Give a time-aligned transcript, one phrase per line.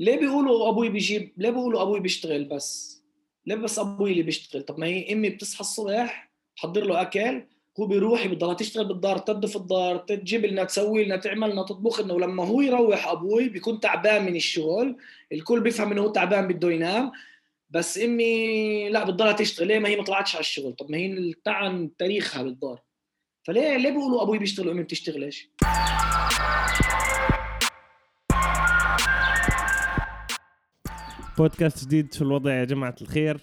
[0.00, 3.02] ليه بيقولوا أبوي بيجيب؟ ليه بيقولوا أبوي بيشتغل بس؟
[3.46, 7.42] ليه بس أبوي اللي بيشتغل؟ طب ما هي أمي بتصحى الصبح تحضر له أكل
[7.80, 12.14] هو بيروح بضلها تشتغل بالدار تنظف الدار تجيب لنا تسوي لنا تعمل لنا تطبخ لنا.
[12.14, 14.96] ولما هو يروح أبوي بيكون تعبان من الشغل
[15.32, 17.12] الكل بيفهم إنه هو تعبان بده ينام.
[17.70, 21.32] بس أمي لا بتضلها تشتغل ليه ما هي ما طلعتش على الشغل؟ طب ما هي
[21.44, 22.82] تعن تاريخها بالدار.
[23.44, 25.50] فليه ليه بيقولوا أبوي بيشتغل وأمي بتشتغلش
[31.38, 33.40] بودكاست جديد شو الوضع يا جماعة الخير.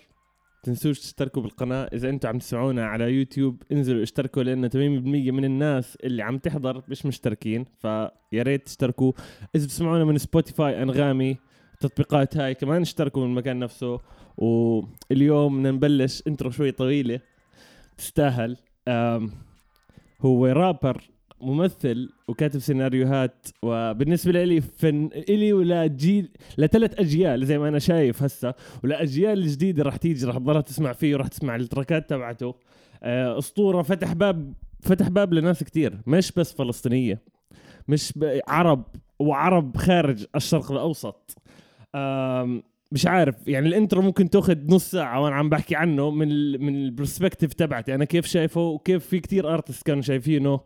[0.64, 1.90] تنسوش تشتركوا بالقناة.
[1.94, 6.84] إذا أنتم عم تسمعونا على يوتيوب انزلوا اشتركوا لأن 80% من الناس اللي عم تحضر
[6.88, 9.12] مش مشتركين فيا ريت تشتركوا.
[9.56, 11.38] إذا بتسمعونا من سبوتيفاي أنغامي
[11.74, 14.00] التطبيقات هاي كمان اشتركوا من المكان نفسه.
[14.38, 17.20] واليوم بدنا نبلش intro شوي طويلة.
[17.98, 18.58] تستاهل.
[20.22, 21.02] هو رابر
[21.42, 28.54] ممثل وكاتب سيناريوهات وبالنسبة لي فن إلي ولجيل لثلاث أجيال زي ما أنا شايف هسه
[28.84, 32.56] ولاجيال الجديده راح تيجي راح تضلها تسمع فيه وراح تسمع التراكات تبعته.
[33.04, 37.22] آه، أسطورة فتح باب فتح باب لناس كتير مش بس فلسطينية
[37.88, 38.14] مش
[38.48, 38.84] عرب
[39.20, 41.38] وعرب خارج الشرق الأوسط.
[42.92, 46.62] مش عارف يعني ال intro ممكن تاخذ نص ساعة وأنا عم بحكي عنه من ال
[46.62, 47.96] من ال perspective تبعتي.
[47.96, 50.60] أنا كيف شايفه وكيف في كتير artist كانوا شايفينه.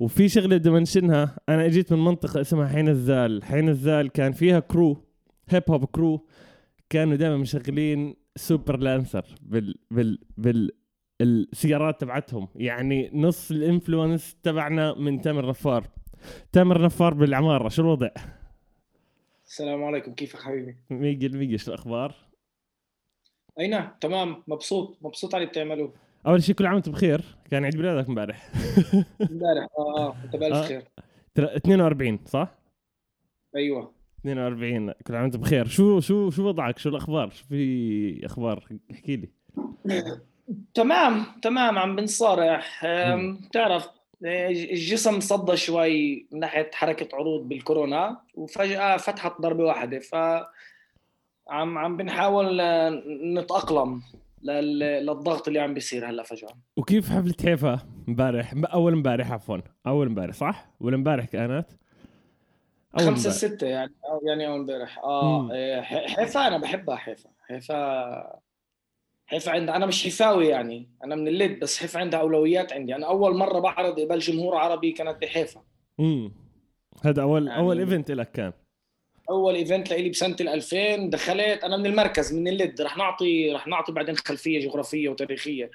[0.00, 4.60] وفي شغلة بدي منشنها أنا إجيت من منطقة اسمها حي نزال حي نزال كان فيها
[4.60, 5.04] crew
[5.48, 6.26] hip hop crew
[6.90, 10.70] كانوا دائما مشغلين سوبر لانسر بال بال بال
[11.20, 15.88] السيارات تبعتهم يعني نص ال influence تبعنا من تامر نفار
[16.52, 18.10] تامر نفار بالعمارة شو الوضع؟
[19.46, 22.14] السلام عليكم كيفك حبيبي؟ ميجل ميجل شو الأخبار؟
[23.60, 25.92] أي نعم تمام مبسوط مبسوط على اللي بتعملوه
[26.26, 27.20] أول شيء كل عام وأنت بخير.
[27.50, 28.50] كان عيد ميلادك امبارح.
[29.30, 30.62] امبارح آه آه انت بالف آه.
[30.62, 30.82] خير.
[31.38, 32.54] 42 صح؟
[33.56, 33.92] أيوه.
[34.20, 35.66] 42 كل عام وأنت بخير.
[35.66, 39.28] شو شو شو وضعك؟ شو الأخبار؟ شو في أخبار؟ احكي لي.
[40.74, 42.62] تمام تمام عم بنصارع
[43.48, 43.88] بتعرف
[44.22, 50.14] الجسم صدى شوي من ناحية حركة عروض بالكورونا وفجأة فتحت ضربة واحدة ف
[51.48, 52.60] عم عم بنحاول
[53.34, 54.02] نتأقلم.
[54.46, 56.48] للضغط اللي عم بيصير هلأ فجأة.
[56.76, 59.58] وكيف حفلة حيفا امبارح؟ أول امبارح عفوا.
[59.86, 61.66] أول امبارح صح؟ ولا امبارح كانت؟
[63.00, 64.98] أول خمسة ستة يعني يعني أول امبارح.
[64.98, 67.30] آه إيه، حيفا أنا بحبها حيفا.
[67.48, 68.40] حيفا
[69.26, 70.90] حيفا عند أنا مش حيفاوي يعني.
[71.04, 72.94] أنا من الليد بس حيفا عندها أولويات عندي.
[72.94, 75.62] أنا أول مرة بعرض قبل جمهور عربي كانت بحيفا.
[76.00, 76.32] امم
[77.04, 78.52] هذا اول يعني أول event لك كان.
[79.30, 82.80] أول event لي بسنة ال 2000 دخلت أنا من المركز من الليد.
[82.80, 85.70] رح نعطي رح نعطي بعدين خلفية جغرافية وتاريخية.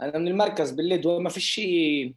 [0.00, 1.06] أنا من المركز بالليد.
[1.06, 2.14] وما في شيء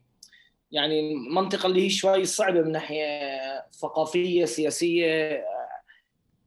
[0.71, 3.05] يعني منطقة اللي هي شوي صعبة من ناحية
[3.71, 5.43] ثقافية سياسية.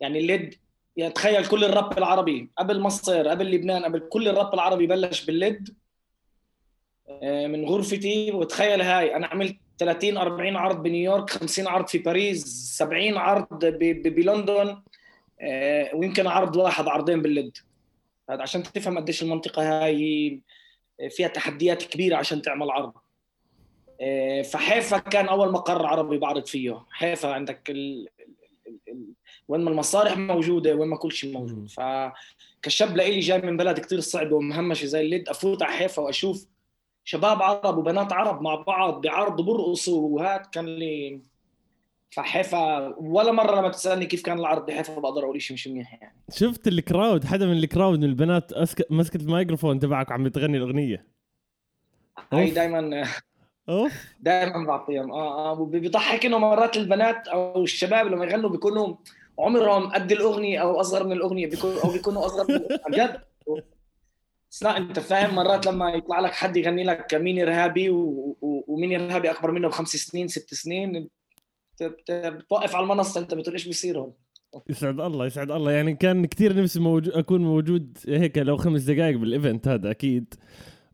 [0.00, 0.54] يعني الليد
[0.96, 2.50] يعني تخيل كل الراب العربي.
[2.58, 5.76] قبل مصر قبل لبنان قبل كل الراب العربي بلش بالليد
[7.22, 8.32] آه، من غرفتي.
[8.32, 12.44] وتخيل هاي أنا عملت 30 40 عرض بنيويورك 50 عرض في باريس
[12.78, 13.64] 70 عرض
[14.04, 14.82] بلندن
[15.40, 17.56] آه، ويمكن عرض واحد عرضين باللد
[18.30, 20.40] هذا عشان تفهم قديش المنطقة هاي
[21.10, 22.92] فيها تحديات كبيرة عشان تعمل عرض.
[24.00, 26.82] آه، فحيفا كان أول مقر عربي بعرض فيه.
[26.90, 28.08] حيفا عندك ال...
[29.48, 31.68] وين ما المصالح موجودة وين ما كل شيء موجود.
[31.68, 36.46] فكشاب لإلي جاي من بلد كثير صعبه ومهمشه زي الليد أفوت على حيفا وأشوف
[37.10, 41.20] شباب عرب وبنات عرب مع بعض بعرض برقصوا وهات كان لي
[42.10, 46.16] فحيفا ولا مرة لما تسألني كيف كان العرض بحيفا بقدر أقول شيء مش منيح يعني.
[46.32, 48.86] شفت الكراود؟ حدا من الكراود من البنات أسك...
[48.90, 51.06] مسكت الميكروفون تبعك وعم بتغني الأغنية.
[52.32, 53.04] هاي دائما
[54.20, 55.12] دائما بعطيهم.
[55.12, 58.96] آه آه بيضحك إنه مرات البنات أو الشباب لما يغنوا بيكونوا
[59.38, 62.46] عمرهم قد الأغنية أو أصغر من الأغنية بيكونوا أو بيكونوا أصغر
[62.88, 63.20] من جد
[64.62, 68.36] لا أنت فاهم مرات لما يطلع لك حد يغني لك مين إرهابي و...
[68.40, 68.64] و...
[68.68, 71.08] ومين إرهابي أكبر منه بخمس سنين ست سنين
[71.82, 74.12] بتوقف على المنصة أنت بتقول إيش بيصير هون
[74.68, 75.72] يسعد الله يسعد الله.
[75.72, 80.34] يعني كان كثير نفسي موجود أكون موجود هيك لو خمس دقائق بالايفنت هذا أكيد.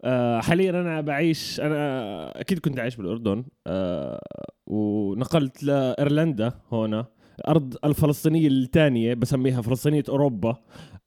[0.05, 4.21] آه حاليا أنا بعيش أنا أكيد كنت عايش بالأردن آه
[4.67, 7.07] ونقلت لإيرلندا هنا.
[7.49, 10.57] أرض الفلسطينية الثانية بسميها فلسطينية أوروبا.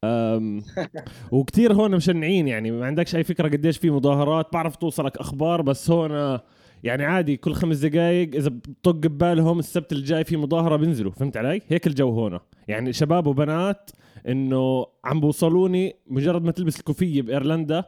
[1.32, 5.92] وكثير هون مشنعين يعني ما عندكش أي فكرة قديش في مظاهرات بعرف توصلك أخبار بس
[5.92, 6.40] هون
[6.84, 11.62] يعني عادي كل خمس دقائق إذا بطق ببالهم السبت الجاي في مظاهرة بينزلوا فهمت علي؟
[11.68, 12.40] هيك الجو هون.
[12.68, 13.92] يعني شباب وبنات
[14.28, 17.84] إنه عم بوصلوني مجرد ما تلبس الكوفية بإيرلندا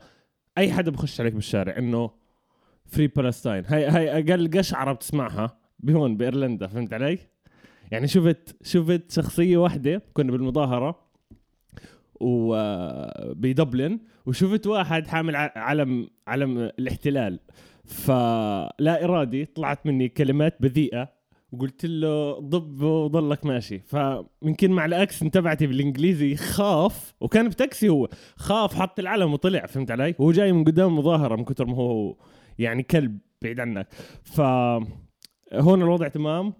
[0.57, 2.11] أي حدا بخش عليك بالشارع إنه
[2.85, 7.19] free Palestine هاي هاي أقل قشعرة بتسمعها بهون بإيرلندا فهمت علي؟
[7.91, 11.11] يعني شفت شفت شخصية واحدة كنا بالمظاهرة
[12.19, 17.39] وبدبلن وشفت واحد حامل علم علم الاحتلال.
[17.85, 21.09] فلا إرادي طلعت مني كلمات بذيئة
[21.51, 23.79] وقلت له ضب وضلك ماشي.
[23.79, 29.91] فممكن مع ال accent تبعتي بالإنجليزي خاف وكان بتاكسي هو خاف حط العلم وطلع فهمت
[29.91, 32.15] علي؟ هو جاي من قدام المظاهره من كثر ما هو
[32.59, 33.87] يعني كلب بعيد عنك.
[34.23, 34.41] ف
[35.53, 36.53] هون الوضع تمام.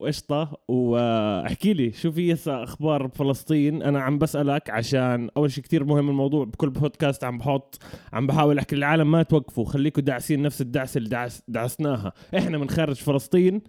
[0.00, 0.58] وقشطة.
[0.68, 6.08] واحكي لي شو في هسه أخبار بفلسطين أنا عم بسألك عشان أول شيء كتير مهم
[6.08, 7.78] الموضوع بكل بودكاست عم بحط
[8.12, 12.12] عم بحاول أحكي للعالم ما توقفوا خليكم داعسين نفس الدعسه اللي دعس دعسناها.
[12.38, 13.62] إحنا من خارج فلسطين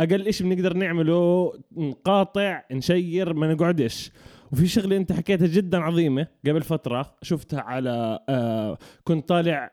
[0.00, 4.10] أقل شيء بنقدر نعمله نقاطع نشير ما نقعدش.
[4.52, 9.70] وفي شغلة أنت حكيتها جدا عظيمة قبل فترة شفتها على آه كنت طالع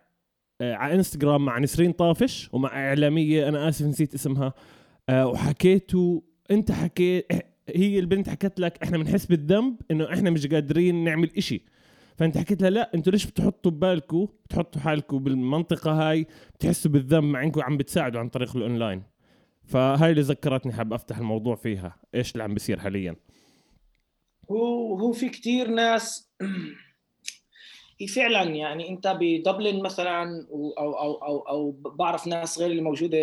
[0.61, 4.53] آه على إنستغرام مع نسرين طافش ومع إعلامية أنا آسف نسيت اسمها.
[5.09, 6.21] آه وحكيتوا
[6.51, 7.27] انت حكيت
[7.69, 11.65] هي البنت حكت لك إحنا بنحس بالذنب إنه إحنا مش قادرين نعمل إشي.
[12.17, 17.43] فأنت حكيت لها لا أنتوا ليش بتحطوا ببالكم بتحطوا حالكم بالمنطقة هاي بتحسوا بالذنب مع
[17.43, 19.03] انكم عم بتساعدوا عن طريق الأونلاين.
[19.63, 23.15] فهاي اللي ذكرتني حاب أفتح الموضوع فيها إيش اللي عم بيصير حاليا؟
[24.51, 26.31] هو هو في كثير ناس
[28.01, 33.17] هي فعلا يعني أنت بدبلن مثلا أو أو أو أو بعرف ناس غير اللي موجودة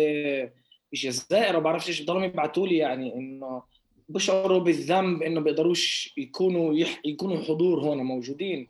[0.91, 3.63] بالجزائر وبعرف إيش بضلوا يبعثوا لي يعني إنه
[4.09, 7.01] بشعروا بالذنب إنه بيقدروش يكونوا يح...
[7.05, 8.67] يكونوا حضور هون موجودين.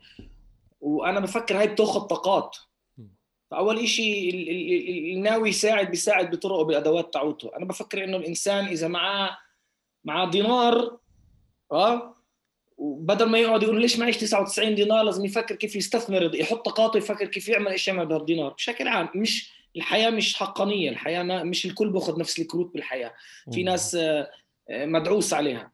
[0.81, 2.57] وأنا بفكر هاي بتاخذ طاقات.
[3.51, 9.38] فأول شيء اللي ناوي يساعد بيساعد بطرقه بالأدوات تاعوته أنا بفكر إنه الإنسان إذا معاه
[10.04, 10.98] معاه دينار
[11.71, 12.16] آه
[12.77, 17.27] وبدل ما يقعد يقول ليش معيش 99 دينار لازم يفكر كيف يستثمر يحط طاقاته يفكر
[17.27, 22.19] كيف يعمل إيش يعمل بهالدينار بشكل عام مش الحياة مش حقانية الحياة مش الكل باخذ
[22.19, 23.13] نفس الكروت بالحياة.
[23.54, 24.30] في ناس آه،
[24.69, 25.71] آه، مدعوس عليها.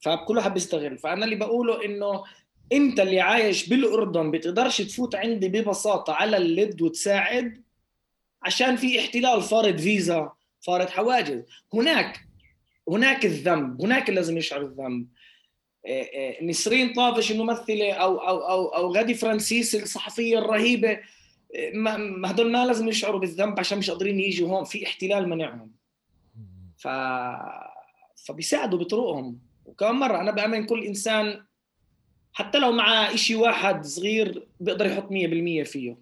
[0.00, 0.98] فكل واحد بيستغل.
[0.98, 2.24] فأنا اللي بقوله إنه
[2.72, 7.62] أنت اللي عايش بالأردن بتقدرش تفوت عندي ببساطة على الليد وتساعد
[8.42, 11.42] عشان في احتلال فارض فيزا فارض حواجز.
[11.74, 12.20] هناك
[12.88, 15.08] هناك الذنب هناك لازم يشعر الذنب.
[15.86, 20.98] آه، نسرين طافش الممثلة أو أو أو أو غادي فرانسيس الصحفية الرهيبة
[21.74, 25.72] ما هدول ما لازم يشعروا بالذنب عشان مش قادرين يجوا هون في احتلال منعهم.
[26.76, 26.88] ف
[28.26, 29.38] فبيساعدوا بطرقهم.
[29.64, 31.42] وكمان مرة أنا بأمن كل إنسان
[32.32, 35.98] حتى لو مع إشي واحد صغير بيقدر يحط 100% فيه.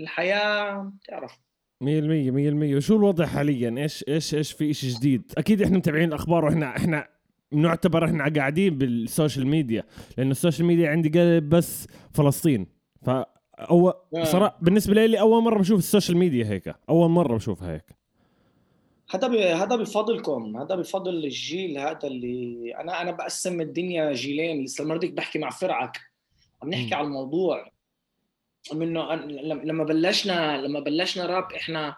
[0.00, 1.38] الحياة تعرف
[1.80, 6.44] 100% 100% وشو الوضع حاليا؟ إيش إيش إيش في شيء جديد؟ أكيد إحنا متابعين الأخبار
[6.44, 7.08] وإحنا إحنا
[7.52, 9.84] نعتبر إحنا قاعدين بال social media.
[10.18, 12.66] لأنه ال social media عندي قلب بس فلسطين.
[13.06, 13.10] ف
[13.60, 16.74] أو صراحة بالنسبة لي أول مرة بشوف ال social media هيك.
[16.88, 17.84] أول مرة بشوفها هيك.
[19.10, 20.56] هذا هذا بفضلكم.
[20.56, 24.64] هذا بفضل الجيل هذا اللي أنا أنا بقسم الدنيا جيلين.
[24.64, 26.00] لسه المره بحكي مع فرعك
[26.62, 27.70] عم نحكي على الموضوع.
[28.72, 31.96] منه لما بلشنا لما بلشنا راب إحنا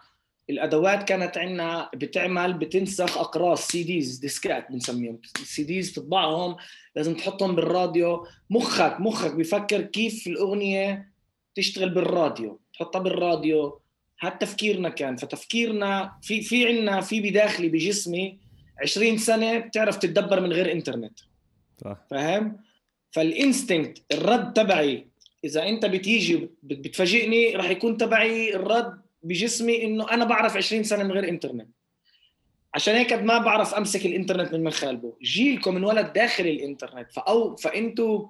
[0.50, 5.20] الأدوات كانت عندنا بتعمل بتنسخ أقراص CDs ديسكات بنسميهم.
[5.44, 6.56] CDs تطبعهم
[6.96, 8.26] لازم تحطهم بالراديو.
[8.50, 11.11] مخك مخك بيفكر كيف الأغنية
[11.54, 13.80] تشتغل بالراديو تحطها بالراديو.
[14.20, 18.38] هذا تفكيرنا كان فتفكيرنا في في عندنا في بداخلي بجسمي
[18.82, 21.18] 20 سنة بتعرف تتدبر من غير إنترنت.
[21.84, 21.96] صح.
[22.10, 22.58] فاهم؟
[23.10, 25.08] فالإنستنكت الرد تبعي
[25.44, 31.12] إذا أنت بتيجي بتفاجئني راح يكون تبعي الرد بجسمي إنه أنا بعرف 20 سنة من
[31.12, 31.68] غير إنترنت.
[32.74, 38.28] عشان هيك ما بعرف أمسك الإنترنت من مخالبه جيلكم انولد داخل الإنترنت فأو فأنتوا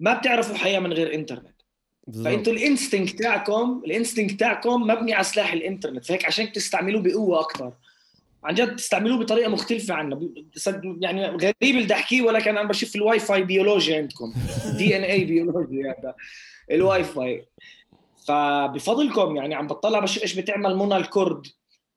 [0.00, 1.59] ما بتعرفوا حياة من غير إنترنت.
[2.24, 6.04] فانتوا ال instinct تاعكم ال instinct تاعكم مبني على سلاح الإنترنت.
[6.04, 7.72] فهيك عشان تستعملوه بقوة أكثر
[8.44, 10.20] عن جد تستعملوه بطريقة مختلفة عنا
[11.00, 14.34] يعني غريب اللي أحكيه ولكن أنا بشوف الواي فاي بيولوجي عندكم.
[14.78, 16.14] DNA بيولوجي هذا.
[16.70, 17.46] الواي فاي
[18.26, 21.46] فبفضلكم يعني عم بطلع بشوف إيش بتعمل منى الكرد.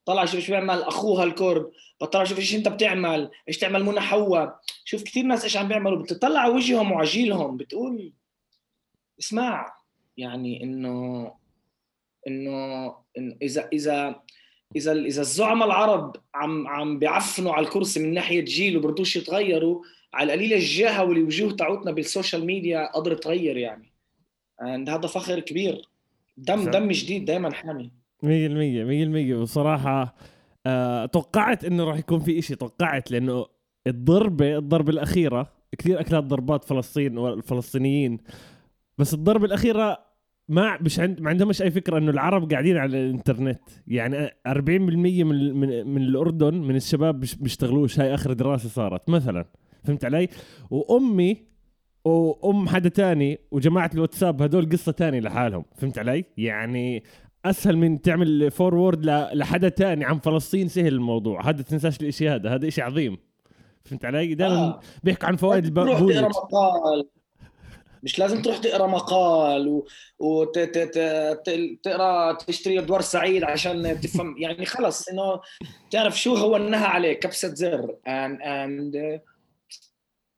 [0.05, 1.71] طلع شوف إيش بيعمل أخوها الكرد.
[2.01, 3.31] بطلع شوف إيش أنت بتعمل.
[3.47, 4.59] إيش تعمل منى حواء.
[4.85, 6.03] شوف كثير ناس إيش عم بيعملوا.
[6.03, 7.57] بتطلع على وجههم وع جيلهم.
[7.57, 8.13] بتقول
[9.19, 9.82] اسمع.
[10.17, 11.31] يعني إنه
[12.27, 12.85] إنه
[13.17, 14.15] إن إذا إذا
[14.75, 19.81] إذا إذا الزعماء العرب عم عم بيعفنوا على الكرسي من ناحية جيل وبرضوش يتغيروا
[20.13, 23.93] على القليله الجاهه والوجوه تاعتنا بالسوشيال ميديا قدرت تغير يعني.
[24.61, 25.89] And هذا فخر كبير.
[26.37, 27.91] دم دم جديد دائما حامي.
[28.23, 30.15] 100% 100% بصراحه
[30.65, 33.45] آه توقعت إنه راح يكون في إشي توقعت لأنه
[33.87, 38.19] الضربة الضربة الأخيرة كثير أكلات ضربات فلسطين والفلسطينيين
[38.97, 40.13] بس الضربه الأخيرة
[40.47, 43.61] ما مش عند ما عندهمش أي فكرة إنه العرب قاعدين على الإنترنت.
[43.87, 44.49] يعني 40%
[45.23, 47.99] من من من الأردن من الشباب مش بيشتغلوش.
[47.99, 49.45] هاي آخر دراسة صارت مثلا.
[49.83, 50.27] فهمت علي؟
[50.69, 51.37] وأمي
[52.05, 55.65] وأم حدا تاني وجماعة الواتساب هدول قصة تانية لحالهم.
[55.75, 57.03] فهمت علي؟ يعني
[57.45, 60.05] أسهل من تعمل فورورد لحدا تاني.
[60.05, 61.49] عن فلسطين سهل الموضوع.
[61.49, 62.55] هذا تنساش الإشي هذا.
[62.55, 63.17] هذا إشي عظيم.
[63.83, 64.79] فهمت علي؟ دائما آه.
[65.03, 66.25] بيحكوا عن فوائد البولج
[68.03, 69.83] مش لازم تروح تقرأ مقال
[70.19, 70.83] وتقرا
[72.33, 74.35] تشتري أدوار سعيد عشان تفهم.
[74.43, 75.41] يعني خلص إنه
[75.91, 77.95] تعرف شو هو النهى عليه كبسة زر.
[78.07, 79.19] And, and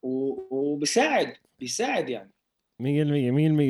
[0.02, 2.32] وبساعد بيساعد يعني.
[2.82, 2.84] 100%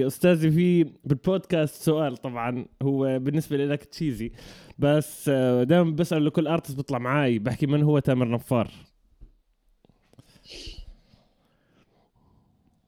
[0.02, 2.66] 100% أستاذي في بالبودكاست سؤال طبعا.
[2.82, 4.32] هو بالنسبة لك تشيزي
[4.78, 8.70] بس آه، دائما بسأل لكل ارتست بيطلع معاي بحكي من هو تامر نفار.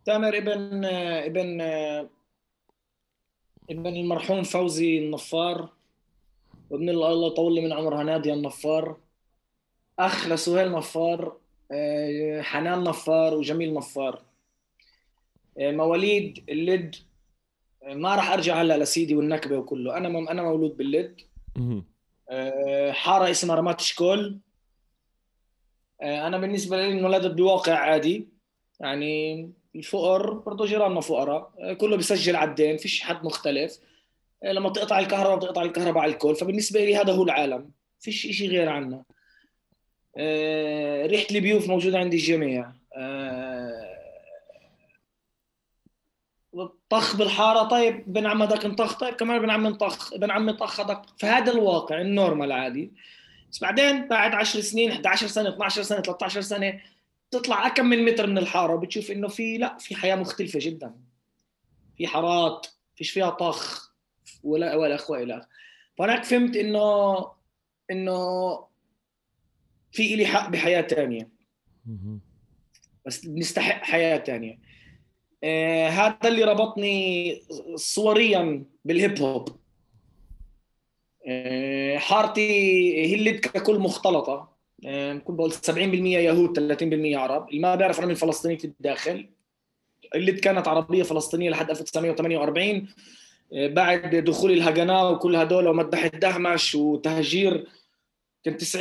[0.08, 1.60] تامر ابن ابن
[3.70, 5.68] ابن المرحوم فوزي النفار
[6.70, 8.96] وابن الله يطول لي من عمرها ناديه النفار
[9.98, 11.36] أخ لسهيل نفار
[11.72, 14.22] آه، حنان نفار وجميل نفار.
[15.58, 16.96] آه، مواليد اللد
[17.82, 19.96] آه، ما راح أرجع هلا لسيدي والنكبة وكله.
[19.96, 21.20] أنا أنا مولود باللد.
[22.90, 24.40] حارة اسمها رمات شكول.
[26.02, 28.28] أنا بالنسبة لي انولدت بواقع عادي.
[28.80, 31.75] يعني الفقر برضه جيراننا فقراء.
[31.75, 33.78] كله بيسجل على الدين فيش حد مختلف.
[34.44, 36.37] لما تقطع الكهرباء بتقطع الكهرباء على الكل.
[36.37, 37.70] فبالنسبة لي هذا هو العالم.
[38.00, 39.02] فيش شيء غير عنا.
[41.06, 42.73] ريحة البيوف موجودة عند الجميع.
[46.90, 50.80] طخ بالحارة طيب ابن عم هذاك انطخ طيب كمان ابن عم انطخ ابن عم طخ
[50.80, 51.02] هذاك.
[51.18, 52.92] فهذا الواقع النورمال عادي.
[53.52, 56.80] بس بعدين بعد 10 سنين 11 سنة 12 سنة 13 سنة
[57.30, 60.94] تطلع كم من متر من الحارة وبتشوف إنه في لا في حياة مختلفة جدا.
[61.97, 62.66] في حارات
[62.97, 63.92] فيش فيها طخ
[64.42, 65.47] ولا ولا اخ والى
[65.99, 67.16] فهناك فهمت إنه
[67.90, 68.18] إنه
[69.92, 71.28] في إلي حق بحياة ثانية
[73.06, 74.58] بس بنستحق حياة ثانية
[75.44, 77.42] آه هذا اللي ربطني
[77.75, 79.49] صوريا بالهيب هوب.
[81.28, 82.40] آه حارتي
[83.06, 84.57] هي اللي ككل مختلطة.
[85.25, 87.49] كنت بقول 70% يهود 30% عرب.
[87.49, 89.28] اللي ما بيعرف أنا من فلسطينيه الداخل.
[90.14, 92.88] اللي كانت عربية فلسطينية لحد 1948
[93.52, 97.66] آه، بعد دخول الهجناء وكل هدول ومذبحه دهمش وتهجير
[98.44, 98.76] كان 90%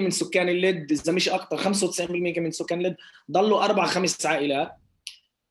[0.00, 2.96] من سكان اللد إذا مش أكثر 95% من سكان اللد
[3.30, 4.72] ضلوا أربع خمس عائلات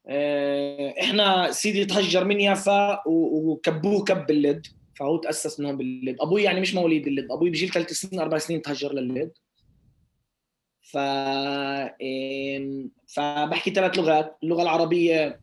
[0.07, 6.43] آه، إحنا سيدي تهجر من يافا وكبوه كب باللد فهو تأسس من هون باللد أبوي
[6.43, 9.31] يعني مش مواليد اللد أبوي بجيل ثلاث سنين أربع سنين تهجر لللد
[10.81, 10.97] ف
[13.07, 15.39] فبحكي ثلاث لغات اللغة العربية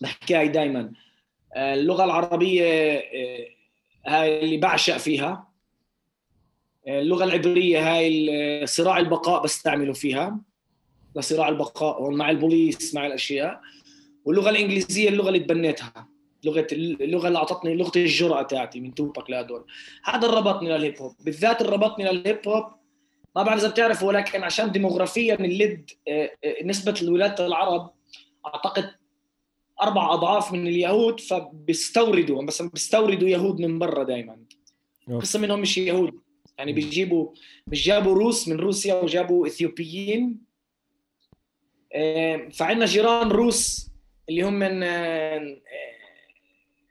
[0.00, 0.92] بحكيها دائما
[1.56, 2.64] اللغة العربية
[2.98, 3.46] آه،
[4.06, 5.48] هاي اللي بعشق فيها.
[6.88, 10.40] اللغة العبرية هاي صراع البقاء بستعمله فيها.
[11.16, 13.60] لصراع البقاء مع البوليس مع الأشياء.
[14.24, 16.08] واللغة الإنجليزية اللغة اللي تبنيتها.
[16.44, 19.64] لغة اللغة اللي أعطتني لغة الجرأة تاعتي من توباك لهدول.
[20.04, 21.16] هذا اللي ربطني للهيب هوب.
[21.20, 22.79] بالذات اللي ربطني للهيب هوب
[23.36, 27.90] ما بعرف إذا بتعرفوا ولكن عشان ديموغرافيا اللد آه، آه، نسبة الولايات العرب
[28.46, 28.90] أعتقد
[29.82, 34.36] أربع أضعاف من اليهود فبيستوردوا بس بيستوردوا يهود من برا دائما
[35.20, 36.20] قسم منهم مش يهود.
[36.58, 37.32] يعني بيجيبوا
[37.66, 40.38] مش جابوا روس من روسيا وجابوا إثيوبيين.
[41.92, 43.90] آه، فعندنا جيران روس
[44.28, 44.82] اللي هم من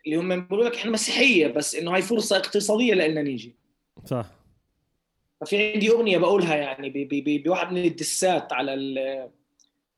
[0.05, 3.55] اللي هم بيقولوا لك إحنا مسيحية بس إنه هاي فرصة اقتصادية لنا نيجي.
[4.05, 4.38] صح.
[5.41, 6.89] ففي عندي أغنية بقولها يعني
[7.45, 9.29] بواحد من الدسات على ال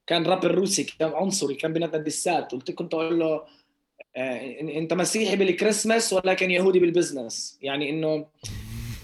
[0.07, 2.51] كان رابر روسي كان عنصري كان بينادى الدسات.
[2.51, 3.43] قلت كنت أقول له
[4.15, 7.59] آه أنت مسيحي بالكريسماس ولكن يهودي بال business.
[7.61, 8.25] يعني إنه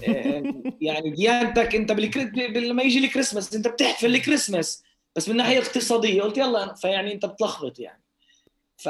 [0.08, 1.92] آه يعني ديانتك أنت
[2.56, 4.84] لما يجي الكريسماس أنت بتحتفل الكريسماس
[5.16, 6.22] بس من ناحية اقتصادية.
[6.22, 8.02] قلت يلا فيعني أنت بتلخبط يعني.
[8.76, 8.88] ف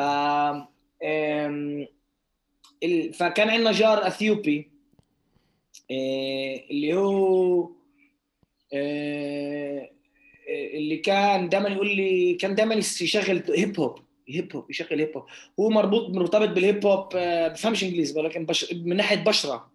[3.19, 4.59] فكان عندنا جار أثيوبي.
[4.61, 4.78] آه،
[5.91, 7.71] اللي هو
[8.75, 9.91] آه،
[10.75, 15.27] اللي كان دائما يقول لي كان دائما يشغل هيب هوب هيب هوب يشغل هيب هوب
[15.61, 18.73] هو مربوط مرتبط بالهيب هوب آه، بفهمش إنجليزي ولكن بش...
[18.73, 19.71] من ناحية بشرة.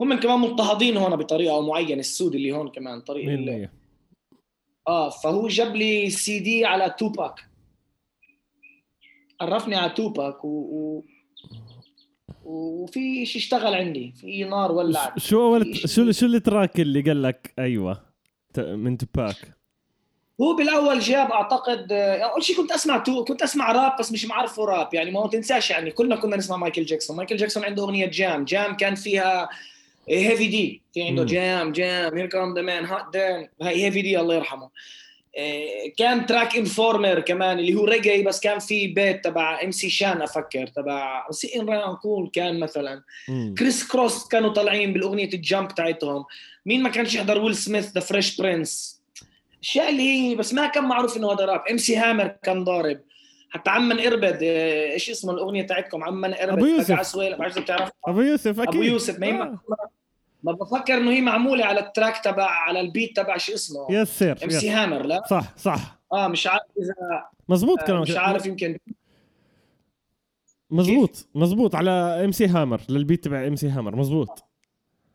[0.00, 3.68] هم كمان مضطهدين هون بطريقة معينة السود اللي هون كمان طريقة اللي...
[4.88, 7.40] آه فهو جاب لي سي دي على توباك
[9.40, 10.48] عرفني على توباك و...
[10.48, 11.04] و...
[12.44, 15.18] وفي شيء اشتغل عندي في نار ولعت.
[15.18, 18.02] شو أول شو شو التراك اللي قال لك؟ أيوه
[18.58, 19.36] من توباك
[20.40, 24.26] هو بالأول جاب أعتقد آه، أول شيء كنت أسمع تو كنت أسمع راب بس مش
[24.26, 27.82] معرفه راب يعني ما هو تنساش يعني كلنا كنا نسمع مايكل جاكسون مايكل جاكسون عنده
[27.82, 29.48] أغنية جام جام كان فيها
[30.08, 31.24] هيفي دي في عنده.
[31.24, 34.64] جام جام هير كام ذا مان هات دام هاي هيفي دي الله يرحمه.
[34.64, 34.70] آه،
[35.98, 40.22] كان تراك انفورمر كمان اللي هو ريجي بس كان في بيت تبع ام سي شان
[40.22, 43.02] أفكر تبع سي إن ران كول كان مثلا.
[43.28, 43.54] مم.
[43.58, 46.24] Kris Kross كانوا طالعين بالأغنية ال Jump تاعتهم.
[46.66, 49.02] مين ما كانش يحضر Will Smith The Fresh Prince
[49.62, 51.62] أشياء اللي هي بس ما كان معروف إنه هذا راب.
[51.70, 53.00] MC Hammer كان ضارب.
[53.50, 56.58] حتى عمن إربد آه، إيش اسمه الأغنية تاعتكم؟ عمن إربد.
[56.58, 57.16] أبو يوسف.
[58.08, 58.74] أبو يوسف أكيد.
[58.74, 59.58] ابو يوسف ما آه.
[60.44, 63.86] ما بفكر إنه هي معمولة على ال track تبع على ال beat تبع شو اسمه.
[63.90, 65.98] yes sir MC Hammer لا؟ صح صح.
[66.12, 66.94] آه مش عارف اذا
[67.48, 68.08] مزبوط آه، كلامك.
[68.08, 68.78] مش عارف يمكن.
[70.70, 74.44] مزبوط مزبوط على MC Hammer لل beat تبع MC Hammer مزبوط.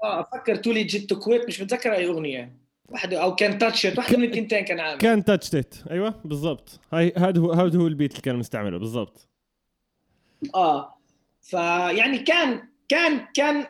[0.04, 2.60] آه أفكر Too Legit to Quit مش متذكر أي أغنية.
[2.90, 4.98] واحدة أو كان تاتشت واحدة من التنتين كان عامل.
[4.98, 6.80] كان تاتش ديت أيوه بالضبط.
[6.94, 9.28] هاي هذا هو هذا هو ال beat اللي كان مستعمله بالضبط.
[10.56, 10.96] آه
[11.42, 13.66] فيعني كان كان كان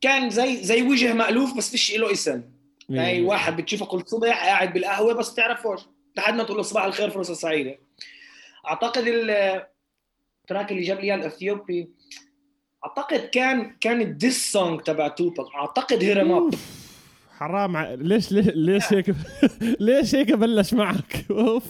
[0.00, 2.42] كان زي زي وجه مألوف بس فيش له اسم
[2.88, 5.80] يعني واحد بتشوفه كل صبح قاعد بالقهوة بس تعرفوش
[6.16, 7.78] لحد ما تقول له صباح الخير فرصة سعيدة.
[8.68, 11.88] أعتقد ال track اللي جاب لي الإثيوبي
[12.86, 15.46] أعتقد كان كان ال diss song تبع توباك.
[15.54, 16.54] أعتقد Hit 'Em Up.
[17.38, 17.94] حرام ع...
[17.94, 19.14] ليش ليش ليش هيك
[19.80, 21.64] ليش هيك بلش معك؟ أوف.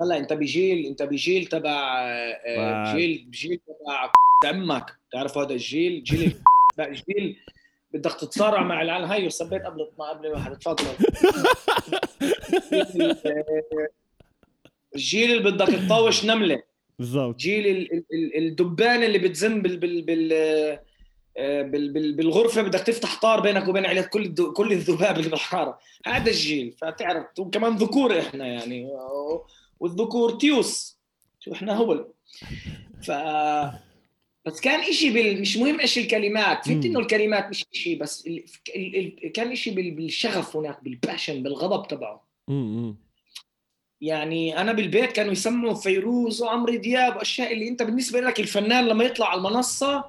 [0.00, 2.96] هلا أنت بجيل أنت بجيل تبع آه، واو.
[2.96, 4.10] جيل جيل تبع
[4.44, 6.34] عمك تعرف هذا الجيل؟ جيل
[6.78, 7.36] لا جيل
[7.94, 9.04] بدك تتصارع مع العالم.
[9.04, 10.84] هاي صبيت قبل ما قبل واحد تفضل.
[14.94, 16.62] الجيل اللي بدك تطوش نملة.
[16.98, 17.36] بالضبط.
[17.36, 20.32] جيل ال- ال- ال- الدبان اللي بتزن بال بال بال
[21.36, 22.62] آه، بال بال بالغرفة.
[22.62, 27.26] بدك تفتح طار بينك وبين عيلة كل كل الذباب اللي بالحاره هذا الجيل فتعرف.
[27.38, 28.88] وكمان ذكور إحنا يعني.
[29.80, 30.98] والذكور تيوس.
[31.40, 32.04] شو إحنا هبل
[33.02, 33.10] ف
[34.44, 35.40] بس كان إشي بال...
[35.40, 36.90] مش مهم إيش الكلمات فهمت مم.
[36.90, 38.44] إنه الكلمات مش إشي بس ال...
[38.76, 38.96] ال...
[39.24, 39.32] ال...
[39.32, 39.90] كان إشي بال...
[39.90, 42.28] بالشغف هناك بال passion بالغضب تبعه.
[42.48, 42.96] امم
[44.00, 49.04] يعني أنا بالبيت كانوا يسموا فيروز وعمرو دياب واشياء اللي أنت بالنسبة لك الفنان لما
[49.04, 50.04] يطلع على المنصة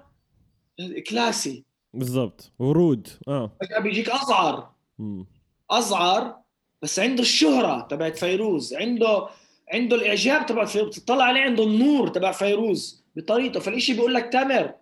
[1.10, 1.64] كلاسي.
[1.94, 2.52] بالضبط.
[2.60, 3.08] ورود.
[3.28, 3.58] آه.
[3.62, 4.72] فجأة بيجيك أزعر.
[5.00, 5.26] مم.
[5.72, 6.36] أزعر
[6.82, 8.74] بس عنده الشهرة تبعت فيروز.
[8.74, 9.28] عنده
[9.74, 11.00] عنده الإعجاب تبع فيروز.
[11.00, 13.03] بتطلع عليه عنده النور تبع فيروز.
[13.16, 14.74] بطريقته فالشيء بيقول لك تامر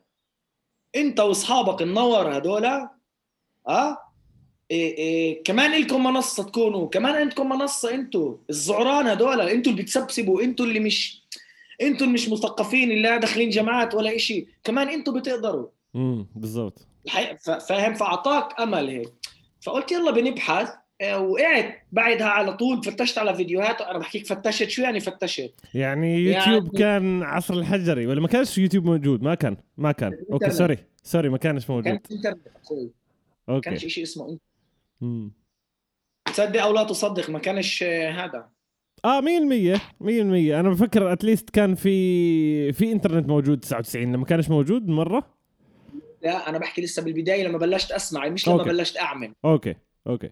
[0.95, 3.97] أنت وأصحابك النور هدول آه
[4.71, 10.41] إيه إيه كمان لكم منصة تكونوا كمان عندكم منصة أنتوا الزعران هدول أنتوا اللي بتسبسبوا
[10.41, 11.23] أنتوا اللي مش
[11.81, 15.67] أنتوا اللي مش مثقفين اللي داخلين جامعات ولا إشي كمان أنتوا بتقدروا.
[15.95, 16.87] امم بالضبط.
[17.67, 19.13] فاهم؟ فأعطاك أمل هيك.
[19.61, 20.69] فقلت يلا بنبحث.
[21.01, 26.63] وقعت بعدها على طول فتشت على فيديوهات أنا بحكيك فتشت شو يعني فتشت؟ يعني يوتيوب
[26.65, 30.11] يعني- كان عصر الحجري ولا ما كانش يوتيوب موجود؟ ما كان ما كان.
[30.11, 30.53] okay الإنترنت.
[30.53, 31.83] sorry sorry ما كانش موجود.
[31.85, 32.91] كان إنترنت أخوي
[33.47, 34.41] ما كانش okay شيء اسمه انت
[35.01, 35.31] مم.
[36.25, 38.49] تصدق أو لا تصدق ما كانش آه، هذا.
[39.05, 44.49] آه 100% 100% أنا بفكر at least كان في في إنترنت موجود 99 لما كانش
[44.49, 45.23] موجود مرة.
[46.23, 48.69] لا أنا بحكي لسه بالبداية لما بلشت أسمع مش لما okay.
[48.69, 49.33] بلشت أعمل.
[49.45, 49.75] okay
[50.07, 50.29] okay.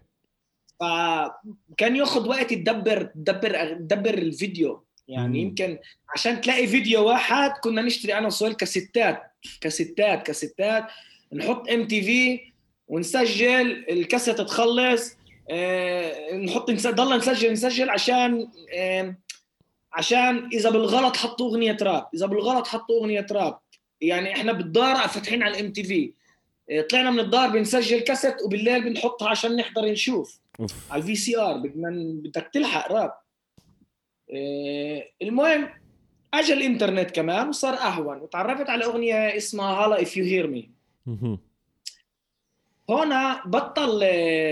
[0.80, 4.84] فكان ياخذ وقت تدبر تدبر تدبر الفيديو.
[5.08, 5.48] يعني مم.
[5.48, 5.78] يمكن
[6.14, 9.22] عشان تلاقي فيديو واحد كنا نشتري أنا وسهيل كاسيتات
[9.60, 10.84] كاسيتات كاسيتات
[11.32, 12.40] نحط MTV
[12.88, 15.16] ونسجل الكاسيت تخلص
[15.50, 19.16] آه، نحط ضلنا نسجل نسجل عشان آه،
[19.92, 23.58] عشان إذا بالغلط حطوا أغنية راب إذا بالغلط حطوا أغنية راب.
[24.00, 26.12] يعني إحنا بالدار فاتحين على ال MTV
[26.90, 30.39] طلعنا من الدار بنسجل كاسيت وبالليل بنحطها عشان نحضر نشوف.
[30.60, 30.92] أوف.
[30.92, 31.90] على ال VCR بدنا
[32.22, 33.12] بدك تلحق راب.
[34.30, 35.68] إيه المهم
[36.34, 38.18] أجى الإنترنت كمان وصار أهون.
[38.18, 40.70] وتعرفت على أغنية اسمها Holla If Ya Hear Me.
[42.90, 44.00] هنا بطل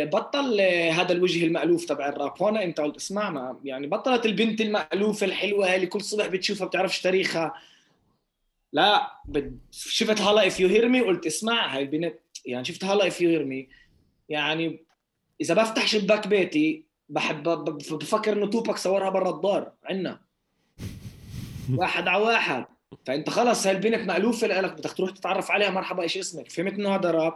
[0.06, 0.60] بطل
[0.92, 2.42] هذا الوجه المألوف تبع الراب.
[2.42, 7.00] هنا أنت قلت اسمع ما يعني بطلت البنت المألوفة الحلوة اللي كل صبح بتشوفها بتعرفش
[7.02, 7.54] تاريخها.
[8.72, 9.12] لا
[9.70, 12.14] شفت Holla If Ya Hear Me قلت اسمع هاي البنت
[12.46, 13.68] يعني شفت Holla If Ya Hear Me
[14.28, 14.87] يعني
[15.40, 17.42] إذا بفتح شباك بيتي بحب
[17.90, 20.20] بفكر إنه توبك صورها برا الدار عنا.
[21.78, 22.64] واحد على واحد.
[23.06, 26.50] فأنت خلص هاي البنت مألوفة لك بدك تروح تتعرف عليها مرحبا إيش اسمك.
[26.50, 27.34] فهمت إنه هذا راب؟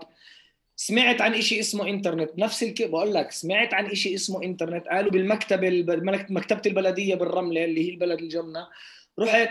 [0.77, 2.31] سمعت عن إشي اسمه إنترنت.
[2.39, 4.87] نفس الك بقول لك سمعت عن إشي اسمه إنترنت.
[4.89, 8.69] قالوا بالمكتب الب- مكتبة البلدية بالرملة اللي هي البلد اللي جنبنا
[9.19, 9.49] رحت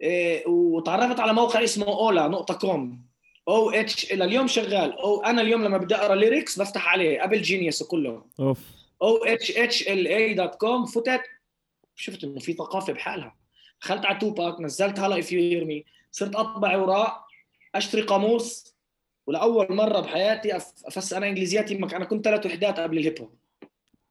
[0.00, 3.02] إيه، وتعرفت على موقع اسمه أولا نقطة كوم.
[3.48, 4.98] OH إلى اليوم شغال.
[4.98, 7.24] أو أنا اليوم لما بدي أقرأ lyrics بفتح عليه.
[7.24, 8.58] قبل Genius وكله أوف.
[9.02, 11.22] أو اتش اتش ال اي دوت كوم فتت
[11.96, 13.36] شفت إنه في ثقافة بحالها.
[13.80, 17.26] دخلت على توباك نزلت Holla If Ya Hear Me صرت أطبع اوراق
[17.74, 18.74] أشتري قاموس.
[19.26, 21.94] ولأول مرة بحياتي افس أنا انجليزياتي مك...
[21.94, 23.34] أنا كنت ثلاث وحدات قبل ال hip hop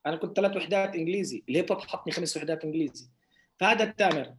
[0.06, 1.43] أنا كنت ثلاث وحدات إنجليزي.
[1.50, 3.08] ال hip hop حطني خمس وحدات إنجليزي.
[3.60, 4.34] فهذا التامر.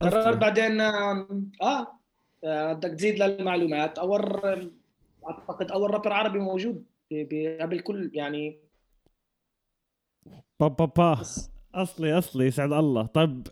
[0.00, 1.99] قرر بعدين آه,
[2.42, 3.98] بدك تزيد للمعلومات.
[3.98, 4.72] أول
[5.28, 6.84] أعتقد أول رابر عربي موجود
[7.60, 8.58] قبل كل يعني.
[10.60, 11.22] با با با.
[11.74, 13.06] أصلي أصلي يسعد الله.
[13.06, 13.46] طيب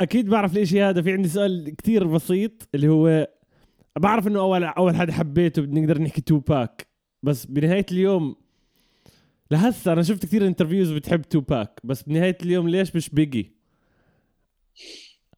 [0.00, 3.28] أكيد بعرف الاشي هذا في عندي سؤال كثير بسيط اللي هو
[3.98, 6.86] بعرف إنه أول أول حدا حبيته بنقدر نحكي توباك
[7.22, 8.36] بس بنهاية اليوم
[9.50, 13.56] لهسه أنا شفت كثير interviews بتحب توباك بس بنهاية اليوم ليش مش Biggie؟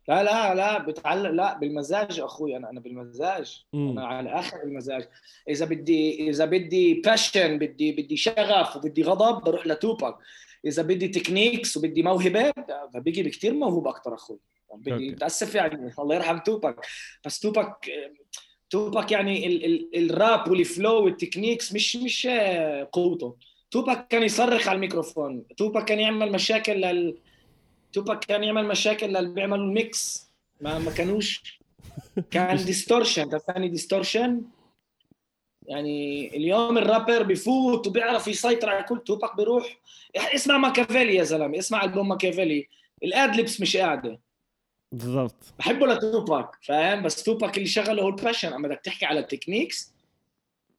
[0.08, 3.90] لا لا لا بتعلق لا بالمزاج أخوي أنا أنا بالمزاج مم.
[3.90, 5.08] أنا على آخر المزاج.
[5.48, 10.16] إذا بدي إذا بدي passion بدي بدي شغف وبدي غضب بروح لتوباك.
[10.64, 12.52] إذا بدي techniques وبدي موهبة
[12.94, 14.38] ف Biggie بكثير موهوب أكثر أخوي.
[14.74, 16.86] بدي متأسف يعني الله يرحم توباك.
[17.24, 17.90] بس توباك
[18.70, 22.28] توباك يعني ال ال الراب وال flow وال techniques مش مش
[22.92, 23.36] قوته.
[23.70, 25.44] توباك كان يصرخ على الميكروفون.
[25.56, 27.18] توباك كان يعمل مشاكل لل
[27.92, 30.28] توباك كان يعمل مشاكل للي بيعملوا ال mix.
[30.60, 31.60] ما ما كانوش
[32.30, 34.42] كان distortion ثاني distortion
[35.66, 39.78] يعني اليوم الرابر بفوت وبيعرف يسيطر على كل توباك بيروح.
[40.16, 42.68] اسمع Makaveli يا زلمة اسمع البوم Makaveli.
[43.02, 44.20] ال ad-libs مش قاعدة.
[44.92, 45.54] بالضبط.
[45.58, 49.92] بحبه لتوباك فاهم؟ بس توباك اللي شغله هو ال passion أما بدك تحكي على التكنيكس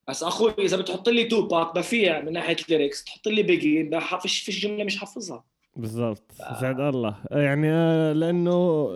[0.07, 3.89] بس أخوي إذا بتحط لي توباك بفيع من ناحية lyrics تحط لي Biggie
[4.21, 5.43] فيش فيش جملة مش حافظها.
[5.81, 6.31] بالضبط.
[6.61, 7.15] سعد الله.
[7.31, 8.87] يعني آه، لأنه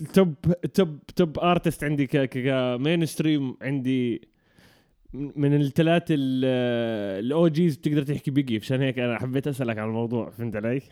[0.00, 0.34] التوب
[0.74, 4.28] توب توب ارتست عندي كمين ستريم عندي
[5.14, 10.30] من الثلاث الاو جيز بتقدر تحكي بيجي عشان هيك أنا حبيت أسألك عن الموضوع.
[10.30, 10.82] فهمت علي؟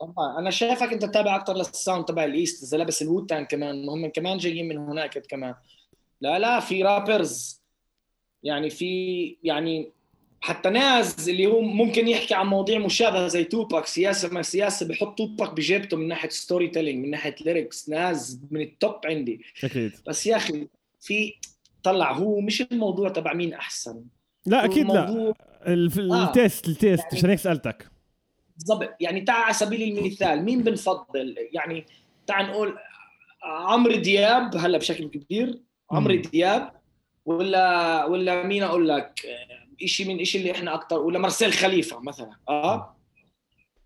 [0.00, 0.38] طبعا.
[0.38, 3.88] أنا شايفك أنت تتابع أكثر للساوند تبع الايست إذا لابس الووتان كمان.
[3.88, 5.54] هم كمان جايين من هناك كمان.
[6.20, 7.62] لا لا في رابرز
[8.42, 9.92] يعني في يعني
[10.44, 15.18] حتى ناس اللي هو ممكن يحكي عن مواضيع مشابهة زي توباك سياسة ما سياسة بحط
[15.18, 19.40] توباك بجيبته من ناحية storytelling من ناحية lyrics ناس من ال top عندي.
[19.64, 19.92] أكيد.
[20.06, 20.68] بس يا أخي
[21.00, 21.34] في
[21.82, 24.04] طلع هو مش الموضوع تبع مين أحسن.
[24.46, 25.34] لا أكيد لا.
[25.66, 27.90] ال taste ال taste يعني عشان هيك سألتك.
[28.56, 28.96] بالضبط.
[29.00, 31.86] يعني تعال على سبيل المثال مين بنفضل يعني
[32.26, 32.78] تعال نقول
[33.42, 35.60] عمرو دياب هلا بشكل كبير.
[35.90, 36.72] عمرو دياب
[37.26, 39.20] ولا ولا مين أقول لك؟
[39.86, 42.96] شيء من شيء اللي إحنا أكثر ولا مارسيل خليفة مثلا آه؟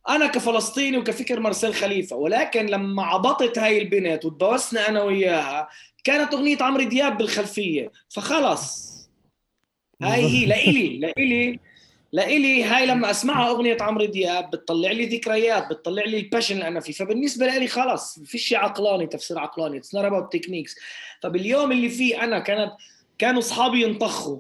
[0.09, 5.69] أنا كفلسطيني وكفكر مارسيل خليفة ولكن لما عبطت هاي البنت وتبوسنا أنا وياها
[6.05, 8.97] كانت أغنية عمرو دياب بالخلفية فخلص
[10.03, 11.61] هاي هي لإلي لإلي
[12.13, 16.69] لإلي هاي لما أسمعها أغنية عمرو دياب بتطلع لي ذكريات بتطلع لي ال passion اللي
[16.69, 16.93] أنا فيه.
[16.93, 19.79] فبالنسبة لي خلص في شيء عقلاني تفسير عقلاني.
[19.79, 20.77] it's not about techniques
[21.23, 22.73] فباليوم اللي فيه أنا كانت
[23.19, 24.39] كانوا أصحابي ينطخوا.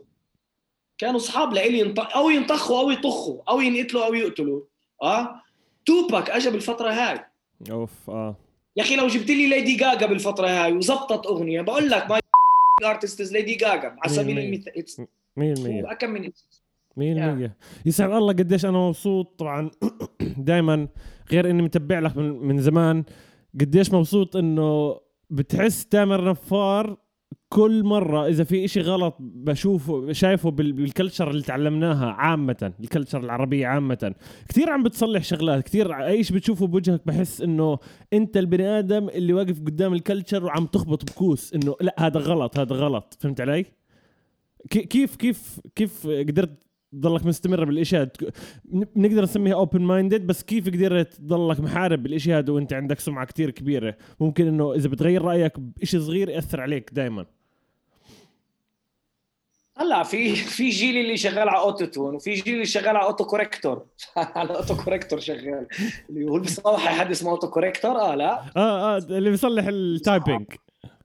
[0.98, 4.60] كانوا أصحاب لإلي ينطخ أو ينطخوا أو يطخوا أو ينقتلوا أو يقتلوا.
[5.02, 5.42] آه؟
[5.86, 7.24] توباك اجى بالفترة هاي.
[7.70, 8.36] أوف آه.
[8.76, 12.20] يا أخي لو جبت لي ليدي جاجا بالفترة هاي وزبطت أغنية بقول لك my
[12.84, 15.06] artist Lady Gaga على سبيل المثال
[15.92, 16.30] 100% كم من
[16.96, 17.50] 100%
[17.86, 19.38] يسعد الله قديش أنا مبسوط.
[19.38, 19.70] طبعا
[20.20, 20.88] دائما
[21.32, 23.04] غير إني متبع لك من, من زمان
[23.60, 26.96] قديش مبسوط إنه بتحس تامر نفار
[27.48, 33.20] كل مرة إذا في إشي غلط بشوفه شايفه بال culture اللي تعلمناها عامة ال culture
[33.20, 34.14] العربية عامة
[34.48, 37.78] كثير عم بتصلح شغلات كثير أي شيء بتشوفه بوجهك بحس إنه
[38.12, 42.58] أنت البني آدم اللي واقف قدام ال culture وعم تخبط بكوس إنه لا هذا غلط
[42.58, 43.64] هذا غلط فهمت علي؟
[44.70, 46.65] كيف كيف كيف قدرت
[47.00, 48.08] تضلك مستمر بالأشياء.
[48.96, 53.96] نقدر نسميها open-minded بس كيف قدرت تضلك محارب بالأشياء هذا وأنت عندك سمعة كتير كبيرة؟
[54.20, 57.26] ممكن إنه إذا بتغير رأيك بشيء صغير يأثر عليك دائما
[59.78, 64.56] هلا في في جيل اللي شغال على auto-tune وفي جيل اللي شغال على auto-corrector على
[64.56, 65.66] auto-corrector شغال.
[66.10, 68.42] اللي هو بصراحه حد اسمه auto-corrector آه لا.
[68.56, 70.46] آه آه اللي بيصلح ال typing.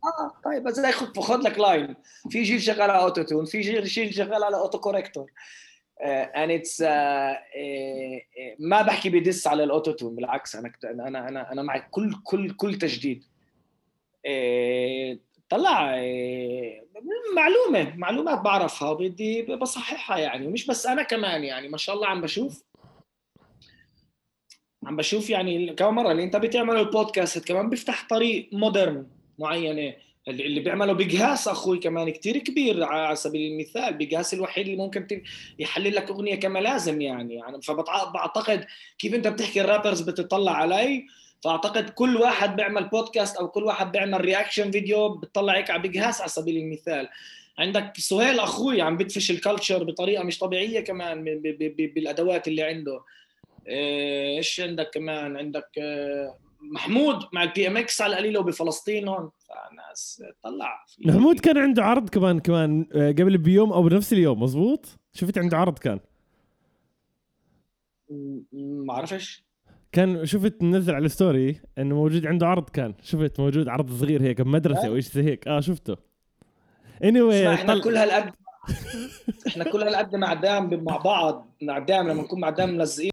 [0.04, 0.80] آه طيب بس
[1.20, 1.96] خذ لك line
[2.30, 5.32] في جيل شغال على auto-tune في جيل جيل شغال على auto-corrector
[6.02, 6.82] اند اتس
[8.60, 12.76] ما بحكي بدس على الاوتو تون بالعكس أنا أنا أنا أنا مع كل كل كل
[12.76, 13.24] تجديد.
[15.50, 15.96] طلع
[17.36, 22.22] معلومة معلومات بعرفها وبدي بصححها يعني ومش بس أنا كمان يعني ما شاء الله عم
[22.22, 22.64] بشوف.
[24.86, 29.08] عم بشوف يعني كم مرة اللي أنت بتعمل البودكاست كمان بيفتح طريق مودرن
[29.40, 29.94] معينة.
[30.28, 35.24] اللي بيعمله بجهاز أخوي كمان كتير كبير على سبيل المثال بجهاز الوحيد اللي ممكن
[35.60, 38.66] يحلل لك أغنية كما لازم يعني يعني فبعتقد
[39.00, 41.06] كيف أنت بتحكي الرابرز بتطلع علي
[41.44, 46.20] فأعتقد كل واحد بيعمل بودكاست أو كل واحد بيعمل رياكشن فيديو بتطلع هيك على بجهاز
[46.22, 47.10] على سبيل المثال.
[47.60, 51.24] عندك سهيل أخوي عم بدفش الكالتشر بطريقة مش طبيعية كمان
[51.96, 53.02] بالأدوات اللي عنده.
[53.68, 59.30] إيش عندك كمان؟ عندك آه، محمود مع البي ام إكس على القليله وبفلسطين هون.
[59.48, 60.86] فناس طلع.
[61.06, 65.58] محمود كان عنده عرض كمان كمان آه، قبل بيوم أو بنفس اليوم مزبوط شفت عنده
[65.58, 66.00] عرض كان.
[68.54, 69.44] ما بعرفش
[69.92, 72.94] كان شفت منزل على الستوري إنه موجود عنده عرض كان.
[73.04, 74.88] شفت موجود عرض صغير هيك بمدرسة.
[74.88, 75.48] أو شيء زي هيك.
[75.48, 75.96] آه شفته.
[77.04, 77.82] Anyway اسمع إحنا طل...
[77.82, 78.34] كل هالقد
[79.48, 83.12] إحنا كل هالقد مع دام مع بعض مع دام لما نكون مع دام ملزقين.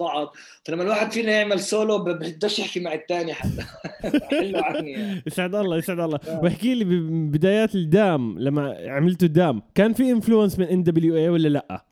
[0.00, 0.36] بعض.
[0.64, 3.64] فلما الواحد فينا يعمل سولو ب- بقدرش يحكي مع الثاني حتى.
[4.40, 5.22] حلو عني يعني.
[5.26, 6.18] يسعد الله يسعد الله.
[6.28, 6.40] آه.
[6.42, 11.84] واحكي لي ببدايات ال DAM لما عملتوا DAM كان في influence من N.W.A ولا لأ؟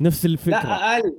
[0.00, 0.52] نفس الفكرة.
[0.52, 1.18] لا أقل.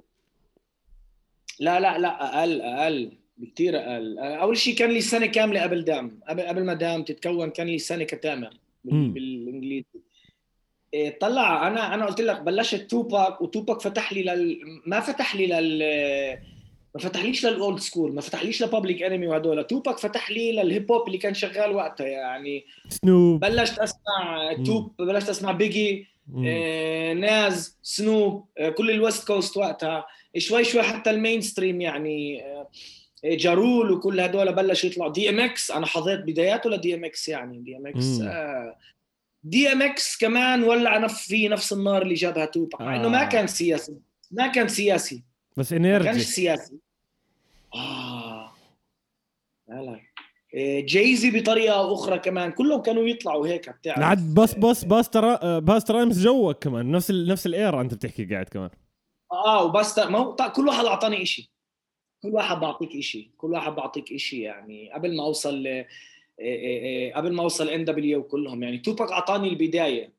[1.60, 4.20] لا لا لا أقل أقل بكثير أقل.
[4.20, 7.80] أول شيء كان لي سنة كاملة قبل DAM قبل قبل ما DAM تتكون كان لي
[7.80, 8.08] سنة
[8.86, 9.14] مم.
[9.14, 10.03] بالإنجليزي.
[11.22, 15.80] طلع أنا أنا قلت لك بلشت توباك وتوباك فتح لي لل ما فتح لي لل
[16.96, 19.64] ما فتحليش لل old school ما فتحليش ل Public Enemy وهدول.
[19.64, 24.92] توباك فتح لي لل hip hop اللي كان شغال وقتها يعني Snoop بلشت أسمع توب
[25.00, 26.08] بلشت أسمع Biggie.
[26.46, 30.06] آه، Nas Snoop آه، كل ال West Coast وقتها.
[30.38, 32.70] شوي شوي حتى ال mainstream يعني آه،
[33.26, 35.12] Ja Rule وكل هدول بلشوا يطلعوا.
[35.12, 37.60] DMX أنا حظيت بداياته ل DMX يعني.
[37.60, 38.74] DMX مم.
[39.44, 43.30] DMX كمان ولع نف في نفس النار اللي جابها توباك مع إنه ما آه.
[43.30, 43.98] كان سياسي.
[44.32, 45.24] ما كان سياسي.
[45.58, 46.20] بس ما كانش إنرجي.
[46.20, 46.78] سياسي.
[47.76, 48.52] آه.
[49.68, 50.00] لا لا.
[50.54, 52.52] إيه، جايزي بطريقة أخرى كمان.
[52.52, 54.00] كلهم كانوا يطلعوا هيك بتعرف.
[54.00, 56.92] لعد بس بس باس ترى آه، باس ترايمز جوك كمان.
[56.92, 57.28] نفس ال...
[57.28, 58.70] نفس الإيرا أنت بتحكي قاعد كمان.
[59.32, 61.46] آه وبس ما هو كل واحد أعطاني شيء
[62.24, 64.92] كل واحد بعطيك شيء كل واحد بعطيك شيء يعني.
[64.94, 65.64] قبل ما أوصل
[66.40, 70.14] إيه إيه إيه قبل ما أوصل ان دبليو كلهم يعني توباك أعطاني البداية.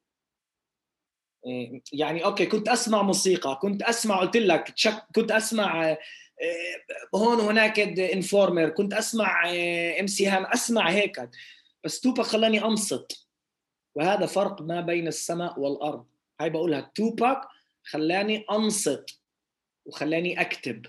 [1.92, 5.96] يعني okay كنت أسمع موسيقى كنت أسمع قلت لك check كنت أسمع
[7.14, 9.50] هون وهناك Informer كنت أسمع
[10.00, 11.30] MC Hammer أسمع هيك.
[11.84, 13.26] بس توباك خلاني أنصت.
[13.94, 16.06] وهذا فرق ما بين السماء والأرض.
[16.40, 17.40] هاي بقولها توباك
[17.82, 19.20] خلاني أنصت
[19.86, 20.86] وخلاني أكتب.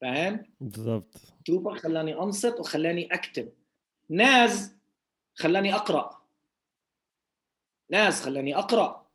[0.00, 1.16] فاهم؟ بالضبط.
[1.46, 3.52] توباك خلاني أنصت وخلاني أكتب.
[4.10, 4.76] Nas
[5.34, 6.22] خلاني أقرأ.
[7.90, 9.06] ناز خلاني أقرأ.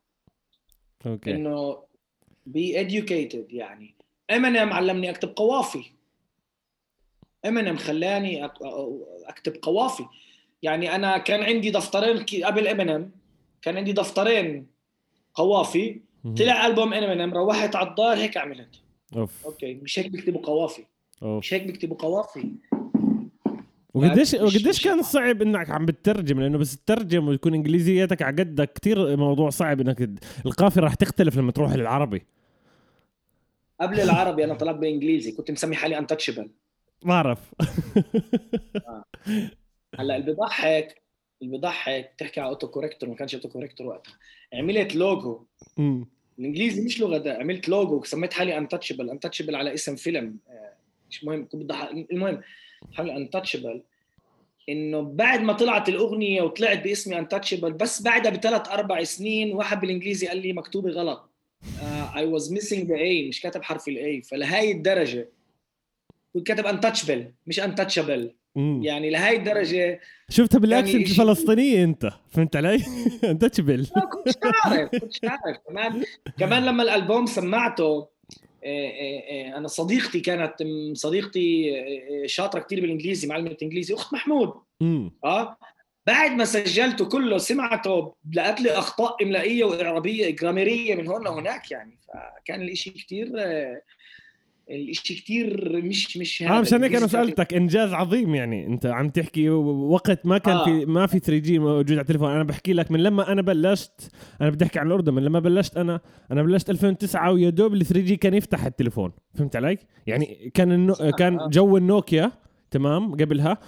[1.06, 1.30] okay.
[1.30, 1.84] إنه
[2.46, 3.94] be educated يعني.
[4.30, 5.84] امينيم علمني أكتب قوافي.
[7.46, 8.44] امينيم خلاني
[9.24, 10.06] أكتب قوافي.
[10.62, 13.10] يعني أنا كان عندي دفترين قبل امينيم
[13.62, 14.66] كان عندي دفترين
[15.34, 16.00] قوافي.
[16.38, 18.80] طلع ألبوم امينيم روحت على الدار هيك عملت
[19.16, 19.46] أوف.
[19.46, 20.84] okay مش هيك بيكتبوا قوافي.
[21.22, 21.38] أوف.
[21.38, 22.54] مش هيك بيكتبوا قوافي.
[23.94, 29.16] وقديش وقديش كان صعب إنك عم بتترجم؟ لأنه بس تترجم ويكون إنجليزيتك على قدك كثير
[29.16, 30.10] موضوع صعب إنك
[30.46, 32.22] القافية راح تختلف لما تروح للعربي.
[33.80, 36.50] قبل العربي أنا طلعت بإنجليزي كنت مسمي حالي untouchable
[37.04, 37.38] ما أعرف.
[39.98, 41.02] هلأ اللي بضحك
[41.42, 44.14] اللي بضحك تحكي على auto corrector ما كانش auto corrector وقتها.
[44.54, 45.44] عملت لوجو.
[46.38, 50.36] الإنجليزي مش لغة ده عملت لوجو سميت حالي untouchable untouchable على اسم فيلم.
[50.48, 50.72] آه،
[51.10, 52.40] مش مهم كنت بضحك المهم
[52.92, 53.82] حالي untouchable
[54.68, 60.26] إنه بعد ما طلعت الأغنية وطلعت باسمي untouchable بس بعدها بثلاث أربع سنين واحد بالإنجليزي
[60.26, 61.30] قال لي مكتوبة غلط.
[62.16, 65.28] I was missing the A مش كاتب حرف ال A فلهي الدرجة
[66.34, 67.60] كنت كاتب untouchable مش
[68.56, 68.82] أمم.
[68.82, 72.12] يعني لهي الدرجة شفتها بال accent يعني الفلسطينيه أنت.
[72.30, 72.82] فهمت علي؟
[73.24, 75.56] انت تشبل ما كنتش عارف كنتش عارف.
[75.68, 76.04] كمان
[76.38, 78.08] كمان لما الألبوم سمعته
[79.56, 80.54] أنا صديقتي كانت
[80.92, 81.72] صديقتي
[82.26, 84.54] شاطرة كثير بالإنجليزي معلمة إنجليزي أخت محمود.
[85.24, 85.56] آه
[86.06, 91.98] بعد ما سجلته كله سمعته لقت لي أخطاء إملائية وإعرابية جراميرية من هون لهناك يعني
[92.08, 93.32] فكان الإشي كثير
[94.70, 98.66] الإشي كثير مش مش آه مشان هيك أنا كان- سألتك إنجاز عظيم يعني.
[98.66, 100.64] أنت عم تحكي وقت ما كان آه.
[100.64, 102.30] في ما في 3G موجود على التليفون.
[102.30, 105.76] أنا بحكي لك من لما أنا بلشت أنا بدي أحكي عن الأردن من لما بلشت
[105.76, 106.00] أنا
[106.32, 109.12] أنا بلشت 2009 ويا دوب ال 3G كان يفتح التليفون.
[109.34, 110.94] فهمت علي؟ يعني كان النو...
[111.18, 111.48] كان آه.
[111.48, 112.32] جو النوكيا
[112.70, 113.58] تمام قبلها.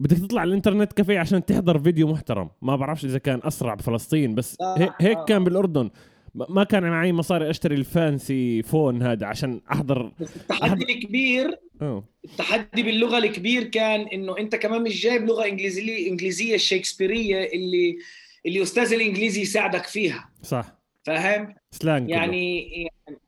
[0.00, 2.48] بدك تطلع على الإنترنت كافيه عشان تحضر فيديو محترم.
[2.62, 5.24] ما بعرفش إذا كان أسرع بفلسطين بس آه، هي- هيك آه.
[5.24, 5.90] كان بالأردن.
[6.34, 12.04] ما كان معي مصاري أشتري ال fancy phone هذا عشان احضر بس التحدي الكبير آه
[12.24, 17.98] التحدي باللغة الكبير كان إنه أنت كمان مش جايب لغة انجليزيه إنجليزية الشكسبيريه اللي
[18.46, 20.30] اللي أستاذ الإنجليزي يساعدك فيها.
[20.42, 20.74] صح.
[21.04, 22.16] فاهم؟ slang كله.
[22.16, 23.18] يعني يعني-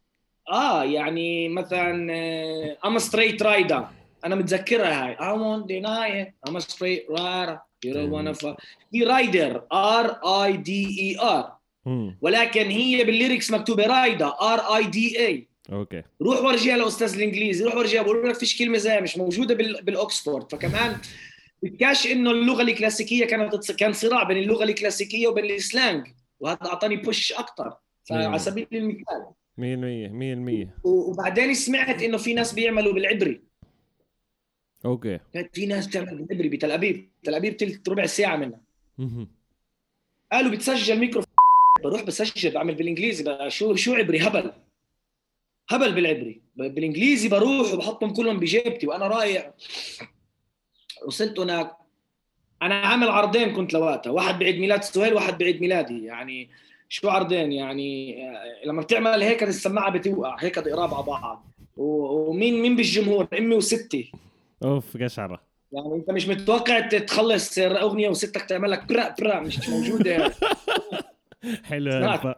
[0.52, 2.12] آه يعني مثلا
[2.86, 3.86] I'm straight rider
[4.24, 5.16] أنا متذكرها هاي.
[5.16, 6.50] I won't deny it.
[6.50, 7.58] I'm a straight rider.
[7.86, 8.56] You don't wanna fuck
[8.92, 10.06] the rider R
[10.44, 11.59] I D E R.
[12.20, 16.02] ولكن هي بال lyrics مكتوبة ridah R I D A okay.
[16.22, 19.82] روح ورجيها لاستاذ الإنجليزي روح ورجيها بقول لك فيش كلمة زيها مش موجودة بال...
[19.84, 20.96] بالاوكسفورد فكمان
[21.62, 26.06] بدكاش إنه اللغة الكلاسيكية كانت كان صراع بين اللغة الكلاسيكية وبين ال slang
[26.40, 28.38] وهذا أعطاني push أكثر فعلى.
[28.38, 29.26] سبيل المثال.
[29.58, 29.62] 100%
[30.80, 33.40] 100% و- وبعدين سمعت إنه في ناس بيعملوا بالعبري.
[34.84, 35.18] okay.
[35.52, 38.60] في ناس بتعمل بالعبري بتل أبيب تل أبيب تلت ربع ساعة منها.
[40.32, 41.22] قالوا بتسجل ميكرو
[41.82, 44.52] بروح بسجل بعمل بالإنجليزي بقى شو شو عبري؟ هبل.
[45.70, 46.40] هبل بالعبري.
[46.56, 49.50] بالإنجليزي بروح وبحطهم كلهم بجيبتي وأنا رايح.
[51.06, 51.76] وصلت هناك.
[52.62, 54.10] أنا عامل عرضين كنت لوقتها.
[54.10, 56.04] واحد بعيد ميلاد سهيل واحد بعيد ميلادي.
[56.04, 56.50] يعني
[56.88, 60.36] شو عرضين؟ يعني آه، لما بتعمل هيك السماعة بتوقع.
[60.40, 61.46] هيك قراب على بعض.
[61.76, 64.12] ومين مين بالجمهور؟ أمي وستي.
[64.64, 70.32] أوف قشعره يعني أنت مش متوقع تخلص أغنية وستك تعمل لك برا برا مش موجودة.
[71.64, 72.34] حلو.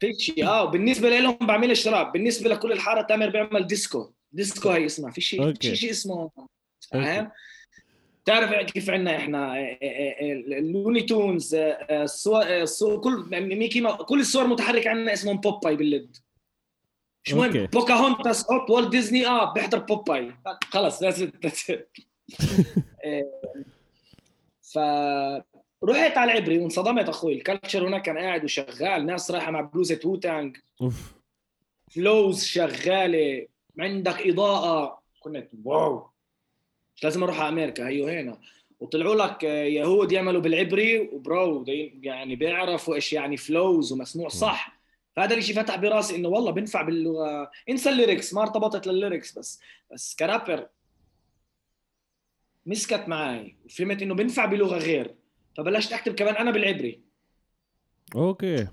[0.00, 4.12] فيش آه وبالنسبة لهم بعملش راب بالنسبة لكل الحارة تامر بيعمل ديسكو.
[4.32, 5.10] ديسكو هي اسمها.
[5.10, 5.54] في شيء.
[5.54, 6.30] في شيء اسمه
[6.92, 7.30] فاهم؟
[8.24, 12.02] تعرف كيف عندنا إحنا آه، آه، آه، اللوني تونز آه، آه،
[12.62, 16.16] الصور آه، كل ميكي كل الصور المتحركه عندنا اسمهم بوباي بالليد
[17.26, 17.66] مش مهم.
[17.66, 20.32] بوكاهونتاس حط والت ديزني آه بيحضر بوباي.
[20.70, 21.02] خلص.
[23.04, 23.24] آه،
[24.62, 24.78] ف
[25.86, 27.34] رحت على العبري وانصدمت أخوي.
[27.34, 31.14] ال culture هناك كان قاعد وشغال ناس رايحة مع بلوزة ووتانج أوف.
[31.90, 33.46] flows شغالة.
[33.78, 35.02] عندك إضاءة.
[35.20, 36.06] كنت wow.
[36.96, 38.38] مش لازم أروح على أمريكا هيو هنا.
[38.80, 41.64] وطلعوا لك يهود يعملوا بالعبري و pro
[42.02, 44.80] يعني بيعرفوا إيش يعني flows ومسموع صح.
[45.16, 48.34] فهذا الشيء فتح براسي إنه والله بنفع باللغة انسى ال lyrics.
[48.34, 49.60] ما ارتبطت لل lyrics بس.
[49.92, 50.68] بس كرابر
[52.66, 55.14] مسكت معي وفهمت إنه بنفع بلغة غير.
[55.56, 57.00] فبلشت أكتب كمان أنا بالعبري.
[58.16, 58.66] أوكي.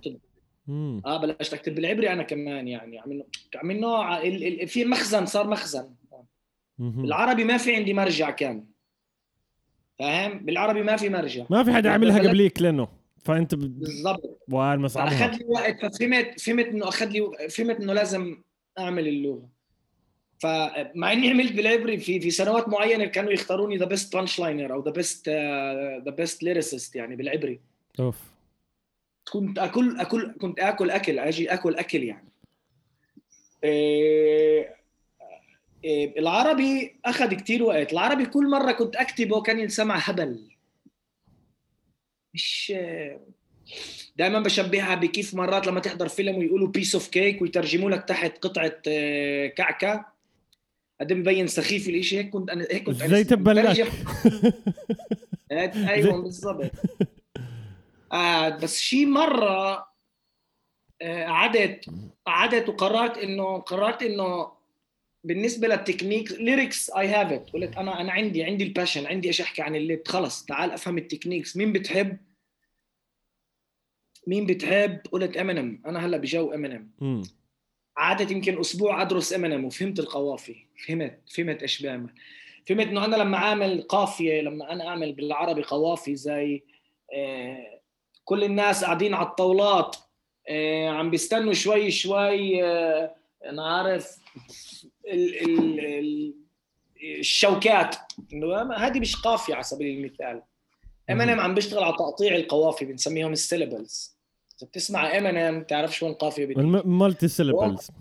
[0.67, 1.01] مم.
[1.05, 2.99] آه بلشت أكتب بالعبري أنا كمان يعني.
[2.99, 3.23] عم
[3.55, 4.19] عم نوع.
[4.65, 5.89] في مخزن صار مخزن.
[6.77, 8.65] بالعربي ما في عندي مرجع كان.
[9.99, 11.45] فاهم؟ بالعربي ما في مرجع.
[11.49, 12.87] ما في حدا عملها قبليك لأنه.
[13.23, 13.59] فأنت ب...
[13.59, 14.39] بالضبط.
[14.51, 18.43] فأخذ مصعبها لي وقت ففهمت فهمت إنه أخذ لي فهمت إنه لازم
[18.79, 19.49] أعمل اللغة.
[20.43, 24.91] فمع إني عملت بالعبري في في سنوات معينة كانوا يختاروني the best punchliner أو the
[24.91, 25.29] best
[26.05, 27.59] the best lyricist يعني بالعبري.
[27.99, 28.19] أوف.
[29.31, 32.29] كنت اكل اكل كنت آكل أكل أجي آكل أكل يعني.
[33.63, 34.75] إيه
[35.83, 37.93] إيه العربي أخذ كتير وقت.
[37.93, 40.49] العربي كل مرة كنت أكتبه كان ينسمع هبل.
[42.33, 42.73] مش
[44.15, 48.81] دائما بشبهها بكيف مرات لما تحضر فيلم ويقولوا piece of cake ويترجموا لك تحت قطعة
[48.87, 50.12] آه، كعكة.
[51.01, 53.91] قد ببين سخيف الإشي؟ هيك كنت أنا هيك كنت أنا زي لك بترجم-
[55.87, 56.71] أيوه بالضبط.
[58.13, 59.87] آه بس شي مرة
[61.01, 61.85] آه، قعدت
[62.25, 64.51] قعدت وقررت انه قررت إنه
[65.23, 69.27] بالنسبة لل technique lyrics I have it قلت أنا أنا عندي عندي ال passion عندي
[69.27, 71.57] إيش أحكي عن اللد خلص تعال أفهم ال techniques.
[71.57, 72.17] مين بتحب؟
[74.27, 76.91] مين بتحب؟ قلت امينيم أنا هلأ بجو امينيم.
[77.97, 80.55] قعدت يمكن أسبوع أدرس امينيم وفهمت القوافي.
[80.87, 82.09] فهمت فهمت إيش بيعمل.
[82.65, 86.63] فهمت إنه أنا لما أعمل قافية لما أنا أعمل بالعربي قوافي زي
[87.13, 87.79] آه،
[88.25, 89.95] كل الناس قاعدين على الطاولات
[90.49, 94.17] آه، عم بيستنوا شوي شوي آه، أنا عارف
[95.07, 96.33] ال ال ال
[97.19, 97.95] الشوكات.
[98.33, 100.41] إنه هذه مش قافية على سبيل المثال.
[101.09, 104.12] امينيم عم بيشتغل على تقطيع القوافي بنسميهم ال syllables
[104.63, 106.61] بتسمع امينيم تعرف شو القافية بدي.
[106.61, 107.91] ال multi-syllables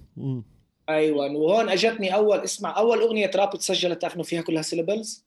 [0.88, 5.25] أيوه وهون أجتني أول اسمع أول أغنية راب تسجلت تعرف إنه فيها كلها syllables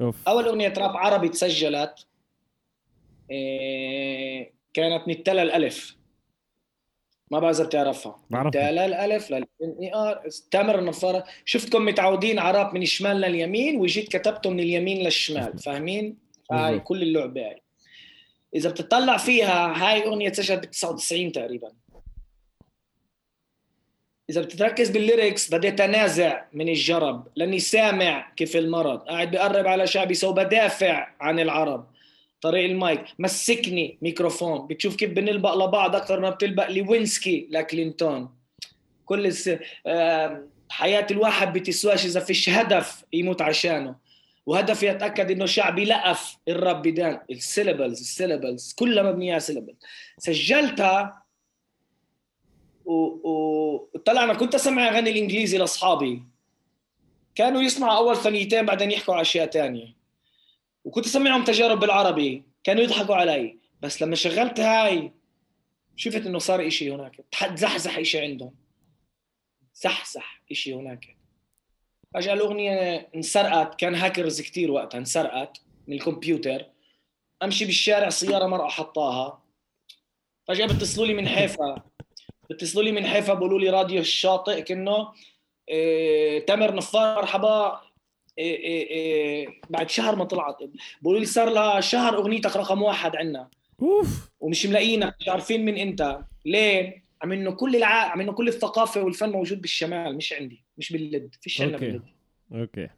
[0.00, 0.28] أوف.
[0.28, 2.06] أول أغنية راب عربي تسجلت
[3.30, 5.96] إيه كانت من التلا ل الألف
[7.30, 8.18] ما بعرف إذا بتعرفها.
[8.30, 8.50] بعرفها.
[8.50, 9.46] تلا ل الألف لل
[9.82, 10.28] إي آر.
[10.50, 16.18] تامر النفار شفتكم متعودين على راب من الشمال لليمين وجيت كتبته من اليمين للشمال فاهمين؟
[16.52, 16.80] هاي.
[16.80, 17.62] كل اللعبة هاي.
[18.54, 21.72] إذا بتطلع فيها هاي أغنية تسجلت ب 99 تقريبا.
[24.30, 28.98] إذا بتتركز بال lyrics بديت انازع من الجرب لأني سامع كيف المرض.
[28.98, 31.86] قاعد بقرب على شعبي so بدافع عن العرب.
[32.40, 33.04] طريق المايك.
[33.18, 34.66] مسكني ميكروفون.
[34.66, 38.28] بتشوف كيف بنلبق لبعض أكثر ما بتلبق لوينسكي لكلينتون.
[39.04, 39.50] كل الس...
[39.86, 43.94] آم، حياة الواحد بتسواش إذا فيش هدف يموت عشانه.
[44.46, 49.76] وهدف يتاكد إنه شعبي لقف الرب بدان السيلبلز السيلبلز كلها مبنيه على سيلبلز
[50.18, 51.22] سجلتها
[52.84, 56.22] وطلعنا كنت أسمع أغاني الإنجليزي لأصحابي.
[57.34, 59.96] كانوا يسمعوا أول ثانيتين بعدين يحكوا على أشياء ثانية
[60.84, 62.42] وكنت أسمعهم تجارب بالعربي.
[62.64, 63.58] كانوا يضحكوا علي.
[63.80, 65.12] بس لما شغلت هاي
[65.96, 67.24] شفت إنه صار إشي هناك.
[67.56, 68.54] تزحزح إشي عندهم.
[69.74, 71.19] زحزح إشي هناك.
[72.14, 76.66] فجأة الأغنية انسرقت كان هاكرز كتير وقتها انسرقت من الكمبيوتر.
[77.42, 79.42] أمشي بالشارع سيارة مرأة حطاها
[80.48, 81.82] فجأة بتصلوا لي من حيفا.
[82.50, 85.12] بتصلوا لي من حيفا بقولوا لي راديو الشاطئ كأنه
[85.68, 87.80] إيه تامر نفار مرحبا.
[88.38, 90.56] إيه إيه إيه بعد شهر ما طلعت.
[91.02, 93.48] بقولوا لي صار لها شهر أغنيتك رقم واحد عندنا
[93.82, 94.30] أوف.
[94.40, 96.18] ومش ملاقيينك مش عارفين من إنت.
[96.44, 97.88] ليه؟ عم إنه كل الع...
[97.88, 100.64] عم إنه كل الثقافة والفن موجود بالشمال مش عندي.
[100.80, 101.86] مش باللد فيش عندنا أوكي.
[101.86, 102.04] باللد.
[102.52, 102.88] أوكي.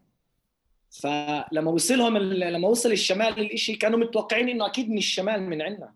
[0.90, 2.18] فلما وصلهم.
[2.18, 5.94] لما وصل الشمال الإشي كانوا متوقعين إنه أكيد من الشمال من عندنا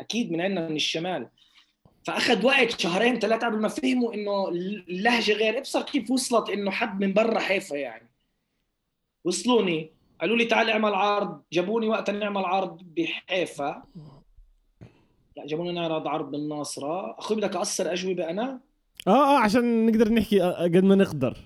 [0.00, 1.28] أكيد من عندنا من الشمال.
[2.04, 5.58] فأخذ وقت شهرين ثلاثة قبل ما فهموا إنه اللهجة غير.
[5.58, 8.10] ابصر كيف وصلت إنه حد من برا حيفا يعني.
[9.24, 9.90] وصلوني
[10.20, 11.42] قالوا لي تعال اعمل عرض.
[11.52, 13.82] جابوني وقتها نعمل عرض بحيفا.
[15.36, 17.18] لا جابوني نعرض عرض بالناصرة.
[17.18, 18.60] أخوي بدك أقصر أجوبة أنا؟
[19.06, 21.36] آه آه عشان نقدر نحكي آه، قد ما نقدر.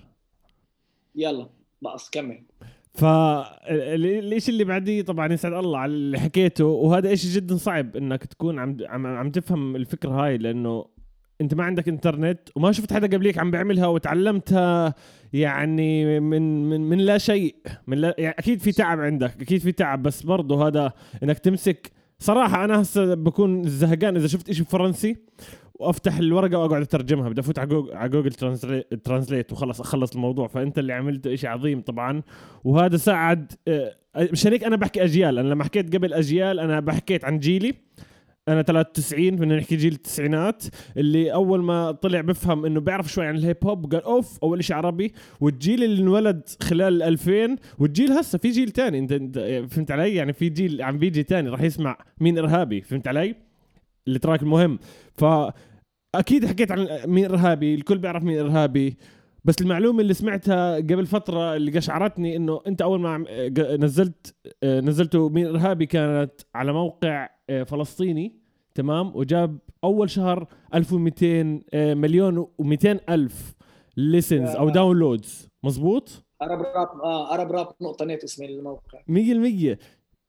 [1.15, 1.49] يلا
[1.81, 2.43] بقص كمل.
[2.93, 8.59] فالشيء اللي بعديه طبعا يسعد الله على اللي حكيته وهذا شيء جدا صعب إنك تكون
[8.59, 10.85] عم عم, عم تفهم الفكرة هاي لأنه
[11.41, 14.93] أنت ما عندك إنترنت وما شفت حدا قبليك عم بيعملها وتعلمتها
[15.33, 17.55] يعني من من من لا شيء
[17.87, 20.93] من لا يعني أكيد في تعب عندك أكيد في تعب بس برضه هذا
[21.23, 21.91] إنك تمسك.
[22.19, 25.17] صراحة أنا هسه بكون زهقان إذا شفت إشي فرنسي
[25.79, 28.31] وافتح الورقة واقعد اترجمها بدي افوت على Google,
[29.03, 30.47] Translate, وخلص أخلص الموضوع.
[30.47, 32.21] فأنت اللي عملته شيء عظيم طبعا.
[32.63, 35.39] وهذا ساعد آه، مشان هيك أنا بحكي أجيال.
[35.39, 37.73] أنا لما حكيت قبل أجيال أنا بحكيت عن جيلي.
[38.47, 40.63] أنا 93 بدنا نحكي جيل التسعينات.
[40.97, 44.63] اللي أول ما طلع بفهم إنه بيعرف شوي عن ال hip hop قال أوف أول
[44.63, 45.13] شيء عربي.
[45.39, 48.99] والجيل اللي انولد خلال 2000 والجيل هسه في جيل تاني.
[48.99, 49.39] انت,
[49.71, 52.81] فهمت علي؟ يعني في جيل عم بيجي تاني راح يسمع مين إرهابي.
[52.81, 53.35] فهمت علي؟
[54.07, 54.79] ال track المهم.
[55.13, 55.25] ف
[56.15, 58.97] أكيد حكيت عن مين إرهابي الكل بيعرف مين إرهابي.
[59.45, 63.25] بس المعلومة اللي سمعتها قبل فترة اللي قشعرتني إنه أنت أول ما
[63.77, 68.35] نزلت آه، نزلته مين إرهابي كانت على موقع آه، فلسطيني
[68.75, 73.55] تمام؟ وجاب أول شهر 1200 آه، مليون و200 ألف
[73.97, 79.77] listens أو downloads مزبوط ArabRap آه ArabRap نقطة نت اسم الموقع 100%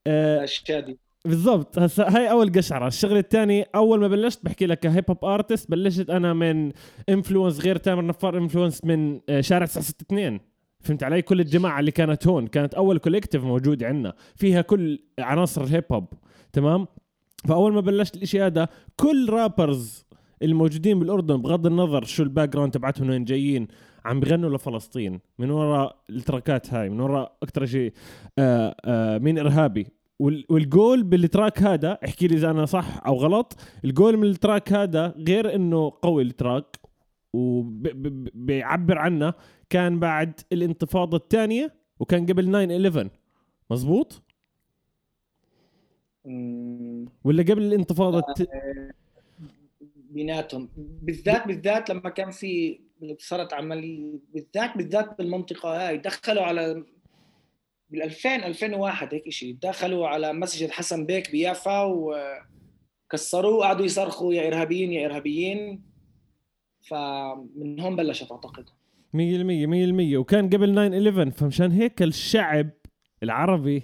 [0.07, 1.79] آه، الشادي بالضبط.
[1.79, 2.87] هسا هاي أول قشعرة.
[2.87, 6.73] الشغلة الثانية أول ما بلشت بحكي لك ك hip hop artist بلشت أنا من
[7.09, 10.41] influence غير تامر نفار influence من آه، شارع 962
[10.81, 12.47] فهمت علي؟ كل الجماعة اللي كانت هون.
[12.47, 14.15] كانت أول collective موجوده عندنا.
[14.37, 16.07] فيها كل عناصر ال hip hop.
[16.53, 16.87] تمام؟
[17.49, 20.07] فأول ما بلشت الإشي هذا كل rappers
[20.43, 23.69] الموجودين بالأردن بغض النظر شو ال background تبعتهم وين جايين
[24.05, 25.21] عم بغنوا لفلسطين.
[25.39, 27.93] من وراء ال trackات هاي من وراء أكثر شيء
[28.39, 29.87] آه آه مين إرهابي.
[30.21, 33.57] وال goal بال track هذا احكي لي إذا أنا صح أو غلط.
[33.85, 36.77] الجول من ال track هذا غير إنه قوي ال track
[37.33, 39.35] وبيعبر عنه.
[39.71, 43.11] كان بعد الانتفاضة الثانية وكان قبل 9 11
[43.71, 44.23] مزبوط
[47.25, 48.49] ولا قبل الانتفاضة الت...
[50.11, 50.69] بيناتهم.
[50.77, 52.81] بالذات بالذات لما كان في
[53.19, 55.99] صارت عملية بالذات بالذات بالمنطقة هاي.
[55.99, 56.85] دخلوا على
[57.91, 64.49] بال 2000 2001 هيك شيء دخلوا على مسجد حسن بيك بيافا وكسروه وقعدوا يصرخوا يا
[64.49, 65.83] إرهابيين يا إرهابيين.
[66.81, 68.65] فمن هون بلشت أعتقد.
[68.65, 68.71] 100%
[69.13, 72.71] 100% وكان قبل 9 11 فمشان هيك الشعب
[73.23, 73.83] العربي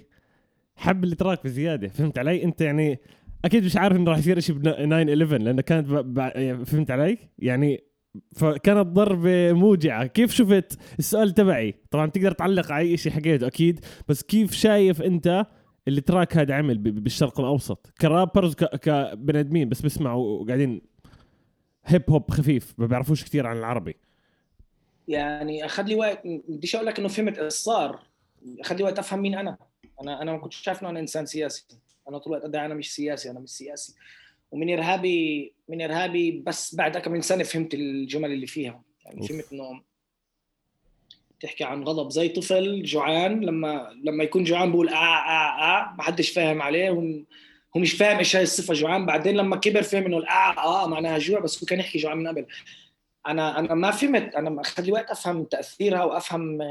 [0.75, 1.87] حب الاتراك بزيادة.
[1.87, 2.99] فهمت علي؟ أنت يعني
[3.45, 6.13] أكيد مش عارف انه راح يصير شيء ب 9 11 لأنه كانت ب...
[6.13, 6.63] ب...
[6.63, 7.83] فهمت علي؟ يعني
[8.35, 10.05] فكانت ضربة موجعة.
[10.05, 15.01] كيف شفت السؤال تبعي؟ طبعا تقدر تعلق على أي شيء حكيته أكيد بس كيف شايف
[15.01, 15.45] أنت
[15.87, 18.53] اللي تراك هذا عمل بالشرق الأوسط؟ كرابرز.
[18.55, 20.81] كبني آدمين بس بيسمعوا وقاعدين
[21.85, 23.95] هيب هوب خفيف ما بيعرفوش كثير عن العربي.
[25.07, 27.99] يعني أخذ لي وقت بديش أقول لك إنه فهمت إيش صار.
[28.59, 29.57] أخذ لي وقت أفهم مين أنا.
[30.01, 31.65] أنا أنا ما كنتش شايف إنه أنا إنسان سياسي.
[32.09, 33.95] أنا طول الوقت أدعي أنا مش سياسي أنا مش سياسي.
[34.51, 38.83] ومن إرهابي من إرهابي بس بعد كم من سنة فهمت الجمل اللي فيها.
[39.05, 39.29] يعني أوف.
[39.31, 39.81] فهمت إنه
[41.39, 46.03] تحكي عن غضب زي طفل جوعان لما لما يكون جوعان بقول آه آه آه ما
[46.03, 47.01] حدش فاهم عليه هو
[47.77, 49.05] هو مش فاهم إيش هاي الصفة جوعان.
[49.05, 52.27] بعدين لما كبر فهم إنه الاه آه معناها جوع بس هو كان يحكي جوعان من
[52.27, 52.45] قبل.
[53.27, 56.61] أنا أنا ما فهمت أنا اخذ لي وقت أفهم تأثيرها وأفهم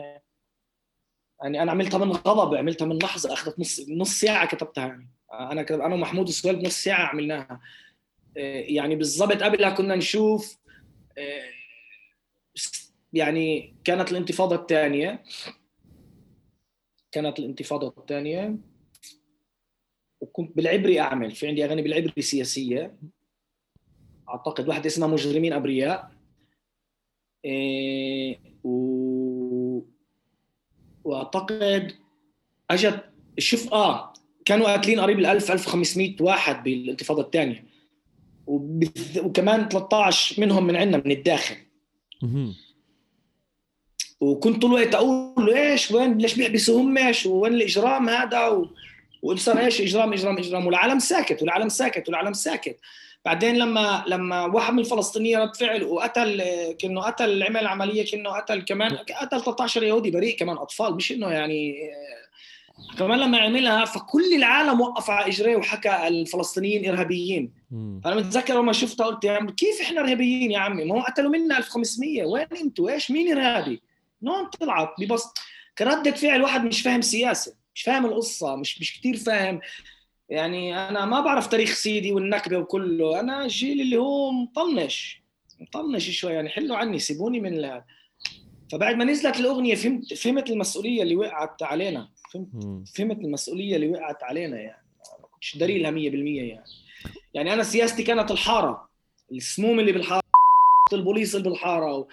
[1.43, 5.16] يعني أنا عملتها من غضب عملتها من لحظة أخذت نص نص ساعة كتبتها يعني.
[5.39, 7.61] أنا أنا ومحمود السويل بنص ساعة عملناها.
[8.37, 10.59] يعني بالضبط قبلها كنا نشوف
[13.13, 15.23] يعني كانت الانتفاضة الثانية.
[17.13, 18.59] كانت الانتفاضة الثانية.
[20.21, 22.97] وكنت بالعبري أعمل في عندي أغاني بالعبري سياسية.
[24.29, 26.11] أعتقد واحدة اسمها مجرمين أبرياء.
[27.45, 29.83] إيه و...
[31.05, 31.95] وأعتقد
[32.71, 33.05] أجت
[33.39, 34.13] شوف آه
[34.47, 37.65] كانوا قاتلين قريب ال 1000 1500 واحد بالانتفاضة الثانية
[38.47, 39.19] وبث...
[39.19, 41.57] وكمان 13 منهم من عندنا من الداخل.
[44.21, 48.69] وكنت طول الوقت أقول له إيش وين ليش بيحبسوا همش وين الإجرام هذا؟ و...
[49.23, 50.67] وصار إيش إجرام إجرام إجرام.
[50.67, 52.79] والعالم ساكت والعالم ساكت والعالم ساكت.
[53.25, 56.43] بعدين لما لما واحد من الفلسطينيين رد فعل وقتل
[56.79, 60.95] كأنه قتل عمل عملية كأنه قتل كمان قتل 13 يهودي بريء كمان أطفال.
[60.95, 61.91] مش إنه يعني
[62.99, 67.53] كمان لما عملها فكل العالم وقف على إجريه وحكى الفلسطينيين إرهابيين.
[68.05, 71.31] فانا متذكر لما شفتها قلت يا عم كيف إحنا إرهابيين يا عمي؟ ما هو قتلوا
[71.31, 73.83] منا 1500 وين أنتوا؟ إيش؟ مين إرهابي؟
[74.23, 75.39] نون طلعت ببسط
[75.79, 79.61] كردة فعل واحد مش فاهم سياسة مش فاهم القصة مش مش كثير فاهم.
[80.29, 83.21] يعني أنا ما بعرف تاريخ سيدي والنكبة وكله.
[83.21, 85.23] أنا الجيل اللي هو مطنش
[85.61, 86.33] مطنش شوي.
[86.33, 87.83] يعني حلوا عني سيبوني من ال...
[88.73, 92.09] فبعد ما نزلت الأغنية فهمت فهمت المسؤولية اللي وقعت علينا.
[92.45, 94.87] فهمت؟ فهمت المسؤولية اللي وقعت علينا يعني.
[95.23, 96.65] ما كنتش داري لها 100% يعني.
[97.35, 98.89] يعني أنا سياستي كانت الحارة.
[99.33, 100.23] السموم اللي بالحارة
[100.93, 102.09] البوليس اللي بالحارة و...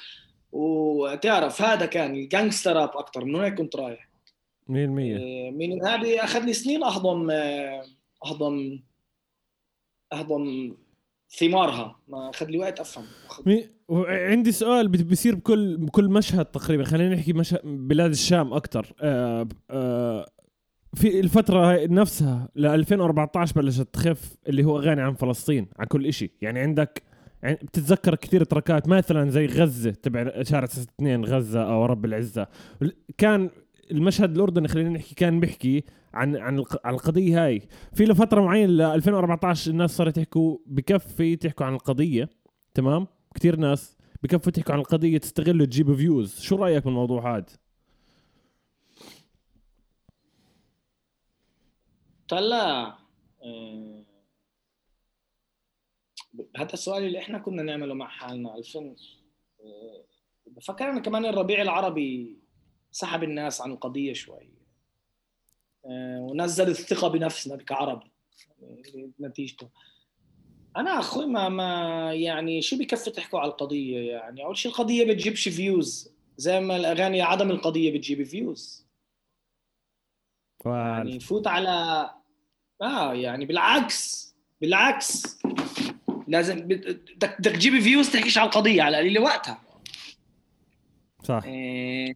[0.51, 4.09] وتعرف هذا كان ال gangster rap أكثر من هيك كنت رايح.
[4.69, 7.31] 100% من هذه اخذ لي سنين أهضم
[8.25, 8.79] أهضم
[10.13, 10.75] أهضم
[11.39, 11.95] ثمارها.
[12.07, 13.03] ما اخذ لي وقت أفهم.
[14.07, 16.83] عندي سؤال بيصير بكل بكل مشهد تقريبا.
[16.83, 20.25] خلينا نحكي مشهد بلاد الشام أكثر آه آه
[20.95, 26.31] في الفترة نفسها ل 2014 بلشت تخف اللي هو اغاني عن فلسطين عن كل شيء
[26.41, 27.03] يعني عندك
[27.43, 32.47] يعني بتتذكر كثير تركات مثلا زي غزة تبع شارع 62 غزة أو رب العزة.
[33.17, 33.49] كان
[33.91, 37.61] المشهد الأردني خلينا نحكي كان بيحكي عن عن عن القضية هاي.
[37.93, 42.29] في لفترة معينة ل 2014 الناس صارت يحكوا بكفي تحكوا عن القضية
[42.73, 47.45] تمام؟ كثير ناس بكفوا تحكوا عن القضية تستغلوا تجيبوا فيوز شو رأيك بالموضوع هذا
[52.27, 52.97] طلع
[53.43, 54.03] آه،
[56.57, 60.03] هذا السؤال اللي إحنا كنا نعمله مع حالنا 2000 آه،
[60.47, 62.42] بفكر أنا كمان الربيع العربي
[62.93, 64.49] سحب الناس عن القضية شوي.
[65.85, 68.03] آه، ونزل الثقة بنفسنا كعرب
[69.19, 69.69] نتيجته.
[70.77, 75.49] أنا أخوي ما ما يعني شو بكفي تحكوا على القضية يعني؟ أول شيء القضية بتجيبش
[75.49, 78.85] views زي ما الأغاني عدم القضية بتجيب views
[80.65, 82.09] يعني فوت على
[82.81, 85.39] آه يعني بالعكس بالعكس.
[86.27, 89.61] لازم بدك تجيب views تحكيش على القضية على القليله وقتها.
[91.23, 91.43] صح.
[91.45, 92.15] إيه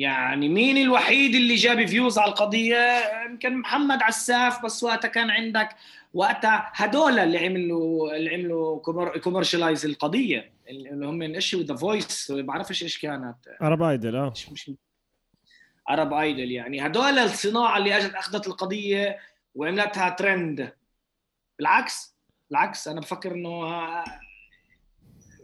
[0.00, 5.68] يعني مين الوحيد اللي جاب views على القضية؟ يمكن محمد عساف بس وقتها كان عندك
[6.14, 8.78] وقتها هدول اللي عملوا اللي عملوا
[9.18, 13.36] commercialize القضية اللي هم من إيش The Voice ما بعرفش إيش كانت.
[13.60, 14.32] Arab Idol آه.
[14.52, 14.70] مش
[15.88, 16.86] Arab Idol يعني.
[16.86, 19.18] هدول الصناعة اللي اجت أخذت القضية
[19.54, 20.72] وعملتها ترند
[21.58, 22.16] بالعكس
[22.50, 23.64] بالعكس أنا بفكر إنه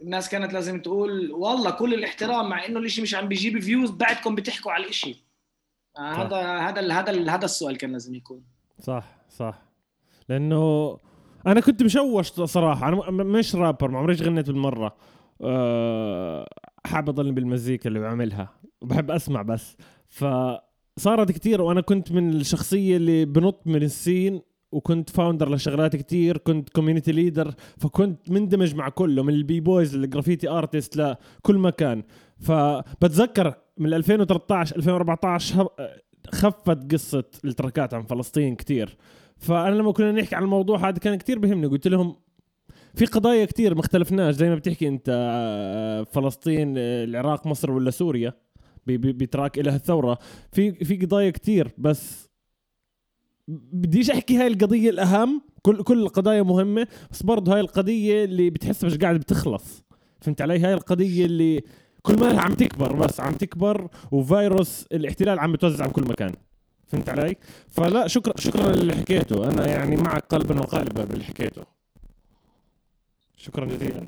[0.07, 4.35] الناس كانت لازم تقول والله كل الاحترام مع إنه الإشي مش عم بيجيب views بعدكم
[4.35, 5.23] بتحكوا على الإشي.
[5.97, 8.43] آه هذا هذا هذا هذا السؤال كان لازم يكون.
[8.79, 9.61] صح صح.
[10.29, 10.97] لأنه
[11.47, 12.87] أنا كنت مشوش صراحة.
[12.87, 14.95] أنا مش رابر ما عمريش غنيت بالمرة.
[15.41, 16.49] أه
[16.85, 18.49] حابب أضلني بالمزيكا اللي بعملها.
[18.81, 19.77] وبحب أسمع بس.
[20.07, 24.41] فصارت كتير وأنا كنت من الشخصية اللي بنط من ال scene
[24.71, 30.06] وكنت founder لشغلات كتير كنت community leader فكنت مندمج مع كله من ال b-boys لل
[30.06, 32.03] graffiti artist لكل مكان.
[32.39, 35.67] فبتذكر من 2013 2014
[36.31, 38.97] خفت قصة التركات عن فلسطين كتير.
[39.37, 42.15] فأنا لما كنا نحكي عن الموضوع هذا كان كتير بهمني قلت لهم
[42.95, 44.35] في قضايا كتير ما اختلفناش.
[44.35, 48.33] زي ما بتحكي أنت آه، فلسطين العراق مصر ولا سوريا
[48.87, 50.17] بتراك لها الثورة.
[50.51, 52.26] في في قضايا كتير بس
[53.47, 58.83] بديش أحكي هاي القضية الأهم كل كل القضايا مهمة بس برضه هاي القضية اللي بتحس
[58.83, 59.83] مش قاعدة بتخلص.
[60.21, 61.63] فهمت علي؟ هاي القضية اللي
[62.01, 66.31] كل ما عم تكبر بس عم تكبر وفيروس الاحتلال عم بتوزع بكل مكان.
[66.87, 67.35] فهمت علي؟
[67.67, 69.49] فلا شكرا شكرا للي حكيته.
[69.49, 71.63] أنا يعني معك قلبا وقالبا باللي حكيته.
[73.37, 74.07] شكرا جزيلا.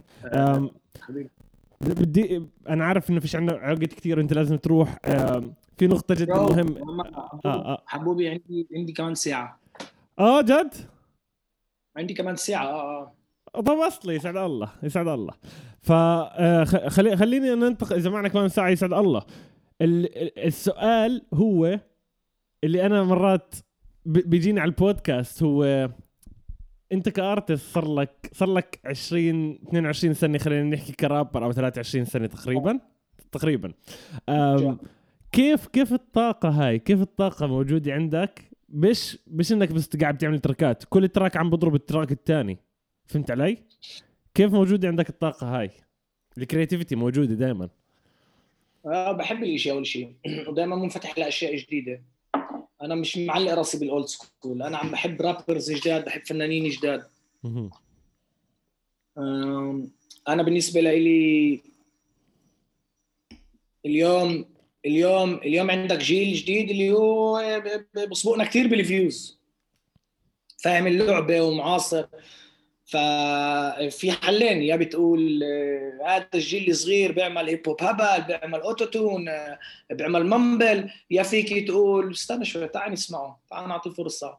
[1.82, 4.98] بدي أنا عارف إنه فيش عندنا عقد كثير وأنت لازم تروح.
[5.06, 7.84] أم، في نقطة جدا مهمة آه، آه.
[7.88, 9.60] حبوبي عندي عندي كمان ساعة.
[10.20, 10.74] آه جد؟
[11.98, 13.12] عندي كمان ساعة آه
[13.56, 13.62] آه.
[13.62, 15.34] طب أصلي يسعد الله يسعد الله.
[15.82, 16.64] ف آه،
[17.16, 19.22] خليني ننتقل إذا معنا كمان ساعة يسعد الله.
[19.82, 21.80] ال- ال- السؤال هو
[22.64, 23.56] اللي أنا مرات
[24.06, 25.90] بيجيني على البودكاست هو
[26.92, 32.06] أنت ك artist صار لك صار لك 20 22 سنة خلينا نحكي كرابر أو 23
[32.06, 32.80] سنة تقريبا؟
[33.32, 33.74] تقريبا.
[35.32, 40.84] كيف كيف الطاقة هاي؟ كيف الطاقة موجودة عندك؟ مش مش إنك بس قاعد تعمل تراكات
[40.90, 42.58] كل track عم بضرب ال track الثاني
[43.06, 43.58] فهمت علي؟
[44.34, 45.72] كيف موجودة عندك الطاقة هاي؟
[46.38, 47.70] ال creativity موجودة دائما
[48.86, 50.14] آه بحب الإشي أول شيء
[50.50, 52.02] ودائما منفتح لأشياء جديدة.
[52.82, 54.62] أنا مش معلق راسي بال old school.
[54.62, 57.04] أنا عم بحب rappers جداد بحب فنانين جداد.
[60.28, 61.62] أنا بالنسبة لي
[63.86, 64.46] اليوم
[64.86, 67.42] اليوم اليوم عندك جيل جديد اللي هو
[68.12, 69.40] بسبقنا كثير بال views.
[70.58, 72.06] فاهم؟ اللعبة ومعاصر.
[72.86, 79.60] ففي حلين يا بتقول آه، هذا الجيل الصغير بيعمل hip hop هبل بيعمل auto-tune آه،
[79.92, 84.38] بيعمل mumble يا فيك تقول استنى شوي تعال نسمعه تعال نعطيه فرصة.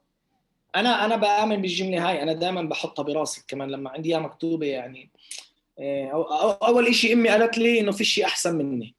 [0.76, 5.10] أنا أنا بآمن بالجمله هاي أنا دائما بحطها براسي كمان لما عندي إياها مكتوبة يعني.
[5.78, 8.94] آه، أو أول شيء أمي قالت لي إنه في شيء أحسن مني.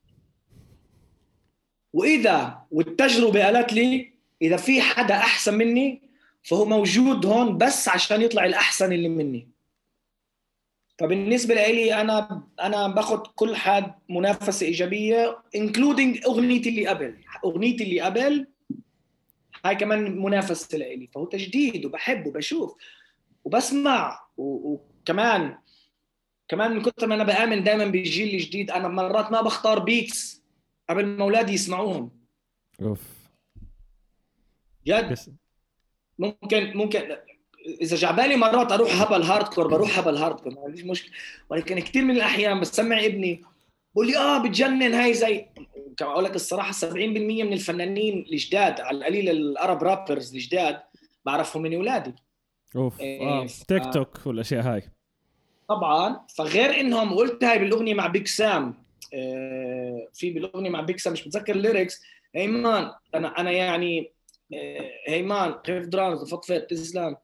[1.94, 6.02] وإذا والتجربة قالت لي إذا في حدا أحسن مني
[6.44, 9.48] فهو موجود هون بس عشان يطلع الأحسن اللي مني.
[11.00, 17.18] فبالنسبة لي أنا أنا باخذ كل حد منافسة إيجابية including أغنيتي اللي قبل.
[17.46, 18.48] أغنيتي اللي قبل
[19.66, 21.10] هاي كمان منافسة لإلي.
[21.14, 22.76] فهو تجديد وبحب وبشوف
[23.44, 25.58] وبسمع وكمان
[26.48, 30.41] كمان من كثر ما أنا بآمن دائما بالجيل الجديد أنا مرات ما بختار beats
[30.92, 32.10] قبل ما اولادي يسمعوهم.
[32.82, 33.02] أوف.
[34.88, 35.30] جد؟ بس
[36.20, 37.18] ممكن ممكن
[37.82, 41.12] إذا جعبالي مرات أروح هبل hardcore بروح هبل hardcore ما عنديش مشكلة.
[41.50, 43.42] ولكن كثير من الأحيان بسمع ابني
[43.94, 45.46] بقول لي آه بتجنن هاي زي
[45.98, 46.84] كما أقول لك الصراحة 70%
[47.44, 50.82] من الفنانين الجداد على القليل الأرب رابرز الجداد
[51.26, 52.14] بعرفهم من أولادي.
[52.76, 53.00] أوف.
[53.02, 54.84] إيه، آه ف- تيك توك والأشياء هاي.
[55.70, 56.26] طبعا.
[56.36, 58.74] فغير إنهم قلت هاي بالأغنية مع بيج سام آه،
[60.14, 62.02] في بالاغنيه مع بيج سام مش متذكر الليركس
[62.36, 64.12] هيمان أنا أنا يعني
[64.54, 67.16] آه، هيمان كيف درامز فطفت تسلم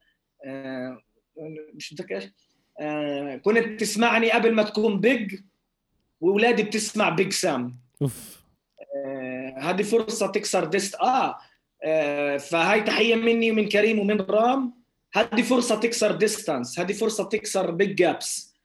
[0.46, 1.02] آه،
[1.74, 2.30] مش متذكر
[2.80, 5.40] آه، كنت تسمعني قبل ما تكون بيج
[6.22, 8.42] واولادي بتسمع بيج سام أوف.
[8.96, 10.96] آه، هذه فرصة تكسر ديست.
[10.96, 11.38] آه
[11.84, 14.74] آه، فهاي تحية مني ومن كريم ومن رام.
[15.14, 18.57] هذه فرصة تكسر ديستانس هذه فرصة تكسر بيج جابس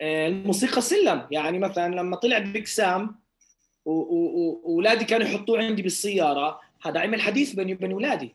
[0.00, 1.26] الموسيقى سلم.
[1.30, 3.20] يعني مثلا لما طلع بيج سام
[3.84, 8.34] واولادي كانوا يحطوه عندي بالسيارة هذا عمل حديث بيني وبين اولادي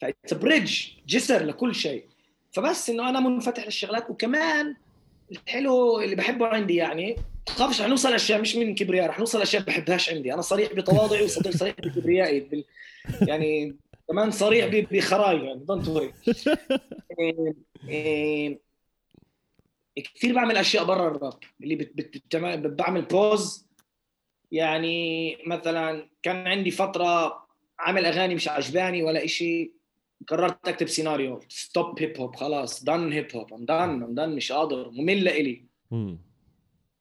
[0.00, 2.04] ف it's bridge جسر لكل شيء.
[2.52, 4.10] فبس إنه أنا منفتح للشغلات.
[4.10, 4.76] وكمان
[5.32, 7.16] الحلو اللي بحبه عندي يعني
[7.46, 10.34] تخافش رح نوصل أشياء مش من كبرياء رح نوصل أشياء بحبهاش عندي.
[10.34, 12.40] أنا صريح بتواضعي وصديق صريح بكبريائي.
[12.40, 12.64] بال...
[13.28, 13.76] يعني
[14.08, 16.12] كمان صريح ب- بخراي يعني don't worry
[19.96, 21.92] كثير بعمل أشياء برا الراب اللي بت...
[21.94, 22.36] بت...
[22.66, 23.68] بعمل pause
[24.52, 27.44] يعني مثلا كان عندي فترة
[27.78, 29.72] عامل أغاني مش عجباني ولا إشي
[30.28, 34.52] قررت أكتب سيناريو stop hip hop خلاص done hip hop I'm done I'm done مش
[34.52, 35.64] قادر ممل لإلي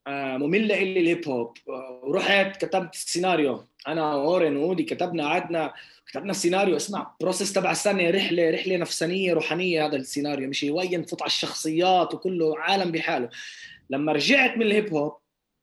[0.08, 1.58] آه، مملة إلي ال hip hop.
[1.70, 5.74] آه، ورحت كتبت سيناريو أنا وأورين وودي كتبنا قعدنا
[6.08, 6.76] كتبنا السيناريو.
[6.76, 10.50] اسمع process تبع السنة رحلة رحلة نفسانية روحانية هذا السيناريو.
[10.50, 13.30] مش وين تفوت على الشخصيات وكله عالم بحاله.
[13.90, 15.18] لما رجعت من ال hip hop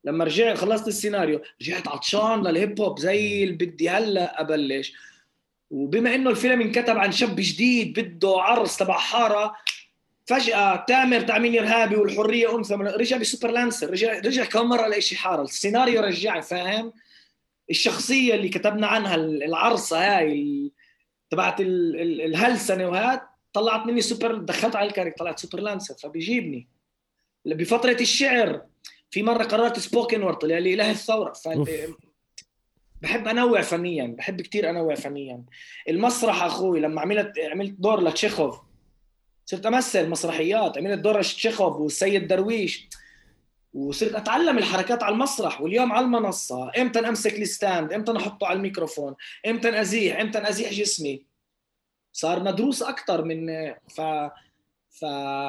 [0.05, 2.99] لما رجعت خلصت السيناريو رجعت عطشان لل hip hop.
[2.99, 4.93] زي اللي بدي هلأ أبلش.
[5.71, 9.57] وبما إنه الفيلم انكتب عن شاب جديد بده عرس تبع حارة
[10.31, 15.17] فجأة تامر تأمين إرهابي والحرية أنثى من- رجع بسوبر لانسر رجع رجع كم مرة لإشي
[15.17, 16.93] حارة السيناريو رجعني فاهم؟
[17.71, 20.71] الشخصية اللي كتبنا عنها العرصة هاي
[21.31, 23.21] تبعت ال- ال- الهلسنة وهاد
[23.53, 26.69] طلعت مني سوبر دخلت على الكارك طلعت سوبر لانسر فبيجيبني.
[27.45, 28.63] بفترة الشعر
[29.11, 31.33] في مرة قررت سبوكن وورد طلع لي إله الثورة.
[31.33, 31.49] ف...
[33.03, 35.43] بحب أنوع فنيا بحب كتير أنوع فنيا.
[35.89, 38.61] المسرح أخوي لما عملت عملت دور لتشيخوف
[39.51, 42.89] صرت أمثل مسرحيات عملت دور لتشيخوف والسيد درويش.
[43.75, 46.71] وصرت أتعلم الحركات على المسرح واليوم على المنصة.
[46.79, 49.15] إمتى أمسك ال stand؟ إمتى احطه على الميكروفون؟
[49.47, 51.27] إمتى أزيح؟ إمتى أزيح جسمي؟
[52.13, 53.47] صار مدروس أكثر من
[53.89, 54.01] ف
[54.93, 55.03] ف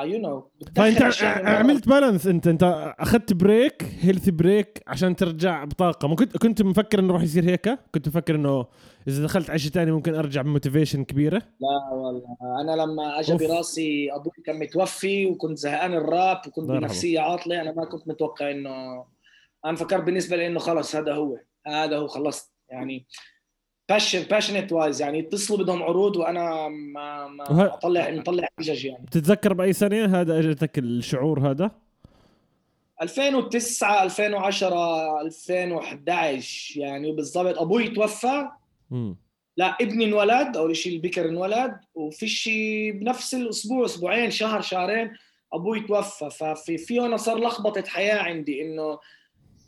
[0.04, 2.48] you know فإنت عملت balance أنت.
[2.48, 6.08] أنت أخذت break health break عشان ترجع بطاقة.
[6.08, 8.66] ما كنت مفكر إنه راح يصير هيك؟ كنت مفكر إنه
[9.08, 12.38] إذا دخلت عيشه ثانية ممكن أرجع ب motivation كبيرة؟ لا والله.
[12.62, 17.86] أنا لما أجى براسي أبوي كان متوفي وكنت زهقان الراب وكنت بنفسية عاطلة أنا ما
[17.86, 19.06] كنت متوقع انه
[19.66, 21.38] أنا فكرت بالنسبة لي إنه خلص هذا هو.
[21.68, 22.52] هذا هو خلصت.
[22.70, 23.08] يعني
[23.90, 29.06] passion passion wise يعني يتصلوا بدهم عروض وأنا ما ما اطلع مطلع حجج يعني.
[29.06, 31.72] بتتذكر بأي سنة هذا إجتك الشعور هذا؟
[33.02, 38.50] 2009 2010 2011 يعني بالضبط أبوي توفى.
[38.92, 39.14] م.
[39.58, 45.14] لا ابني انولد أول شيء البكر انولد وفي شيء بنفس الأسبوع أسبوعين شهر شهرين
[45.54, 46.30] أبوي توفى.
[46.30, 49.00] ففي في هنا صار لخبطة حياة عندي انه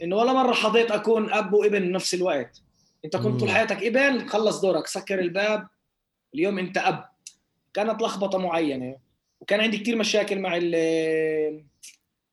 [0.02, 2.62] إنه ولا مرة حظيت أكون أب وابن بنفس الوقت.
[3.06, 5.68] انت كنت طول حياتك ابن خلص دورك سكر الباب.
[6.36, 7.06] اليوم انت أب.
[7.74, 8.98] كانت لخبطة معينة.
[9.42, 10.72] وكان عندي كثير مشاكل مع ال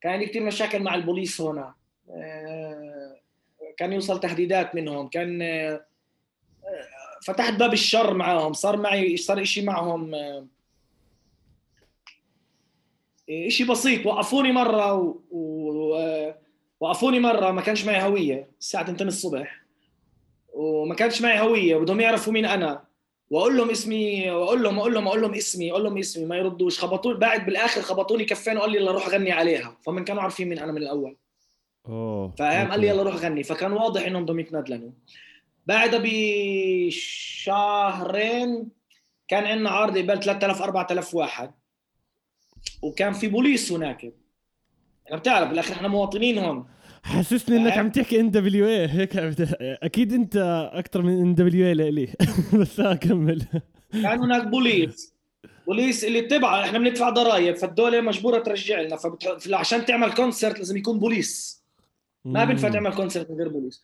[0.01, 1.75] كان عندي كثير مشاكل مع البوليس هنا.
[2.11, 3.17] آه،
[3.77, 5.09] كان يوصل تهديدات منهم.
[5.09, 5.85] كان آه،
[7.25, 8.53] فتحت باب الشر معاهم.
[8.53, 10.47] صار معي صار شيء معهم آه،
[13.49, 14.07] شيء بسيط.
[14.07, 15.17] وقفوني مرة و...
[15.31, 16.33] و...
[16.81, 17.51] وقفوني مرة.
[17.51, 18.49] ما كانش معي هوية.
[18.61, 19.60] الساعة 2 الصبح.
[20.61, 22.85] وما كانش معي هوية وبدهم يعرفوا مين أنا.
[23.31, 26.79] وأقول لهم اسمي وأقول لهم أقول لهم أقول لهم اسمي أقول لهم اسمي ما يردوش.
[26.79, 29.77] خبطوني بعد بالآخر خبطوني كفين وقال لي يلا روح غني عليها.
[29.87, 31.17] فمن كانوا عارفين مين أنا من الأول.
[31.89, 33.43] أوه فاهم قال لي يلا روح غني.
[33.43, 34.91] فكان واضح إنهم بدهم يتندلنوا
[35.67, 36.01] بعدها
[36.89, 38.69] بشهرين
[39.29, 41.51] كان عندنا عرض قبل 3000 4000 واحد.
[42.83, 44.03] وكان في بوليس هناك.
[45.07, 46.67] يعني بتعرف بالآخر إحنا مواطنين هون.
[47.03, 50.37] حسسني إنك عم تحكي NWA هيك أكيد أنت
[50.73, 52.09] أكثر من NWA لإلي.
[52.61, 53.43] بس اكمل
[53.93, 55.15] كان هناك بوليس.
[55.67, 58.97] بوليس اللي تبع إحنا بندفع ضرائب فالدولة مجبورة ترجع لنا.
[58.97, 59.59] فبتح...
[59.59, 61.65] عشان تعمل concert لازم يكون بوليس.
[62.25, 63.83] ما بينفع تعمل كونسرت من غير بوليس.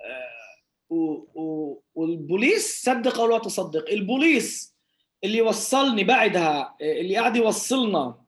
[0.00, 0.96] آه، و...
[1.40, 1.82] و...
[1.94, 3.90] والبوليس صدق أو لا تصدق.
[3.90, 4.74] البوليس
[5.24, 8.23] اللي وصلني بعدها اللي قاعد يوصلنا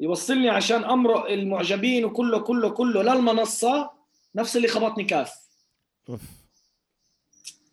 [0.00, 3.02] يوصلني عشان امرق المعجبين وكله كله كله.
[3.02, 3.90] للمنصه
[4.34, 5.32] نفس اللي خبطني كف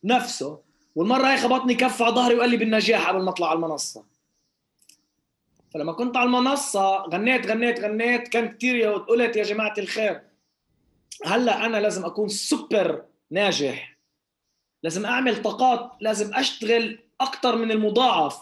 [0.04, 0.60] نفسه.
[0.96, 4.06] والمرة هاي خبطني كف على ظهري وقال لي بالنجاح قبل ما أطلع على المنصة.
[5.74, 8.28] فلما كنت على المنصة غنيت غنيت غنيت.
[8.28, 10.22] كان كثير قلت يا جماعة الخير.
[11.26, 13.98] هلأ أنا لازم أكون سوبر ناجح.
[14.84, 18.42] لازم أعمل طاقات لازم أشتغل أكثر من المضاعف.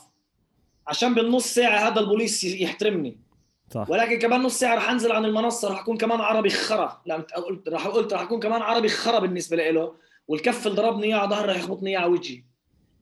[0.88, 3.25] عشان بالنص ساعة هذا البوليس يحترمني.
[3.70, 3.90] صح.
[3.90, 7.02] ولكن كمان نص ساعة رح أنزل عن المنصة رح أكون كمان عربي خرا.
[7.06, 9.96] لا قلت رح قلت رح أكون كمان عربي خرا بالنسبة له.
[10.28, 12.44] والكف اللي ضربني إياه على ظهري رح يخبطني إياه على وجهي.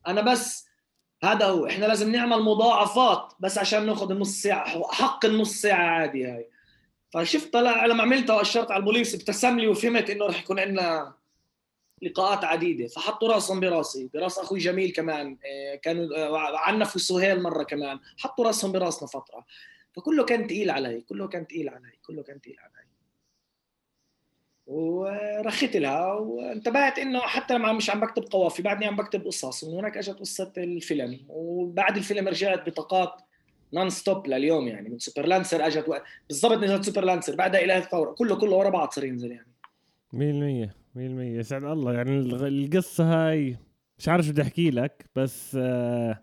[0.06, 0.66] أنا بس
[1.24, 1.66] هذا هو.
[1.66, 4.92] إحنا لازم نعمل مضاعفات بس عشان ناخذ النص ساعة.
[4.92, 6.48] حق النص ساعة عادي هاي.
[7.10, 11.14] فشفت طلع لما عملتها وأشرت على البوليس ابتسم لي وفهمت إنه رح يكون عندنا
[12.02, 12.88] لقاءات عديدة.
[12.88, 14.10] فحطوا راسهم براسي.
[14.14, 15.38] براس أخوي جميل كمان.
[15.46, 18.00] آه، كانوا آه، عنفوا سهيل مرة كمان.
[18.18, 19.44] حطوا راسهم براسنا فترة.
[19.96, 22.84] فكله كان تقيل علي كله كان تقيل علي كله كان تقيل علي.
[24.66, 29.78] ورخيت لها وانتبهت إنه حتى لما مش عم بكتب قوافي بعدني عم بكتب قصص ومن
[29.78, 31.20] هناك إجت قصة الفيلم.
[31.28, 33.22] وبعد الفيلم رجعت بطاقات
[33.72, 35.94] non-stop لليوم يعني من سوبر لانسر إجت و...
[36.28, 38.12] بالضبط نزلت سوبر لانسر بعدها إلى الثورة.
[38.12, 39.54] كله كله ورا بعض صار ينزل يعني.
[40.12, 40.16] 100%
[40.96, 43.56] 100% يسعد الله يعني القصة هاي
[43.98, 46.22] مش عارف شو بدي أحكي لك بس آه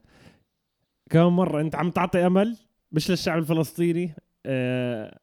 [1.10, 2.58] كم مرة أنت عم تعطي أمل؟
[2.92, 4.16] مش للشعب الفلسطيني
[4.46, 5.20] آه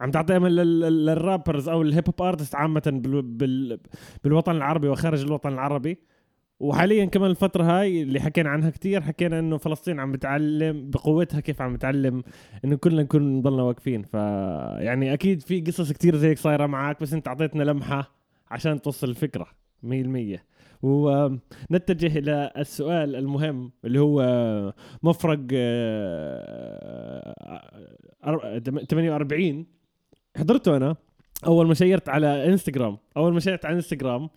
[0.00, 0.56] عم تعطي أمل
[1.06, 3.80] لل rappers أو الهيب هوب artist عامة بال بال
[4.24, 5.98] بالوطن العربي وخارج الوطن العربي.
[6.60, 11.62] وحاليا كمان الفترة هاي اللي حكينا عنها كتير حكينا إنه فلسطين عم بتعلم بقوتها كيف
[11.62, 12.22] عم بتعلم
[12.64, 14.02] إنه كلنا نكون نضلنا واقفين.
[14.02, 18.10] ف يعني أكيد في قصص كتير زيك صايرة معك بس أنت أعطيتنا لمحة
[18.50, 19.46] عشان توصل الفكرة
[19.82, 19.86] 100%
[20.86, 24.22] ونتجه إلى السؤال المهم اللي هو
[25.02, 25.38] مفرق
[28.90, 30.96] 48 آه، حضرته أنا.
[31.46, 34.28] أول ما شيرت على إنستغرام أول ما شيرت على إنستغرام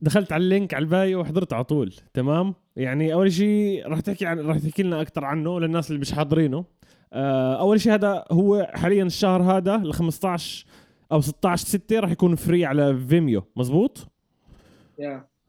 [0.00, 1.94] دخلت على ال link على ال bio وحضرته على طول.
[2.14, 6.12] تمام؟ يعني أول شيء راح تحكي عن راح تحكي لنا أكثر عنه للناس اللي مش
[6.12, 6.64] حاضرينه.
[7.12, 10.66] آه، أول شيء هذا هو حاليا الشهر هذا ال 15
[11.12, 14.13] أو 16 6 راح يكون free على Vimeo مزبوط.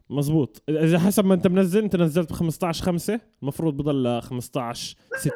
[0.09, 0.63] مزبوط.
[0.69, 5.31] إذا حسب ما أنت منزل أنت نزلت ب 15 5 المفروض بضل 15 6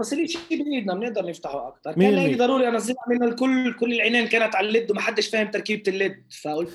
[0.00, 2.14] بس اللي شيء بايدنا بنقدر نفتحه أكثر كان.
[2.14, 6.12] لي ضروري انزلها من الكل كل العينين كانت على اللد وما حدش فاهم تركيبة اللد.
[6.42, 6.70] فقلت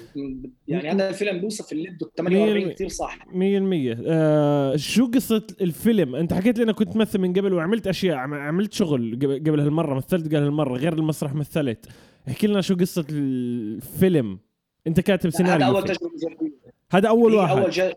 [0.68, 3.18] يعني هذا الفيلم بيوصف اللد وال 48 كثير صح.
[3.26, 8.16] 100% آه شو قصة الفيلم؟ أنت حكيت لي انك كنت تمثل من قبل وعملت أشياء
[8.18, 11.86] عم- عملت شغل قبل هالمرة مثلت قبل هالمرة غير المسرح مثلت.
[12.28, 14.40] احكي لنا شو قصة الفيلم.
[14.88, 15.94] أنت كاتب هذا سيناريو أول فيه.
[15.94, 16.47] تجربة
[16.92, 17.58] هذا أول واحد.
[17.58, 17.94] أول ج...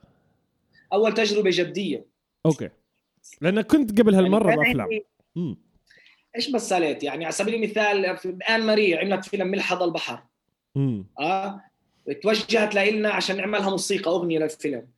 [0.93, 2.07] أول تجربة جدية.
[2.47, 2.69] أوكي.
[3.41, 4.89] لانك كنت قبل هالمرة يعني بأفلام.
[5.37, 5.59] عندي-.
[6.37, 10.23] إيش مثلت؟ يعني على سبيل المثال في ان ماري عملت فيلم ملح هذا البحر
[10.75, 11.07] مم.
[11.21, 11.61] آه؟
[12.23, 14.89] توجهت لنا عشان نعملها موسيقى أغنية للفيلم.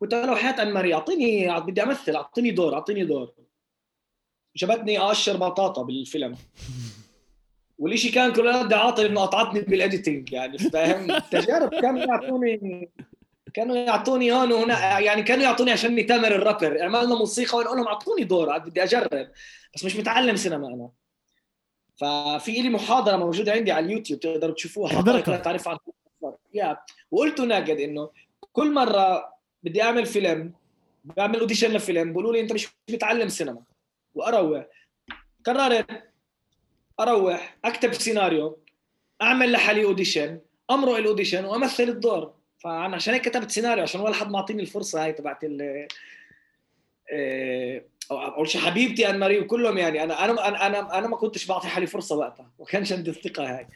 [0.00, 3.32] قلت له حياتي أن ماري اعطيني بدي أمثل أعطيني دور أعطيني دور.
[4.56, 6.36] جابتني اقشر بطاطا بالفيلم.
[7.78, 12.88] والشيء كان كله بدي عاطل انه قطعتني بالاديتنج يعني فاهم؟ تجارب كانوا يعطوني
[13.54, 16.82] كانوا يعطوني هون وهنا يعني كانوا يعطوني عشاني تامر الرابر.
[16.82, 19.28] عملنا موسيقى وأنا أقول لهم اعطوني دور بدي أجرب
[19.74, 20.90] بس مش متعلم سينما أنا.
[21.96, 25.02] ففي لي محاضرة موجودة عندي على اليوتيوب تقدروا تشوفوها.
[25.02, 25.78] لا تعرف عن
[26.54, 26.78] يا
[27.10, 28.10] وقلت ناقد إنه
[28.52, 30.52] كل مرة بدي أعمل فيلم
[31.04, 33.62] بعمل audition لفيلم بيقولوا لي أنت مش متعلم سينما.
[34.14, 34.64] وأروح.
[35.46, 35.86] قررت
[37.00, 38.58] أروح أكتب سيناريو
[39.22, 40.40] أعمل لحالي audition
[40.70, 42.39] أمرق ال audition وأمثل الدور.
[42.60, 45.88] فأنا عشان هيك كتبت سيناريو عشان ولا حد معطيني الفرصة هاي تبعت ال
[48.10, 51.68] اول شيء حبيبتي أن ماري وكلهم يعني أنا أنا أنا أنا, أنا ما كنتش بعطي
[51.68, 53.66] حالي فرصة وقتها ما كانش عندي الثقة هاي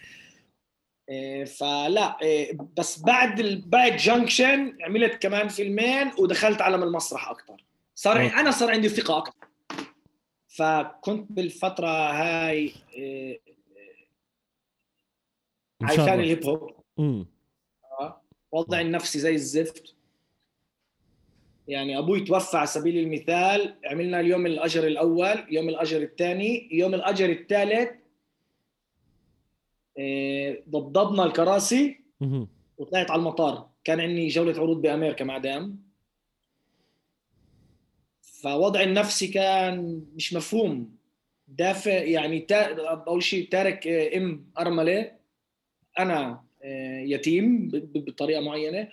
[1.09, 3.61] إيه، فلا إيه، بس بعد ال...
[3.69, 7.65] بعد Junction عملت كمان فيلمين ودخلت عالم المسرح أكثر
[7.95, 8.17] صار.
[8.17, 9.47] أنا صار عندي ثقة أكثر
[10.49, 12.73] فكنت بالفترة هاي
[15.81, 16.09] مشرف.
[16.09, 17.34] الهيب هوب.
[18.55, 19.95] وضعي النفسي زي الزفت.
[21.69, 27.31] يعني أبوي توفى على سبيل المثال عملنا اليوم الأجر الأول يوم الأجر الثاني يوم الأجر
[27.31, 27.91] الثالث
[29.99, 32.01] إيه، ضبضبنا الكراسي.
[32.79, 33.69] وطلعت على المطار.
[33.85, 35.83] كان عندي جولة عروض بأمريكا مع دام.
[38.23, 40.97] فوضعي النفسي كان مش مفهوم.
[41.49, 42.75] دافع يعني تا...
[42.91, 45.13] أول شيء تارك آه، إم أرملة.
[45.99, 46.44] أنا آه،
[47.05, 48.89] يتيم بطريقة معينة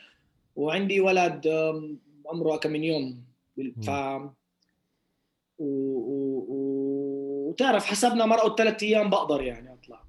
[0.56, 1.48] وعندي ولد
[2.26, 3.24] عمره كم من يوم.
[3.82, 3.90] ف
[5.60, 5.66] و...
[5.66, 6.46] و...
[6.50, 7.50] و...
[7.50, 10.04] وتعرف حسبنا مرقوا ثلاث أيام بقدر يعني أطلع.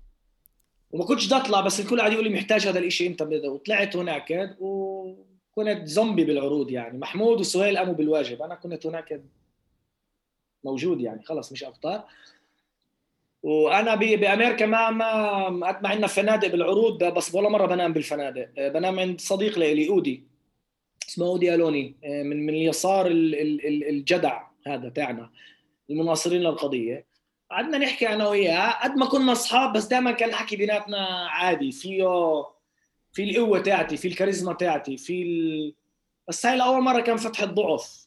[0.91, 3.51] وما كنتش بدي أطلع بس الكل قاعد يقول لي محتاج هذا الشيء أنت بدأ.
[3.51, 6.99] وطلعت هناك وكنت زومبي بالعروض يعني.
[6.99, 8.43] محمود وسهيل قاموا بالواجب.
[8.43, 9.23] أنا كنت هناك
[10.65, 12.05] موجود يعني خلص مش أكثر
[13.43, 18.49] وأنا بأمريكا ما ما قد ما عندنا فنادق بالعروض بس ولا مرة بنام بالفنادق.
[18.57, 20.25] بنام عند صديق لي أودي.
[21.09, 21.95] اسمه أودي ألوني.
[22.05, 25.31] من من اليسار ال- ال- ال- الجدع هذا تاعنا
[25.91, 27.07] المناصرين للقضية.
[27.51, 28.71] قعدنا نحكي أنا وياه.
[28.83, 31.73] قد ما كنا أصحاب بس دائما كان الحكي بيناتنا عادي.
[31.73, 32.05] فيه
[33.13, 35.75] في القوة تاعتي في الكاريزما تاعتي في ال...
[36.29, 38.07] بس هاي لاول مرة كان فتح الضعف.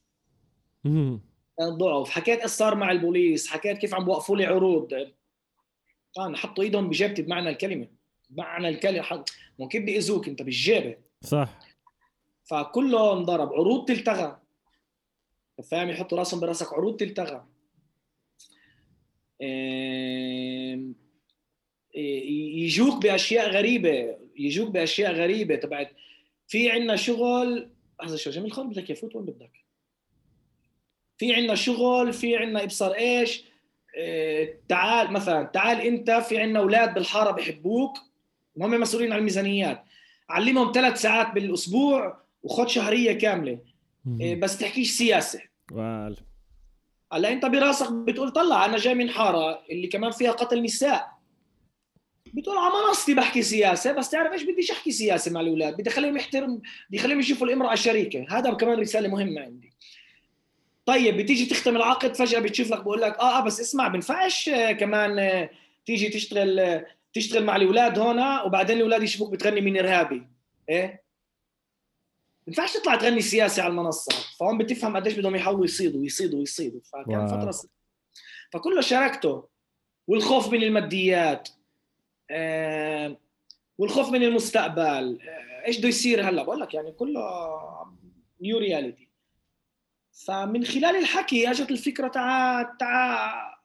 [0.84, 2.10] كان ضعف.
[2.10, 4.94] حكيت إيش صار مع البوليس؟ حكيت كيف عم بوقفوا لي عروض.
[6.16, 7.88] كان حطوا ايدهم بجيبتي بمعنى الكلمة.
[8.30, 9.26] بمعنى الكلمة
[9.70, 10.98] كيف بيأذوك انت بالجيبة.
[11.22, 11.60] صح.
[12.44, 14.42] فكله انضرب عروض تلتغى.
[15.72, 16.74] فاهم؟ يحطوا راسهم براسك.
[16.74, 17.46] عروض تلتغى.
[21.96, 24.18] يجوك بأشياء غريبة.
[24.36, 25.56] يجوك بأشياء غريبة.
[25.56, 25.92] تبعت.
[26.48, 27.70] في عندنا شغل.
[28.00, 29.52] لحظه شو جميل خالد بدك يفوت وين بدك.
[31.18, 32.14] في عندنا شغل.
[32.14, 33.44] في عندنا ابصر إيش.
[34.70, 37.98] تعال مثلا تعال أنت في عندنا أولاد بالحارة بحبوك
[38.56, 39.84] وهم مسؤولين عن الميزانيات.
[40.30, 43.60] علمهم ثلاث ساعات بالأسبوع وخد شهرية كاملة.
[44.22, 45.42] إيه بس تحكيش سياسة.
[45.72, 46.18] وال.
[47.14, 51.16] هلا أنت براسك بتقول طلع أنا جاي من حارة اللي كمان فيها قتل نساء.
[52.34, 56.18] بتقول على منصتي بحكي سياسة بس تعرف إيش بديش أحكي سياسة مع الأولاد؟ بدي اخليهم
[56.18, 58.26] يحترم بدي اخليهم يشوفوا الإمرأة شريكة.
[58.30, 59.74] هذا كمان رسالة مهمة عندي.
[60.86, 64.72] طيب بتيجي تختم العقد فجأة بتشوف لك بقول لك آه آه بس اسمع بنفعش آه،
[64.72, 65.50] كمان آه،
[65.86, 70.28] تيجي تشتغل آه، تشتغل مع الأولاد هنا وبعدين الأولاد يشوفوك بتغني من إرهابي.
[70.70, 71.04] إيه؟
[72.48, 74.12] ينفعش تطلع تغني سياسي على المنصة.
[74.40, 76.80] فهم بتفهم قديش بدهم يحاولوا يصيدوا يصيدوا يصيدوا.
[76.94, 77.28] فكان واو.
[77.28, 77.68] فترة س-
[78.52, 79.48] فكله شاركته.
[80.08, 81.50] والخوف من الماديات.
[82.32, 83.18] آه،
[83.78, 85.20] والخوف من المستقبل.
[85.22, 87.22] آه، إيش بده يصير هلأ؟ بقول لك يعني كله
[88.42, 89.05] new reality
[90.16, 93.56] فمن خلال الحكي أجت الفكرة تعا تعا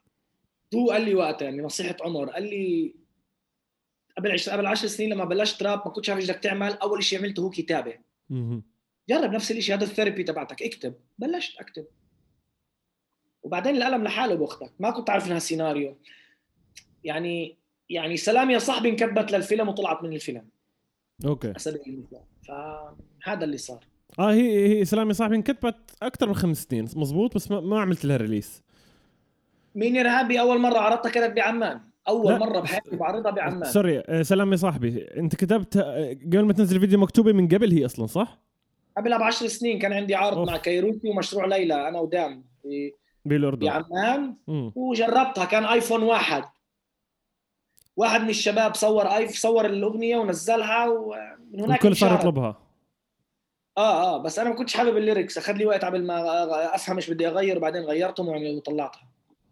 [0.74, 2.94] هو قال لي وقتها يعني نصيحة عمر قال لي
[4.16, 4.48] قبل عش...
[4.48, 7.42] قبل 10 سنين لما بلشت راب ما كنتش عارف إيش بدك تعمل أول شيء عملته
[7.42, 7.98] هو كتابة.
[9.08, 10.94] جرب نفس الشيء هذا ال therapy تبعتك اكتب.
[11.18, 11.86] بلشت أكتب.
[13.42, 15.98] وبعدين الألم لحاله باخذك ما كنت عارف إنها سيناريو.
[17.04, 20.48] يعني يعني سلام يا صاحبي انكبت للفيلم وطلعت من الفيلم.
[21.24, 21.48] أوكي.
[21.48, 22.24] على سبيل المثال.
[22.48, 23.89] فهذا اللي صار.
[24.20, 27.80] آه هي هي سلام يا صاحبي انكتبت أكثر من خمس سنين مزبوط بس ما, ما
[27.80, 28.62] عملت لها release
[29.74, 32.38] مين ارهابي أول مرة عرضتها كانت بعمان أول لا.
[32.38, 36.76] مرة بحياتي بعرضها بعمان sorry آه، سلام يا صاحبي أنت كتبت آه، قبل ما تنزل
[36.76, 38.38] الفيديو مكتوبة من قبل هي أصلا صح؟
[38.96, 40.48] قبلها بعشر سنين كان عندي عرض أوف.
[40.48, 42.92] مع كايروكي ومشروع ليلى أنا ودام في
[43.24, 44.34] بالاردن بعمان.
[44.74, 46.44] وجربتها كان iPhone واحد
[47.96, 52.14] واحد من الشباب صور ايف صور الأغنية ونزلها ومن هناك الكل صار.
[52.14, 52.69] يطلبها
[53.80, 55.38] آه آه بس أنا ما كنتش حابب ال lyrics.
[55.38, 56.24] أخذ لي وقت قبل ما
[56.74, 59.02] أفهم إيش بدي أغير وبعدين غيرتهم وطلعتها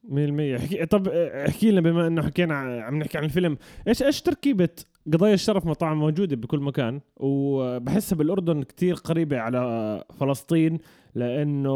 [0.09, 0.11] 100%
[0.57, 2.55] احكي طب احكي لنا بما إنه حكينا
[2.85, 3.59] عم نحكي عن الفيلم
[3.89, 4.69] إيش إيش تركيبة
[5.13, 10.79] قضايا الشرف مطاعم موجودة بكل مكان؟ وبحسها بالأردن كتير قريبة على فلسطين
[11.15, 11.73] لأنه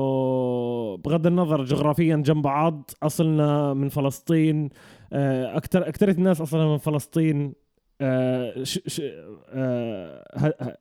[0.96, 4.70] بغض النظر جغرافيا جنب بعض أصلنا من فلسطين.
[5.12, 7.52] أكثر أكثر الناس أصلا من فلسطين.
[8.00, 9.02] آه، ش ش
[9.48, 10.76] آه، ه- ه-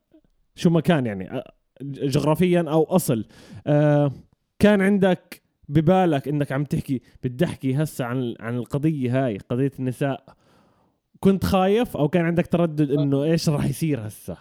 [0.56, 1.44] شو مكان يعني؟
[1.84, 3.26] جغرافيا أو أصل.
[3.68, 4.12] آه،
[4.60, 10.36] كان عندك ببالك إنك عم تحكي بدي احكي هسه عن عن القضية هاي قضية النساء.
[11.20, 14.38] كنت خايف أو كان عندك تردد إنه إيش راح يصير هسه؟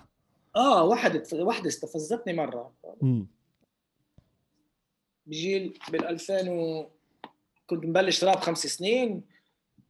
[0.56, 2.72] آه واحد واحدة استفزتني مرة.
[3.02, 3.26] مم.
[5.26, 6.86] بجيل بال 2000 و...
[7.66, 9.22] كنت مبلش راب خمس سنين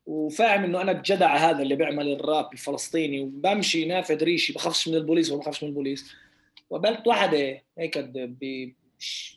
[0.07, 5.31] وفاهم إنه أنا الجدع هذا اللي بيعمل الراب الفلسطيني وبمشي نافذ ريشي بخافش من البوليس
[5.31, 6.15] وما بخافش من البوليس.
[6.71, 7.99] وقابلت واحدة هيك.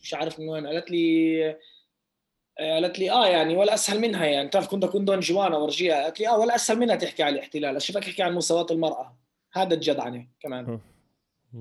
[0.02, 1.58] مش عارف من وين قالت لي
[2.60, 6.20] قالت لي آه يعني ولا أسهل منها يعني تعرف كنت أكون دون جوانا ورجيها قالت
[6.20, 9.18] لي آه ولا أسهل منها تحكي عن الاحتلال اشوفك تحكي عن مساواة المرأة
[9.54, 10.80] هذا الجدعنة كمان.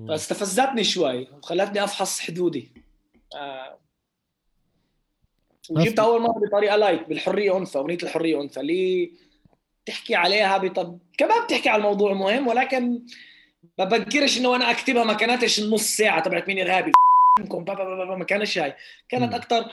[0.07, 2.71] فاستفزتني شوي وخلتني أفحص حدودي
[3.35, 3.79] آه.
[5.69, 5.99] وجبت.
[5.99, 9.11] أول مرة بطريقة لايت بالحرية أنثى أغنية الحرية أنثى ليه
[9.85, 13.05] تحكي عليها بطب كمان بتحكي على الموضوع مهم ولكن
[13.79, 16.91] ما بنكرش إنه أنا أكتبها ما كانتش النص ساعة تبعت مين إرهابي.
[18.17, 18.73] ما كانش هاي.
[19.09, 19.33] كانت.
[19.33, 19.65] أكثر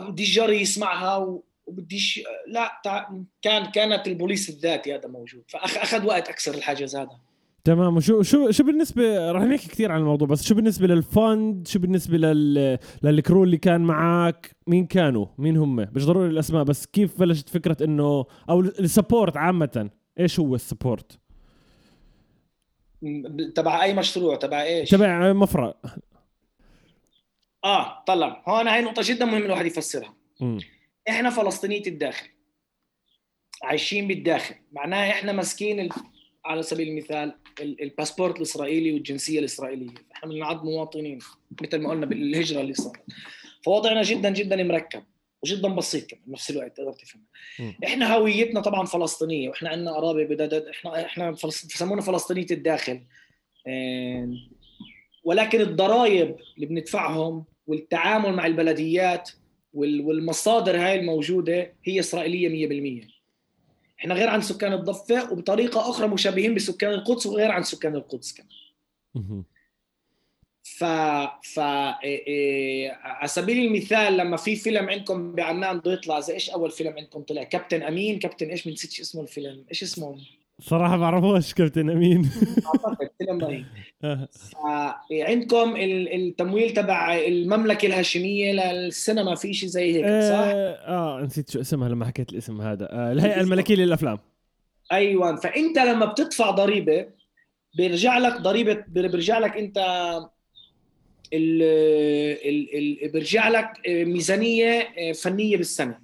[0.00, 3.08] بدي جاري يسمعها و- وبديش لا تع...
[3.42, 5.42] كان كانت البوليس الذاتي هذا موجود.
[5.48, 7.10] فاخذ وقت أكسر الحاجز هذا.
[7.64, 7.96] تمام.
[7.96, 12.18] وشو شو شو بالنسبة راح نحكي كثير عن الموضوع بس شو بالنسبة للفند شو بالنسبة
[12.18, 17.48] لل للكرو اللي كان معك مين كانوا؟ مين هم؟ مش ضروري الأسماء بس كيف بلشت
[17.48, 19.90] فكرة إنه أو ال support عامة.
[20.20, 21.18] إيش هو ال support؟
[23.54, 25.76] تبع أي مشروع تبع إيش؟ تبع مفرق
[27.64, 28.42] آه طلع.
[28.48, 30.14] هون هاي نقطة جدا مهم الواحد يفسرها.
[30.40, 30.58] مم.
[31.08, 32.28] إحنا فلسطينية الداخل
[33.62, 34.54] عايشين بالداخل.
[34.72, 35.88] معناها إحنا ماسكين ال...
[36.44, 39.94] على سبيل المثال ال- الباسبورت الإسرائيلي والجنسية الإسرائيلية.
[40.16, 41.18] إحنا بنعد مواطنين
[41.62, 43.02] مثل ما قلنا بالهجرة اللي صارت.
[43.64, 45.04] فوضعنا جدا جدا مركب.
[45.42, 47.22] وجدا بسيط كمان بنفس الوقت تقدر تفهم
[47.60, 47.74] مم.
[47.84, 53.00] إحنا هويتنا طبعا فلسطينية وإحنا عندنا قرابه بدادات إحنا إحنا بسمونا فلسطينية الداخل
[55.24, 59.30] ولكن الضرائب اللي بندفعهم والتعامل مع البلديات
[59.74, 62.48] وال- والمصادر هاي الموجودة هي إسرائيلية
[63.04, 63.08] 100%
[64.00, 68.48] إحنا غير عن سكان الضفة وبطريقة أخرى مشابهين بسكان القدس وغير عن سكان القدس كمان.
[70.76, 70.84] ف
[71.54, 71.58] ف
[72.04, 76.70] إيه إيه على سبيل المثال لما في فيلم عندكم بعمان بده يطلع زي إيش أول
[76.70, 79.64] فيلم عندكم طلع؟ كابتن أمين كابتن إيش؟ نسيت اسمه الفيلم.
[79.70, 80.16] إيش اسمه؟
[80.60, 82.30] صراحة بعرفوش كابتن أمين.
[82.66, 83.64] أعتقد فيلم رهيب
[85.12, 91.50] عندكم ال- التمويل تبع المملكة الهاشمية للسينما في شيء زي هيك صح؟ آه, آه نسيت
[91.50, 92.88] شو اسمها لما حكيت الاسم هذا.
[92.92, 94.18] آه الهيئه الملكية للأفلام.
[94.92, 97.06] أيوه فأنت لما بتدفع ضريبة
[97.76, 99.78] بيرجع لك ضريبة بيرجع لك أنت
[101.32, 101.62] ال
[102.48, 105.98] ال ال بيرجع لك ميزانية فنية بالسنة.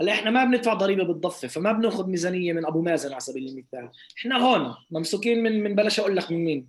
[0.00, 3.88] هلأ إحنا ما بندفع ضريبة بالضفة فما بناخذ ميزانية من أبو مازن على سبيل المثال
[4.18, 6.66] إحنا هون ممسوكين من من بلاش أقول لك من مين.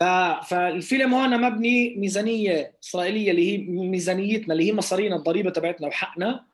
[0.00, 6.44] ف- فالفيلم هون مبني ميزانية إسرائيلية اللي هي ميزانيتنا اللي هي مصارينا الضريبة تبعتنا وحقنا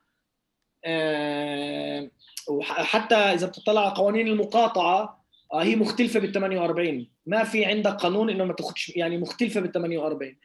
[0.84, 2.10] آه،
[2.48, 5.17] وحتى إذا بتطلع على قوانين المقاطعة
[5.52, 9.72] آه، هي مختلفة بال 48 ما في عندك قانون إنه ما تاخذش يعني مختلفة بال
[9.72, 10.36] 48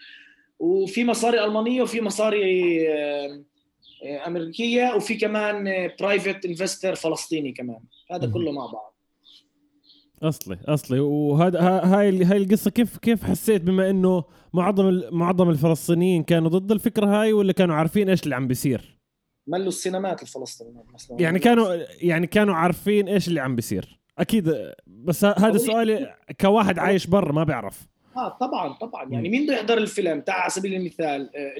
[0.60, 3.44] وفي مصاري ألمانية وفي مصاري آه،
[4.06, 7.80] آه، أمريكية وفي كمان private investor فلسطيني كمان.
[8.12, 8.28] هذا.
[8.28, 8.94] كله مع بعض.
[10.24, 11.00] أصلي أصلي.
[11.00, 14.24] وهذا ها- هاي هاي القصة كيف كيف حسيت بما إنه
[14.54, 18.98] معظم معظم الفلسطينيين كانوا ضد الفكرة هاي ولا كانوا عارفين إيش اللي عم بيصير؟
[19.48, 21.18] ملوا السينمات الفلسطينيه مثلا.
[21.22, 24.00] يعني كانوا يعني كانوا عارفين إيش اللي عم بيصير.
[24.20, 27.88] أكيد بس هذا سؤالي كواحد عايش برا ما بيعرف.
[28.18, 29.10] آه طبعا طبعا.
[29.10, 31.54] يعني مين بده يحضر الفيلم؟ تاع على سبيل المثال آه،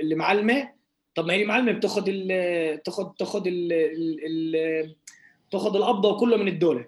[0.00, 0.68] اللي معلمه
[1.14, 4.94] طب ما هي المعلمة بتاخذ ال تاخذ تاخذ ال
[5.50, 6.84] تاخذ القبضة وكله من الدولة.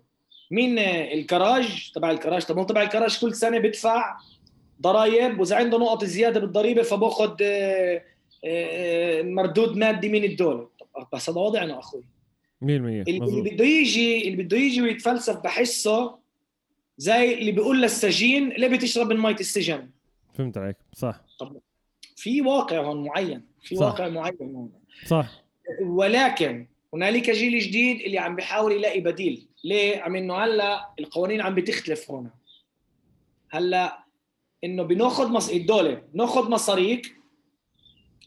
[0.51, 2.45] مين الكراج؟ تبع الكراج.
[2.45, 4.19] طب تبع الكراج كل سنة بدفع
[4.83, 8.03] ضرائب وإذا عنده نقط زيادة بالضريبة فباخذ آه،
[8.45, 10.69] آه، مردود مادي من الدولة.
[11.13, 12.05] بس هذا وضعنا أخوي.
[12.65, 16.19] 100% اللي بده يجي اللي بده يجي ويتفلسف بحسه
[16.99, 19.91] زي اللي بيقول للسجين ليه بتشرب من مية السجن؟
[20.35, 21.21] فهمت عليك صح.
[21.39, 21.57] طب
[22.17, 23.83] في واقع هون معين في صح.
[23.83, 24.73] واقع معين هون.
[25.07, 25.45] صح.
[25.83, 29.47] ولكن هنالك جيل جديد اللي عم بيحاول يلاقي بديل.
[29.65, 32.31] ليه؟ عم إنه هلأ القوانين عم بتختلف هون.
[33.51, 34.05] هلأ
[34.65, 35.49] إنه بناخذ مص...
[35.51, 37.15] الدولة بناخذ مصاريك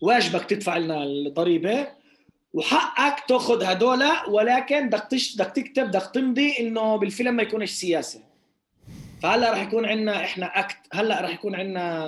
[0.01, 1.87] واجبك تدفع لنا الضريبة
[2.53, 5.07] وحقك تاخذ هدول ولكن بدك.
[5.35, 8.23] بدك تكتب بدك تمضي إنه بالفيلم ما يكونش سياسة.
[9.21, 12.05] فهلأ رح يكون عندنا إحنا اكت هلأ رح يكون عندنا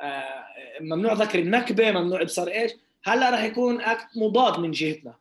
[0.00, 0.44] آه
[0.80, 2.72] ممنوع ذكر النكبة ممنوع ابصر إيش.
[3.04, 5.14] هلأ رح يكون أكت مضاد من جهتنا.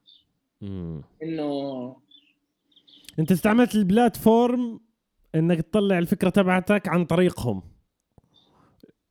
[1.24, 1.96] إنه
[3.20, 4.80] أنت استعملت البلاتفورم
[5.36, 7.64] إنك تطلع الفكرة تبعتك عن طريقهم.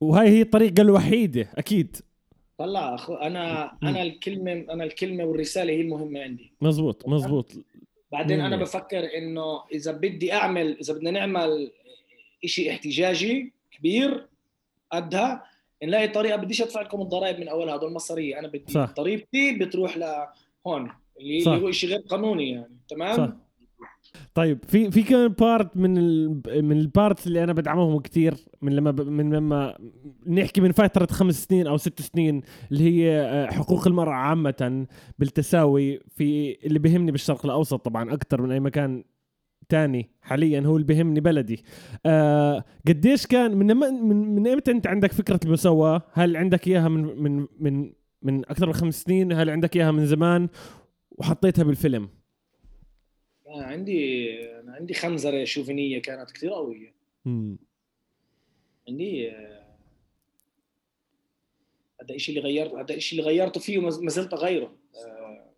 [0.01, 1.97] وهي هي الطريقة الوحيدة أكيد.
[2.57, 6.51] طلع اخو أنا أنا الكلمة أنا الكلمة والرسالة هي المهمة عندي.
[6.61, 7.51] مزبوط مزبوط
[8.11, 11.71] بعدين أنا بفكر إنه إذا بدي اعمل إذا بدنا نعمل
[12.45, 14.27] شيء احتجاجي كبير
[14.91, 15.43] قدها
[15.83, 18.93] نلاقي طريقة بديش أدفع لكم الضرائب من أولها هدول مصاريه أنا بدي صح.
[18.97, 23.33] ضريبتي بتروح لهون اللي هو شيء غير قانوني يعني تمام؟ صح.
[24.33, 28.75] طيب في في كمان part من ال من ال part اللي أنا بدعمهم كثير من
[28.75, 29.77] لما من لما
[30.27, 32.41] نحكي من فترة خمس سنين أو ست سنين
[32.71, 34.85] اللي هي آه، حقوق المرأة عامة
[35.19, 39.03] بالتساوي في اللي بيهمني بالشرق الأوسط طبعا أكثر من أي مكان
[39.69, 41.63] تاني حاليا هو اللي بيهمني بلدي.
[42.05, 47.23] آه قديش كان من من من إمتى أنت عندك فكرة المساواة؟ هل عندك إياها من
[47.23, 50.49] من من من أكثر من خمس سنين؟ هل عندك إياها من زمان؟
[51.11, 52.09] وحطيتها بالفيلم.
[53.61, 56.93] عندي أنا عندي خنزرة شوفينية كانت كثير قوية.
[58.87, 59.29] عندي
[62.01, 64.77] هذا الشيء اللي غيرته هذا الشيء اللي غيرته فيه وما زلت أغيره.
[64.95, 65.49] آه،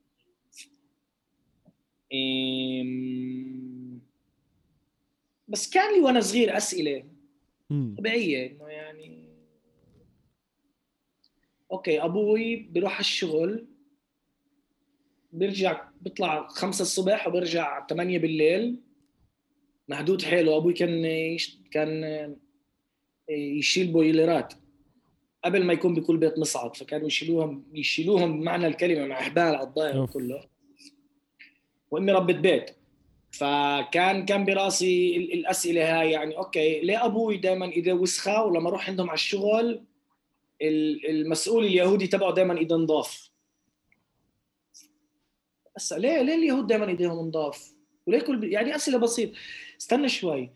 [5.48, 7.06] بس كان لي وأنا صغير أسئلة
[7.98, 9.30] طبيعية إنه يعني
[11.72, 13.68] okay أبوي بيروح الشغل
[15.36, 18.80] بيرجع بيطلع خمسة الصبح وبيرجع 8 بالليل.
[19.88, 21.58] مهدود حيله أبوي كان يش...
[21.72, 22.36] كان
[23.30, 24.54] يشيل بويلرات.
[25.44, 30.06] قبل ما يكون بكل بيت مصعد فكانوا يشيلوهم يشيلوهم بمعنى الكلمة مع حبال على الظهر
[30.06, 30.44] كله.
[31.92, 32.72] وأمي ربة بيت.
[33.32, 39.10] فكان كان براسي الأسئلة هاي يعني أوكي ليه أبوي دائما إذا وسخه ولما أروح عندهم
[39.10, 39.84] على الشغل
[40.62, 43.25] المسؤول اليهودي تبعه دائما إذا نضاف
[45.78, 47.74] هسه ليه ليه اليهود دائما إيديهم نضاف؟
[48.08, 49.34] وليه كل يعني أسئلة بسيطة.
[49.82, 50.50] استنى شوي.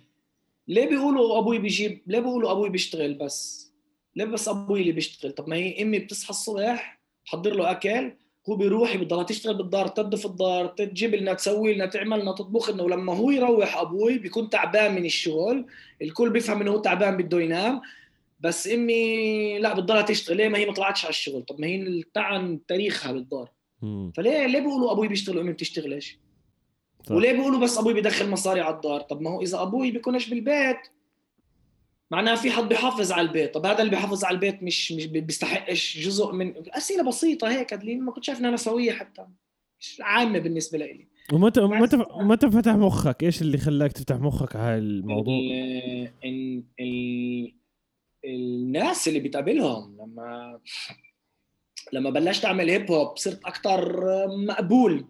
[0.67, 3.71] ليه بيقولوا أبوي بيجيب ليه بيقولوا أبوي بيشتغل بس؟
[4.15, 8.11] ليه بس أبوي اللي بيشتغل؟ طب ما هي أمي بتصحى الصبح تحضر له أكل
[8.49, 12.83] هو بيروح بضلها تشتغل بالدار تنظف الدار تجيب لنا تسوي لنا تعمل لنا تطبخ لنا.
[12.83, 15.65] ولما هو يروح أبوي بيكون تعبان من الشغل.
[16.01, 17.81] الكل بيفهم إنه هو تعبان بده ينام.
[18.39, 20.37] بس أمي لا بتضلها تشتغل.
[20.37, 21.43] ليه؟ ما هي ما طلعتش على الشغل.
[21.43, 23.51] طب ما هي طعن تاريخها بالدار.
[24.15, 26.19] فليه ليه بيقولوا أبوي بيشتغل وأمي بتشتغلش؟
[27.09, 30.77] وليه بيقولوا بس أبوي بيدخل مصاري على الدار؟ طب ما هو إذا أبوي بيكونش بالبيت
[32.11, 35.97] معناها في حد بيحافظ على البيت، طب هذا اللي بيحافظ على البيت مش مش بيستحقش
[35.97, 39.27] جزء من أسئلة بسيطة هيك ما كنت شايف إنها سويه حتى
[39.79, 44.77] مش عامة بالنسبة لي ومتى متى متى فتح مخك؟ إيش اللي خلاك تفتح مخك على
[44.77, 47.53] الموضوع؟ ال ال ال
[48.25, 50.59] الناس اللي بتقابلهم لما
[51.93, 55.05] لما بلشت أعمل هيب هوب صرت أكثر مقبول.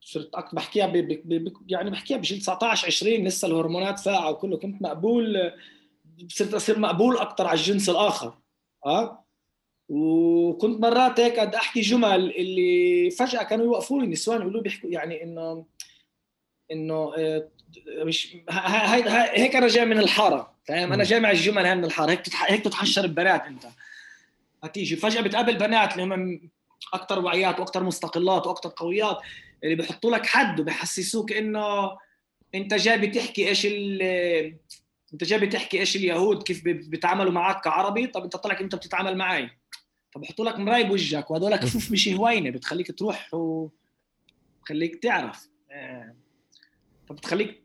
[0.00, 0.96] صرت أكثر بحكيها ب...
[1.24, 1.52] ب...
[1.68, 5.52] يعني بحكيها بجيل 19 20 لسه الهرمونات فاقعة وكله كنت مقبول.
[6.28, 8.34] صرت أصير مقبول أكثر على الجنس الآخر.
[8.86, 9.26] آه؟
[9.88, 15.22] وكنت مرات هيك قد أحكي جمل اللي فجأة كانوا يوقفوا لي النسوان يقولوا بيحكوا يعني
[15.22, 15.64] انه
[16.72, 17.48] إنه آه،
[17.88, 22.10] مش هيك أنا جاي من الحارة فاهم؟ أنا جاي مع الجمل هاي من الحارة.
[22.10, 23.66] هيك هيك تتحشر البنات أنت.
[24.64, 24.96] هتيجي.
[24.96, 26.40] فجأة بتقابل بنات اللي هم
[26.94, 29.18] أكثر وعيات وأكثر مستقلات وأكثر قويات
[29.64, 31.96] اللي بيحطوا لك حد وبحسسوك إنه
[32.54, 33.66] أنت جاي بتحكي إيش
[35.12, 39.50] أنت جاي بتحكي إيش اليهود كيف بيتعاملوا معك كعربي؟ طب أنت طلعك أنت بتتعامل معي.
[40.10, 45.48] فبحطوا لك مراي بوجهك وهذول كفوف مش هوينة بتخليك تروح وبتخليك تعرف.
[45.70, 46.14] آه.
[47.08, 47.62] فبتخليك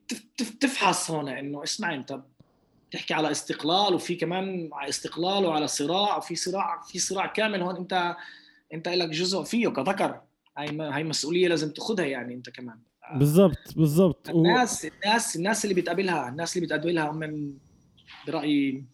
[0.60, 2.20] تفحص هون إنه اسمع أنت.
[2.92, 7.76] بتحكي على استقلال وفي كمان على استقلال وعلى صراع وفي صراع في صراع كامل هون
[7.76, 8.16] انت
[8.74, 10.22] انت لك جزء فيه كذكر.
[10.58, 12.80] هاي هاي مسؤولية لازم تأخذها يعني انت كمان.
[13.16, 14.30] بالضبط بالضبط.
[14.30, 14.86] الناس.
[14.86, 17.54] الناس الناس اللي بتقابلها الناس اللي بتقابلها هم
[18.28, 18.86] برأيي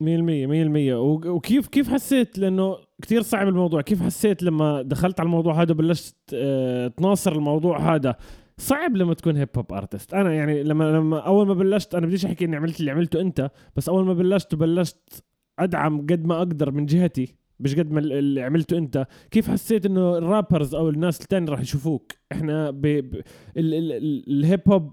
[0.00, 3.80] 100% 100% وكيف كيف حسيت؟ لأنه كثير صعب الموضوع.
[3.80, 8.16] كيف حسيت لما دخلت على الموضوع هذا وبلشت آه، تناصر الموضوع هذا؟
[8.60, 12.26] صعب لما تكون هيب هوب ارتست أنا يعني لما لما أول ما بلشت أنا بديش
[12.26, 15.24] أحكي إني عملت اللي عملته أنت بس أول ما بلشت وبلشت
[15.58, 20.18] أدعم قد ما أقدر من جهتي مش قد ما اللي عملته أنت كيف حسيت إنه
[20.18, 22.80] ال rappers أو الناس الثانية راح يشوفوك؟ إحنا ب...
[22.82, 23.22] ب...
[23.56, 24.92] ال hip hop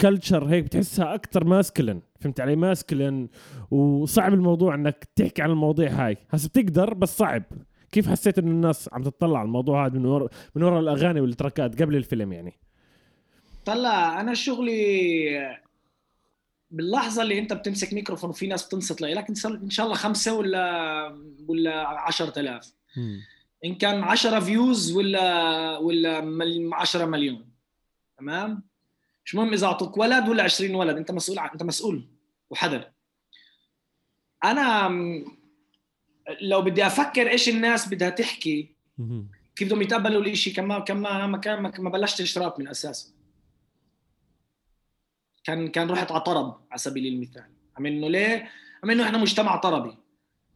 [0.00, 3.28] culture هيك بتحسها أكثر masculine فهمت علي؟ masculine
[3.70, 6.16] وصعب الموضوع إنك تحكي عن المواضيع هاي.
[6.30, 7.42] هسه بتقدر بس صعب.
[7.92, 11.82] كيف حسيت إنه الناس عم تطلع على الموضوع هذا من ورا من ورا الأغاني والتراكات
[11.82, 12.52] قبل الفيلم يعني؟
[13.64, 15.60] طلع أنا شغلي
[16.70, 21.18] باللحظة اللي أنت بتمسك ميكروفون وفي ناس بتنصت لك إن شاء الله خمسة ولا
[21.48, 22.74] ولا 10000
[23.64, 27.50] إن كان 10 فيوز ولا ولا 10 مليون.
[28.18, 28.62] تمام؟
[29.24, 32.08] مش مهم إذا أعطوك ولد ولا 20 ولد أنت مسؤول أنت مسؤول
[32.50, 32.90] وحذر.
[34.44, 34.88] أنا
[36.40, 38.74] لو بدي أفكر إيش الناس بدها تحكي
[39.56, 43.19] كيف بدهم يتقبلوا الشيء كما كما ما كان ما بلشت اشتراك من اساسه
[45.44, 47.46] كان كان رحت على طرب على سبيل المثال.
[47.76, 48.48] عم إنه ليه؟
[48.84, 49.96] عم إنه إحنا مجتمع طربي.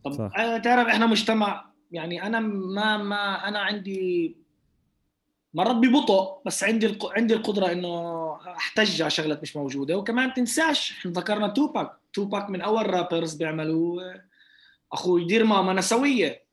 [0.04, 0.38] طب صح.
[0.38, 4.36] آه، تعرف إحنا مجتمع يعني أنا ما ما أنا عندي
[5.54, 7.12] مرات ببطء بس عندي الق...
[7.12, 9.98] عندي القدرة إنه أحتج على شغلات مش موجودة.
[9.98, 11.92] وكمان تنساش إحنا ذكرنا توباك.
[12.12, 14.02] توباك من أول rappers بيعملوا
[14.92, 16.44] أخوي Dear Mama نسوية.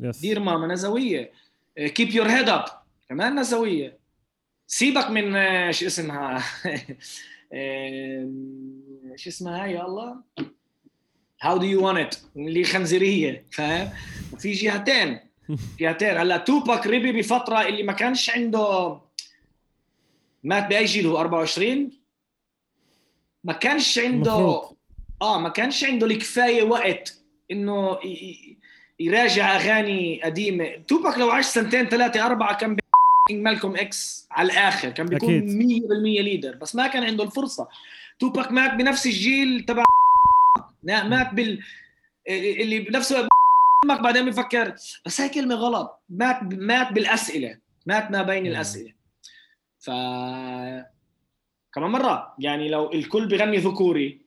[0.00, 0.20] yes.
[0.20, 1.32] Dear Mama نسوية.
[1.76, 2.64] Keep Your Head Up
[3.08, 3.97] كمان نسوية.
[4.70, 5.32] سيبك من
[5.72, 6.38] شو اسمها؟
[9.16, 10.16] شو اسمها؟ هاي يا الله.
[11.42, 13.90] هاو دو يو وان ات اللي خنزيرية فاهم؟
[14.38, 15.20] في جهتين.
[15.80, 16.16] جهتين.
[16.16, 18.98] هلا توباك ريبي بفترة اللي ما كانش عنده
[20.44, 21.90] مات باي جيل هو 24
[23.44, 24.76] ما كانش عنده مفروض.
[25.22, 27.18] آه ما كانش عنده الكفاية وقت
[27.50, 27.98] إنه
[29.00, 30.76] يراجع أغاني قديمة.
[30.88, 32.76] توباك لو عاش سنتين ثلاثة أربعة كان
[33.30, 34.90] مالكوم إكس على الآخر.
[34.90, 37.68] كان بيكون 100% leader بس ما كان عنده الفرصة.
[38.18, 39.84] توباك مات بنفس الجيل تبع
[40.82, 41.62] مات بال
[42.28, 43.28] اللي بنفسه
[43.86, 44.74] بعدين بفكر
[45.06, 46.00] بس هاي كلمة غلط.
[46.08, 47.58] مات مات بالأسئلة.
[47.86, 48.92] مات ما بين الأسئلة.
[49.78, 49.90] ف
[51.72, 52.34] كمان مرة.
[52.38, 54.18] يعني لو الكل بغني ذكوري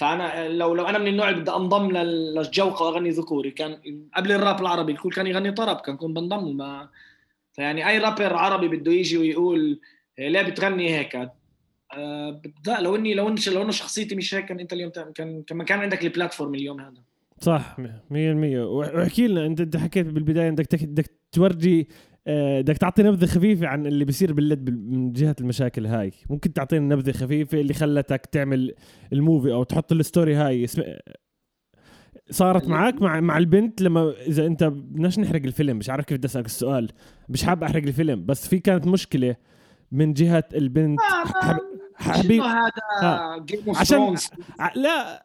[0.00, 3.78] فأنا لو لو أنا من النوع اللي بدي أنضم للجوقه وأغني ذكوري كان
[4.16, 6.88] قبل الراب العربي الكل كان يغني طرب كان كون بنضم ما
[7.52, 9.80] فيعني أي رابر عربي بده يجي ويقول
[10.18, 11.14] إيه، ليه بتغني هيك؟
[12.66, 15.62] لا لو إني لو اني لو إنه شخصيتي مش هيك كان أنت اليوم كان كان
[15.62, 17.02] كان عندك ال platform اليوم هذا.
[17.40, 21.88] صح 100% واحكي لنا أنت أنت حكيت بالبداية بدك بدك تورجي
[22.26, 26.12] آه، بدك تعطي نبذة خفيفة عن اللي بيصير باللد من جهة المشاكل هاي.
[26.30, 28.74] ممكن تعطينا نبذة خفيفة اللي خلتك تعمل
[29.12, 30.66] ال movie أو تحط ال story هاي.
[32.32, 35.76] صارت معك مع مع البنت لما إذا أنت بدناش نحرق الفيلم.
[35.76, 36.88] مش عارف كيف بدي أسألك السؤال.
[37.28, 39.36] مش حاب أحرق الفيلم بس في كانت مشكلة
[39.92, 41.00] من جهة البنت.
[41.94, 43.44] حبيب هذا؟
[43.76, 44.16] عشان
[44.76, 45.24] لا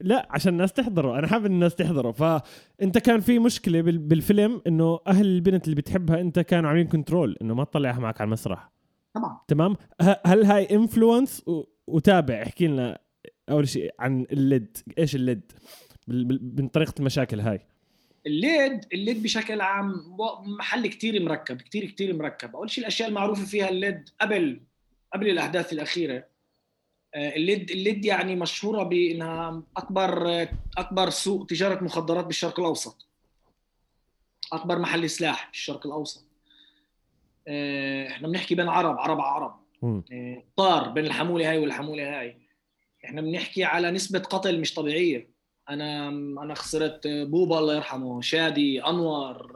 [0.00, 1.18] لا عشان الناس تحضره.
[1.18, 2.10] أنا حابب الناس تحضره.
[2.12, 7.54] فأنت كان في مشكلة بالفيلم إنه أهل البنت اللي بتحبها أنت كانوا عاملين control إنه
[7.54, 8.72] ما تطلعها معك على المسرح.
[9.14, 9.76] طبعا تمام؟
[10.26, 11.44] هل هاي influence
[11.86, 12.42] وتابع.
[12.42, 12.98] احكي لنا
[13.50, 14.76] أول شيء عن اللد.
[14.98, 15.52] إيش اللد؟
[16.08, 17.60] من طريقة المشاكل هاي.
[18.26, 20.16] اللد اللد بشكل عام
[20.58, 22.56] محل كتير مركب كتير كتير مركب.
[22.56, 24.60] أول شيء الأشياء المعروفة فيها اللد قبل
[25.12, 26.24] قبل الأحداث الأخيرة.
[27.14, 30.42] آه، اللد اللد يعني مشهورة بأنها أكبر
[30.78, 33.06] أكبر سوق تجارة مخدرات بالشرق الأوسط.
[34.52, 36.24] أكبر محل سلاح بالشرق الأوسط.
[37.48, 39.62] آه، إحنا بنحكي بين عرب عرب عرب.
[40.12, 42.36] آه، طار بين الحمولة هاي والحمولة هاي.
[43.04, 45.31] إحنا بنحكي على نسبة قتل مش طبيعية.
[45.72, 46.08] أنا
[46.42, 49.52] أنا خسرت بوبا الله يرحمه شادي أنور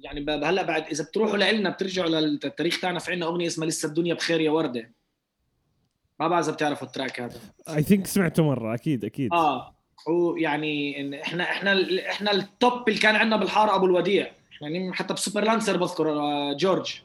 [0.00, 4.14] يعني هلأ بعد إذا بتروحوا لنا بترجعوا للتاريخ تاعنا في عندنا أغنية اسمها لسه الدنيا
[4.14, 4.92] بخير يا وردة.
[6.20, 7.40] ما بعرف إذا بتعرفوا ال track هذا.
[7.68, 9.32] I think سمعته مرة أكيد أكيد.
[9.32, 9.76] آه
[10.08, 14.30] ويعني إن إحنا إحنا إحنا ال top اللي كان عندنا بالحارة أبو الوديع.
[14.60, 17.00] يعني حتى بسوبر لانسر بذكر آه، جورج.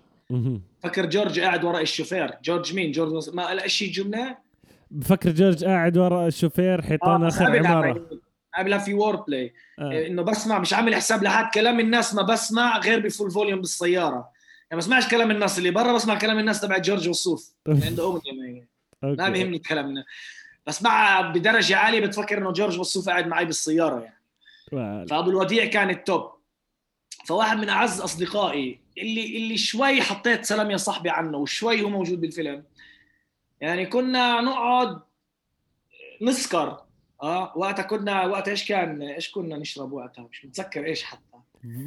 [0.84, 2.32] فكر جورج قاعد وراء الشوفير.
[2.44, 4.38] جورج مين؟ جورج ما لا شيء جملة؟
[4.92, 8.21] بفكر جورج قاعد وراء الشوفير حيطان آه آخر عمارة.
[8.58, 9.54] قبلها في word play.
[9.80, 10.08] آه.
[10.08, 14.30] إنه بسمع مش عامل حساب لحد كلام الناس ما بسمع غير ب full volume بالسيارة.
[14.72, 17.52] ما بسمعش كلام الناس اللي برا بسمع كلام الناس تبع جورج وسوف.
[17.68, 18.68] عنده اغنيه
[19.04, 19.30] ما- ما.
[19.30, 20.06] بيهمني كلامنا
[20.68, 24.18] بسمعها بدرجة عالية بتفكر إنه جورج وسوف قاعد معي بالسيارة يعني.
[25.08, 26.32] فأبو الوديع كان ال top.
[27.26, 32.22] فواحد من أعز أصدقائي اللي اللي شوي حطيت سلام يا صاحبي عنه وشوي هو موجود
[32.22, 32.64] بالفيلم.
[33.62, 35.00] يعني كنا نقعد
[36.22, 36.80] نسكر.
[37.22, 41.22] آه وقتها كنا وقتها إيش كان؟ إيش كنا نشرب وقتها؟ مش متذكر إيش حتى.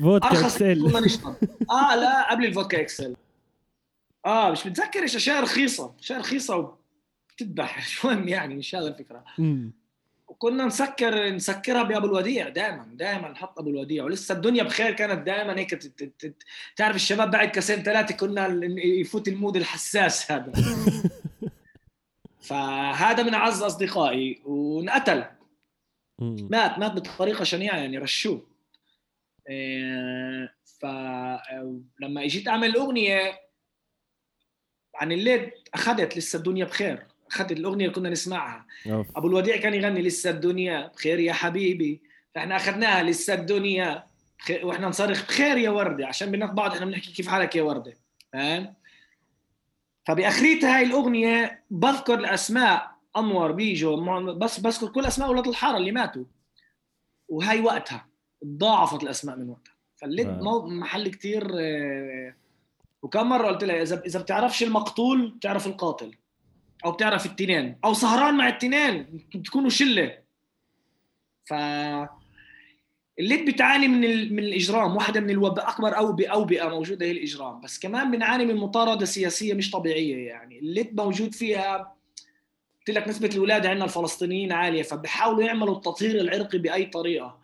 [0.03, 1.37] فودكا ارخص كنا XL نشرب.
[1.71, 3.17] آه لا قبل الفودكا XL.
[4.27, 6.77] آه مش متذكر إيش أشياء رخيصة أشياء رخيصة
[7.31, 9.25] وبتذبح شو يعني؟ مش هذا الفكرة.
[10.29, 14.05] وكنا نسكر نسكرها بأبو الوديع دائما دائما نحط أبو الوديع.
[14.05, 15.93] ولسه الدنيا بخير كانت دائما هيك.
[16.77, 20.53] تعرف الشباب بعد كاسين ثلاثة كنا يفوت المود الحساس هذا.
[22.45, 25.25] فهذا من أعز أصدقائي وانقتل.
[26.19, 28.47] مات مات بطريقة شنيعة يعني رشوه.
[29.49, 33.41] إيه، فلما اجيت أعمل الأغنية
[34.95, 37.07] عن الليل أخذت لسه الدنيا بخير.
[37.31, 38.67] أخذت الأغنية اللي كنا نسمعها.
[38.87, 39.07] أوف.
[39.17, 42.03] أبو الوديع كان يغني لسه الدنيا بخير يا حبيبي.
[42.35, 44.07] فإحنا أخذناها لسه الدنيا
[44.39, 47.95] بخير وإحنا نصرخ بخير يا ورده عشان بينات بعض إحنا بنحكي كيف حالك يا ورده
[48.33, 48.75] فاهم؟
[50.07, 53.97] فباخريتها هاي الأغنية بذكر الأسماء أنور بيجو
[54.35, 56.25] بس بذكر كل أسماء أولاد الحارة اللي ماتوا.
[57.29, 58.07] وهاي وقتها
[58.43, 59.75] تضاعفت الأسماء من وقتها.
[59.97, 60.67] فالليد آه.
[60.67, 62.35] محل كتير آه،
[63.03, 66.17] وكم مرة قلت لها اذا إذا بتعرفش المقتول بتعرف القاتل.
[66.85, 67.79] أو بتعرف التنين.
[67.85, 70.19] أو سهران مع التنين بتكونوا شلة.
[71.45, 71.55] ف
[73.19, 74.33] اللد بتعاني من ال...
[74.33, 77.61] من الإجرام واحدة من الوباء أكبر اوبئه اوبئه موجودة هي الإجرام.
[77.61, 80.59] بس كمان بنعاني من مطاردة سياسية مش طبيعية يعني.
[80.59, 81.95] اللد موجود فيها
[82.79, 87.39] قلت لك نسبة الولاده عندنا الفلسطينيين عالية فبحاولوا يعملوا التطهير العرقي بأي طريقة.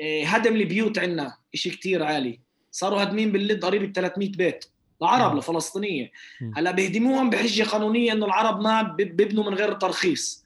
[0.00, 2.40] إيه، هدم البيوت عندنا شيء كتير عالي.
[2.70, 4.64] صاروا هادمين باللد قريب ال 300 بيت.
[5.02, 5.38] لعرب.
[5.38, 6.12] لفلسطينيه.
[6.56, 10.44] هلأ بيهدموهم بحجة قانونية إنه العرب ما بيبنوا من غير ترخيص.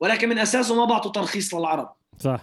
[0.00, 1.92] ولكن من أساسه ما بعطوا ترخيص للعرب.
[2.18, 2.40] صح.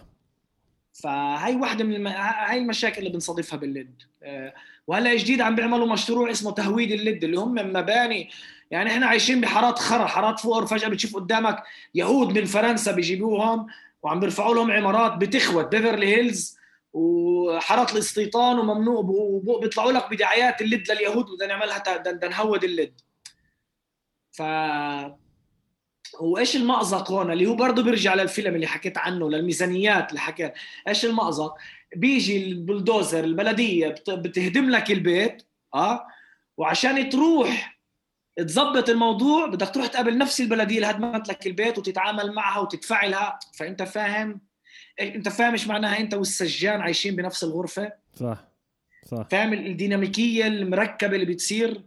[0.93, 2.07] فهي واحدة من الم...
[2.07, 4.53] هاي المشاكل اللي بنصادفها باللد آه،
[4.87, 8.29] وهلأ جديد عم بيعملوا مشروع اسمه تهويد اللد اللي هم مباني.
[8.71, 11.63] يعني إحنا عايشين بحارات خرا حارات فقر فجأة بتشوف قدامك
[11.95, 13.67] يهود من فرنسا بيجيبوهم
[14.03, 16.57] وعم بيرفعوا لهم عمارات بتخوت بيفرلي هيلز
[16.93, 19.01] وحارات الاستيطان وممنوع
[19.61, 23.01] بيطلعوا لك بدعايات اللد لليهود بدنا نعملها بدنا نهود اللد
[24.31, 24.41] ف
[26.15, 30.53] هو إيش المأزق هون؟ اللي هو برضه بيرجع للفيلم اللي حكيت عنه للميزانيات اللي حكيت.
[30.87, 31.55] إيش المأزق؟
[31.95, 35.43] بيجي البلدوزر البلدية بت- بتهدم لك البيت
[35.75, 36.05] آه؟
[36.57, 37.79] وعشان تروح
[38.37, 43.39] تظبط الموضوع بدك تروح تقابل نفس البلدية اللي هدمت لك البيت وتتعامل معها وتدفع لها.
[43.57, 44.41] فأنت فاهم؟
[45.01, 48.43] إيه- أنت فاهم إيش معناها أنت والسجان عايشين بنفس الغرفة؟ صح
[49.05, 49.27] صح.
[49.31, 51.81] فاهم الديناميكية المركبة اللي بتصير؟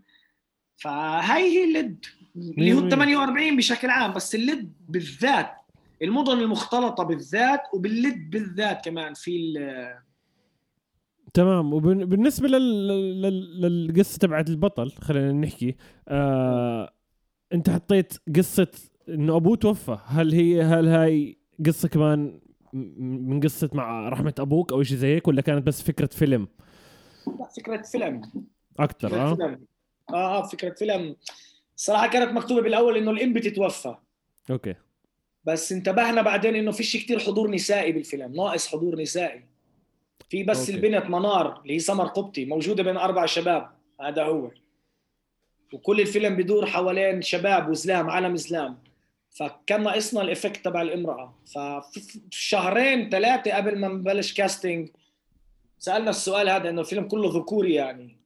[0.76, 2.04] فهاي هي اللد
[2.36, 5.50] اللي هو مية ال 48 بشكل عام بس اللد بالذات
[6.02, 9.98] المدن المختلطة بالذات وباللد بالذات كمان في ال-
[11.34, 11.72] تمام.
[11.74, 12.88] وبالنسبه لل...
[13.22, 13.60] لل...
[13.60, 15.76] للقصة تبعت البطل خلينا نحكي
[16.08, 16.92] آه...
[17.52, 18.68] أنت حطيت قصة
[19.08, 19.98] إنه أبوه توفى.
[20.06, 22.40] هل هي هل هاي قصة كمان
[22.72, 26.48] من قصة مع رحمة أبوك أو شيء زي هيك ولا كانت بس فكرة فيلم؟
[27.26, 28.20] لا فكرة فيلم.
[28.78, 29.34] أكثر فكرة آه.
[29.34, 29.66] فيلم.
[30.10, 31.16] آه آه فكرة فيلم.
[31.76, 33.94] الصراحه كانت مكتوبة بالأول إنه الأم بتتوفى.
[34.50, 34.74] okay.
[35.44, 39.44] بس انتبهنا بعدين إنه فيش كتير حضور نسائي بالفيلم ناقص حضور نسائي.
[40.30, 40.72] في بس okay.
[40.72, 43.70] البنت منار اللي هي سمر قبطي موجودة بين أربع شباب
[44.00, 44.50] هذا هو.
[45.72, 48.78] وكل الفيلم بدور حوالين شباب وزلام عالم زلام
[49.30, 51.34] فكان ناقصنا ال effect تبع الامرأة.
[51.54, 54.88] ففي شهرين ثلاثة قبل ما نبلش casting
[55.78, 58.16] سألنا السؤال هذا إنه الفيلم كله ذكوري يعني.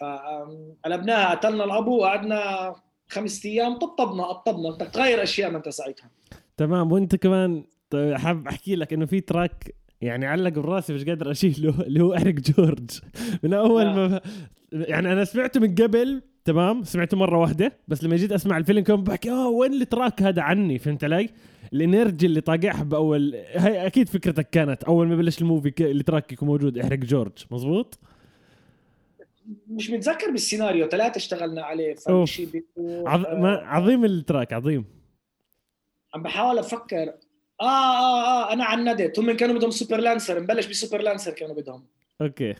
[0.00, 2.74] فقلبناها قتلنا الأبو وقعدنا
[3.14, 6.10] خمس أيام طبطبنا قطبنا بدك تغير أشياء ما أنت ساعتها
[6.56, 11.30] تمام وأنت كمان طيب حاب أحكي لك إنه في track يعني علق براسي مش قادر
[11.30, 12.90] اشيله اللي هو إريك جورج.
[13.42, 14.20] من أول ما
[14.72, 19.02] يعني أنا سمعته من قبل تمام؟ سمعته مرة واحدة بس لما جيت أسمع الفيلم كان
[19.04, 21.28] بحكي آه وين ال track هذا عني؟ فهمت علي؟
[21.72, 25.89] ال energy اللي طاقعها بأول هاي أكيد فكرتك كانت أول ما بلش ال movie ال
[25.89, 27.98] track يكون موجود احرق جورج مزبوط؟
[29.68, 32.30] مش متذكر بالسيناريو ثلاثة اشتغلنا عليه أوف.
[32.30, 33.20] فشي بيكون- عظ...
[33.26, 33.56] ما...
[33.64, 34.84] عظيم التراك عظيم.
[36.14, 37.12] عم بحاول أفكر.
[37.60, 41.84] آه آه آه أنا عندت هم كانوا بدهم سوبر لانسر نبلش بسوبر لانسر كانوا بدهم.
[42.20, 42.54] أوكي.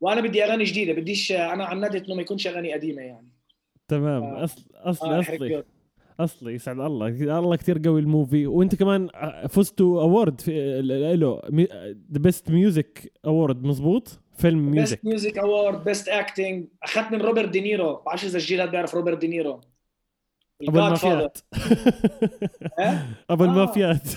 [0.00, 3.28] وأنا بدي أغاني جديدة بديش أنا عندت إنه ما يكونش أغاني قديمة يعني.
[3.88, 4.22] تمام.
[4.22, 4.44] آه.
[4.44, 5.64] أصل اصلي آه أصلي.
[6.20, 7.38] أصلي يسعد الله.
[7.38, 8.46] الله كثير قوي الموفي.
[8.46, 9.08] وأنت كمان
[9.48, 10.82] فزتوا اوورد في
[11.16, 11.42] له
[12.12, 17.48] the best music award مزبوط؟ film music best music award best acting أخذت من روبرت
[17.48, 17.96] دينيرو.
[17.96, 19.60] بعرفش إذا الجيل هذا بيعرف روبرت دينيرو.
[20.68, 21.38] أبو المافيات؟
[23.30, 23.48] أبو آه.
[23.48, 24.08] المافيات.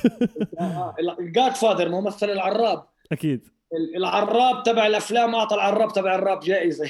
[1.20, 2.86] ال Godfather ممثل العراب.
[3.12, 3.48] أكيد.
[3.96, 6.90] العراب تبع الأفلام أعطى العراب تبع الراب جائزة.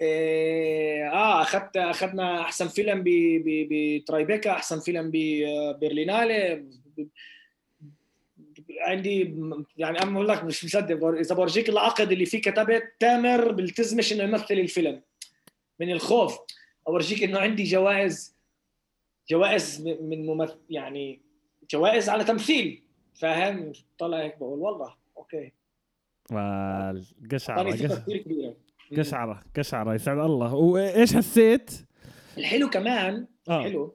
[0.00, 3.04] إيه، آه اخذت أخذنا أحسن فيلم
[3.70, 6.64] بترايبيكا أحسن فيلم ببرلينالي
[8.80, 9.34] عندي
[9.76, 14.22] يعني أنا بقول لك مش مصدق إذا بورجيك العقد اللي فيه كتبت تامر بيلتزمش إنه
[14.22, 15.02] يمثل الفيلم.
[15.80, 16.38] من الخوف.
[16.88, 18.36] أورجيك إنه عندي جوائز
[19.30, 21.20] جوائز من ممثل يعني
[21.70, 22.82] جوائز على تمثيل.
[23.14, 25.52] فاهم؟ طلع هيك بقول والله okay.
[26.30, 28.56] والقشعره اعطاني ثقة قش- كثير كبيرة.
[28.98, 30.54] قشعرة قشعرة يسعد الله.
[30.54, 31.70] وإيش حسيت؟
[32.38, 33.62] الحلو كمان آه.
[33.62, 33.94] حلو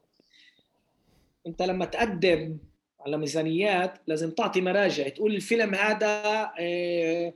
[1.47, 2.57] أنت لما تقدم
[3.05, 7.33] على ميزانيات لازم تعطي مراجع تقول الفيلم هذا آه،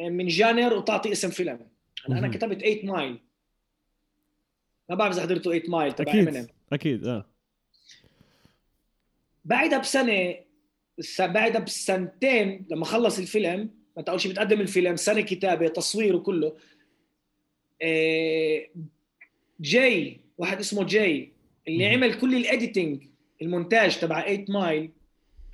[0.00, 1.58] آه، من جانر وتعطي اسم فيلم
[2.06, 2.30] هلا أنا مهم.
[2.30, 3.18] كتبت 8 مايل
[4.88, 6.12] ما بعرف إذا حضرتوا 8 مايل تبع.
[6.12, 7.26] أكيد أكيد آه
[9.44, 10.34] بعدها بسنة
[11.20, 16.56] بعدها بسنتين لما خلص الفيلم ما أنت أول شيء بتقدم الفيلم سنة كتابة تصوير وكله
[17.82, 18.66] آه،
[19.60, 21.32] جاي واحد اسمه جاي
[21.68, 21.94] اللي مهم.
[21.94, 23.02] عمل كل ال editing
[23.42, 24.90] المونتاج تبع 8 Mile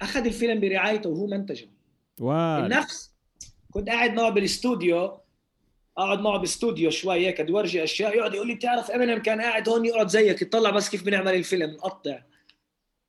[0.03, 1.69] أخذ الفيلم برعايته وهو منتجه
[2.21, 3.11] وال النفس.
[3.71, 5.21] كنت قاعد معه بالاستوديو
[5.99, 9.69] أقعد معه بالاستوديو شوي هيك بدي ورجي أشياء يقعد يقول لي بتعرف امينيم كان قاعد
[9.69, 11.71] هون يقعد زيك يطلع بس كيف بنعمل الفيلم.
[11.71, 12.19] نقطع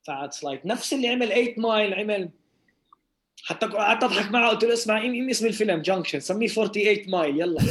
[0.08, 2.30] that's like نفس اللي عمل 8 Mile عمل
[3.44, 7.40] حتى قعدت أضحك معه قلت له اسمع إيه- إيه اسم الفيلم؟ Junction سميه 48 Mile
[7.42, 7.62] يلا.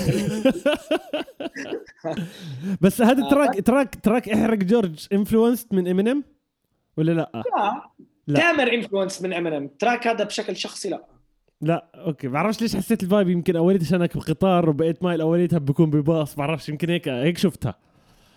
[2.81, 3.31] بس هذا آه.
[3.31, 5.07] تراك تراك تراك إحرق جورج.
[5.13, 6.25] انفلونسد من امينيم
[6.97, 7.91] ولا لا؟ لا.
[8.31, 8.41] لا.
[8.41, 11.05] تامر انفلونس من امينيم تراك هذا بشكل شخصي لا.
[11.61, 12.29] لا أوكي.
[12.29, 16.35] بعرفش ليش حسيت الفايب يمكن اوليتها عشان أنا بقطار وبقيت مايل أوليتها بكون بباص.
[16.37, 17.75] بعرفش يمكن هيك هيك شفتها.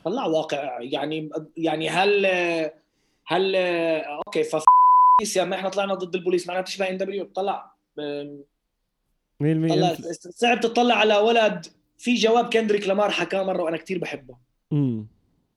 [0.06, 0.78] طلع واقع.
[0.82, 2.26] يعني يعني هل
[3.28, 4.56] هل أوكي ف
[5.36, 7.74] يا ما إحنا طلعنا ضد البوليس معناها بتشبه إن دبليو؟ طلع.
[8.00, 8.02] 100%
[9.70, 9.92] طلع.
[9.92, 11.66] انت- صعب تطلع على ولد.
[11.98, 14.36] في جواب كندريك لامار حكاه مرة وأنا كثير بحبه.
[14.74, 15.08] امم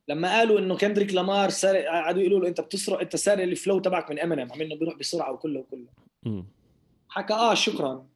[0.08, 3.78] لما قالوا إنه كندريك لامار سارق قعدوا يقولوا له أنت بتسرق أنت سارق ال flow
[3.78, 5.86] تبعك من امينيم عم إنه بيروح بسرعة وكله وكله.
[7.08, 8.06] حكى آه شكرا.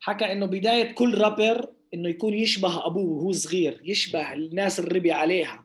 [0.00, 5.12] حكى إنه بداية كل رابر إنه يكون يشبه أبوه وهو صغير يشبه الناس اللي ربي
[5.12, 5.64] عليها.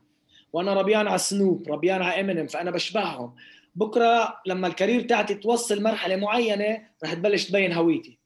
[0.54, 3.36] وأنا ربيان على سنوب ربيان على امينيم فأنا بشبههم.
[3.76, 8.20] بكرة لما ال career تاعتي توصل مرحلة معينة رح تبلش تبين هويتي.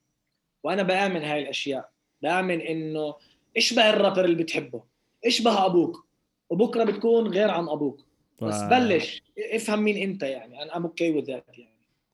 [0.64, 1.90] وأنا بآمن هاي الأشياء.
[2.22, 3.16] بآمن إنه
[3.58, 4.84] اشبه الرابر اللي بتحبه.
[5.26, 6.07] اشبه أبوك.
[6.50, 8.00] وبكرة بتكون غير عن أبوك.
[8.42, 9.24] بس بلش.
[9.54, 10.64] افهم مين أنت يعني.
[10.64, 11.44] أنا I'm okay with يعني.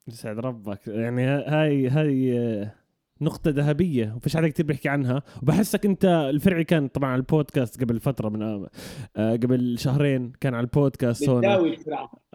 [0.07, 0.88] يسعد ربك.
[0.88, 2.73] يعني ها- هاي هاي آه،
[3.22, 4.14] نقطة ذهبية.
[4.15, 5.23] وفيش حدا كتير بيحكي عنها.
[5.43, 10.64] وبحسك أنت الفرعي كان طبعا على البودكاست قبل فترة من آه، قبل شهرين كان على
[10.64, 11.45] البودكاست هون.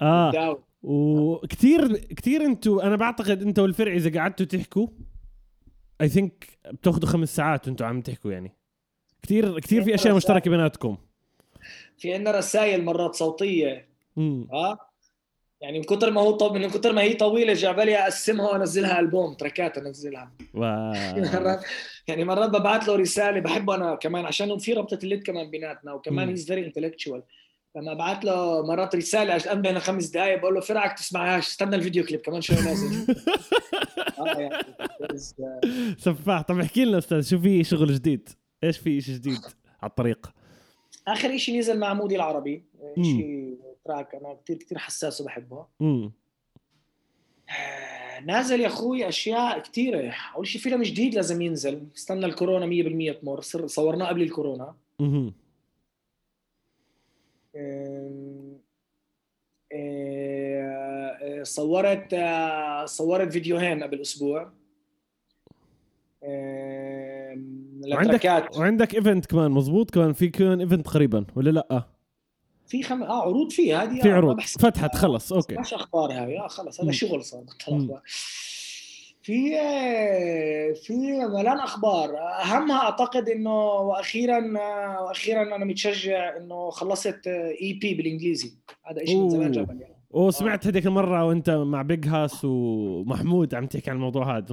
[0.00, 0.28] آه.
[0.30, 0.56] بتداوي.
[0.82, 4.86] وكثير كثير أنتوا أنا بعتقد انت والفرع إذا قعدتوا تحكوا
[6.00, 8.52] I think بتاخذوا خمس ساعات وأنتوا عم تحكوا يعني.
[9.22, 10.96] كثير كثير في أشياء مشتركة بيناتكم.
[11.98, 13.88] في عندنا رسائل مرات صوتية.
[14.18, 14.78] امم ها
[15.60, 19.34] يعني من كتر ما هو طب من كتر ما هي طويلة جعبالي أقسمها وأنزلها ألبوم
[19.34, 20.32] تركات أنزلها.
[20.54, 20.60] و...
[21.34, 21.64] مرات
[22.08, 26.28] يعني مرات ببعث له رسالة بحبه أنا كمان عشان في ربطة الليد كمان بيناتنا وكمان.
[26.28, 27.22] he's very intellectual
[27.76, 32.04] لما ابعث له مرات رسالة عشان بين خمس دقائق بقول له فرعك تسمعهاش استنى الفيديو
[32.04, 33.06] كليب كمان شوي نازل.
[34.18, 34.62] آه يعني
[35.98, 36.42] سفاح.
[36.42, 38.28] طب احكي لنا أستاذ شو في شغل جديد؟
[38.64, 39.40] إيش في شيء جديد
[39.82, 40.30] على الطريق؟
[41.12, 42.64] آخر شيء نزل مع مودي العربي.
[43.02, 46.12] شيء تراك أنا كثير كثير حساس وبحبه امم
[48.24, 51.86] نازل يا أخوي أشياء كثيره أول شيء فيلم جديد لازم ينزل.
[51.96, 53.40] استنى الكورونا 100% تمر.
[53.66, 54.74] صورناه قبل الكورونا.
[55.00, 55.32] امم
[57.56, 58.58] أم-
[59.72, 64.52] أه، صورت أه، صورت فيديوهين قبل أسبوع.
[66.24, 71.82] أم، وعندك وعندك event كمان مزبوط كمان؟ في كمان event قريبا ولا لأ؟
[72.66, 73.02] في خم...
[73.02, 74.40] آه عروض في هذه في آه، ما عروض.
[74.40, 75.56] فتحت خلص okay.
[75.56, 76.90] مش أخبار هاي آه خلص هذا.
[76.90, 77.44] شغل صار
[79.22, 80.92] في آه، في
[81.26, 82.18] ملان أخبار.
[82.18, 87.26] أهمها أعتقد إنه وأخيرا آه، وأخيرا أنا متشجع إنه خلصت
[87.62, 88.52] EP بالإنجليزي.
[88.84, 89.52] هذا شيء من زمان.
[89.52, 89.94] جابني يعني.
[90.14, 94.46] أوه سمعت هذيك المرة وأنت مع Big Hass ومحمود عم تحكي عن الموضوع هذا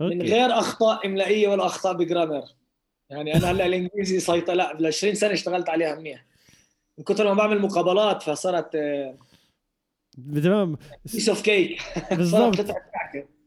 [0.00, 2.42] مزبوط من غير أخطاء إملائية ولا أخطاء ب grammar.
[3.10, 6.24] يعني أنا هلأ الإنجليزي سيطر لا بال 20 سنة اشتغلت عليها منيح.
[6.98, 8.76] من كثر ما بعمل مقابلات فصارت
[10.42, 12.66] تمام piece of cake بالضبط.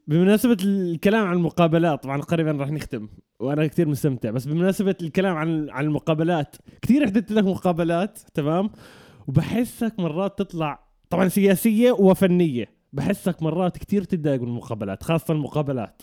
[0.06, 3.08] بمناسبة الكلام عن المقابلات طبعا قريبا راح نختم
[3.40, 8.70] وأنا كثير مستمتع بس بمناسبة الكلام عن عن المقابلات كثير حددت لك مقابلات تمام؟
[9.28, 16.02] وبحسك مرات تطلع طبعا سياسية وفنية بحسك مرات كثير تتضايق من المقابلات خاصة المقابلات.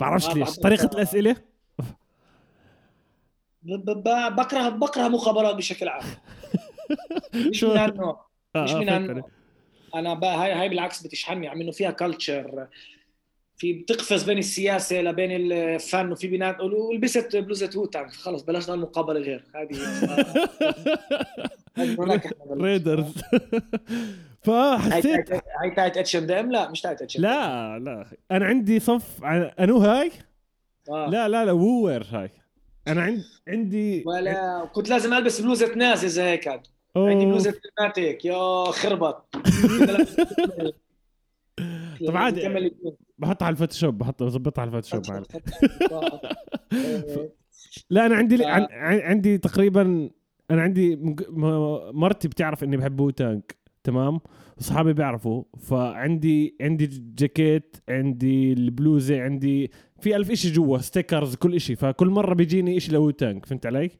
[0.00, 0.56] بعرفش ليش.
[0.56, 1.36] طريقة الأسئلة؟
[3.62, 6.04] بكره بكره مخابرات بشكل عام.
[7.50, 8.26] مش من هالنوع.
[8.56, 9.28] آه، مش آه، من هالنوع.
[9.94, 12.68] أنا هاي هاي بالعكس بتشحنني عم إنه فيها كلتشر
[13.56, 18.82] في بتقفز بين السياسة لبين الفن وفي بنات يقولوا لبست بلوزة هوتان خلص بلاش نعمل
[18.82, 19.44] مقابله غير.
[19.54, 19.78] هذه.
[22.60, 23.22] ريدرز
[24.44, 29.76] فحسيت هاي تاعت اتش ام لا مش تاعت اتش لا لا أنا عندي صف أنو
[29.78, 30.10] هاي
[30.88, 31.06] آه.
[31.10, 32.30] لا لا لا وور هاي
[32.88, 36.48] أنا عندي عندي ولا كنت لازم ألبس بلوزة ناس إذا هيك.
[36.96, 39.26] عندي بلوزة كلمات هيك يا خربط
[42.06, 42.70] طب عادي.
[43.18, 45.26] بحطها على الفوتوشوب بحط بظبطها على الفوتوشوب.
[45.92, 46.18] آه.
[47.90, 50.10] لا أنا عندي عندي تقريبا
[50.50, 50.96] أنا عندي
[51.92, 54.20] مرتي بتعرف إني بحب Tang تمام؟
[54.60, 56.86] اصحابي بيعرفوا فعندي عندي
[57.18, 59.70] جاكيت عندي البلوزة عندي
[60.00, 61.76] في ألف إشي جوا stickers كل إشي.
[61.76, 63.90] فكل مرة بيجيني إشي Wu-Tang فهمت علي؟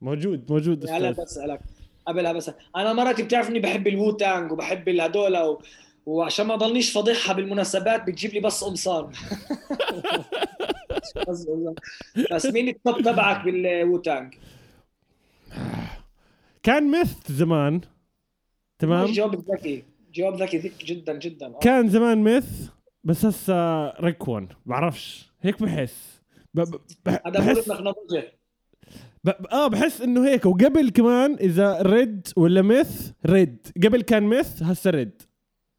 [0.00, 1.10] موجود موجود هلا.
[1.10, 1.60] بسألك
[2.06, 5.62] قبلها بس أنا مرتي بتعرف إني بحب ال Wu-Tang وبحب الهدول و...
[6.06, 9.12] وعشان ما ضلنيش فضيحها بالمناسبات بتجيب لي بس قمصان.
[11.28, 11.46] بس
[12.32, 14.34] بس مين ال top تبعك بال Wu-Tang؟
[16.62, 17.80] كان Meth زمان.
[18.78, 19.84] تمام؟ جواب ذكي.
[20.14, 21.46] جواب ذكي ذكي جدا جدا.
[21.46, 21.58] آه.
[21.58, 22.70] كان زمان Meth
[23.04, 25.32] بس هسه Raekwon بعرفش.
[25.40, 26.22] هيك بحس.
[26.56, 27.70] هذا بحس
[29.52, 30.46] آه بحس إنه هيك.
[30.46, 33.66] وقبل كمان إذا Red ولا Meth Red.
[33.84, 35.22] قبل كان Meth هسه Red.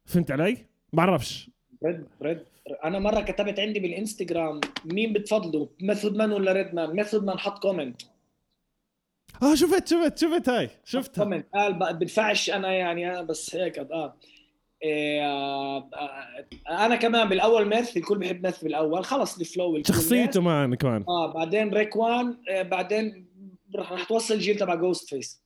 [0.04, 0.56] فهمت علي؟
[0.92, 1.50] بعرفش.
[1.84, 2.38] Red Red.
[2.84, 8.02] أنا مرة كتبت عندي بالإنستغرام مين بتفضلوا Method Man ولا Redman؟ Method Man حط comment
[9.42, 11.24] آه شفت شفت شفت هاي شفتها.
[11.24, 14.16] comment قال بقى بدفعش أنا يعني أنا بس هيك آه.
[14.82, 15.78] إيه، آه،
[16.70, 19.04] آه، أنا كمان بالأول Meth الكل بحب Meth بالأول.
[19.04, 21.04] خلص ال flow شخصيته معنا كمان.
[21.08, 23.26] آه بعدين Raekwon آه بعدين
[23.76, 25.42] رح رح توصل الجيل تبع Ghostface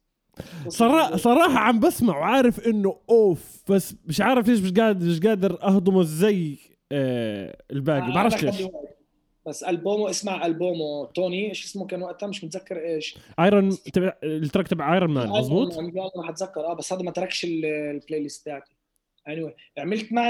[0.68, 5.62] صراحة صراحة عم بسمع وعارف إنه أوف بس مش عارف ليش مش قادر مش قادر
[5.62, 6.56] أهضمه زي
[6.92, 8.12] آه الباقي.
[8.12, 8.62] بعرفش ليش.
[9.46, 11.06] بس ألبومه اسمع ألبومه.
[11.06, 13.18] توني إيش اسمه كان وقتها؟ مش متذكر إيش.
[13.40, 16.60] ايرون تبع التراك تبع ايرون مان مزبوط أنا ما حتذكر.
[16.60, 18.72] آه بس هذا ما تركش ال- البلاي ليست تاعتي
[19.30, 20.28] anyway عملت مع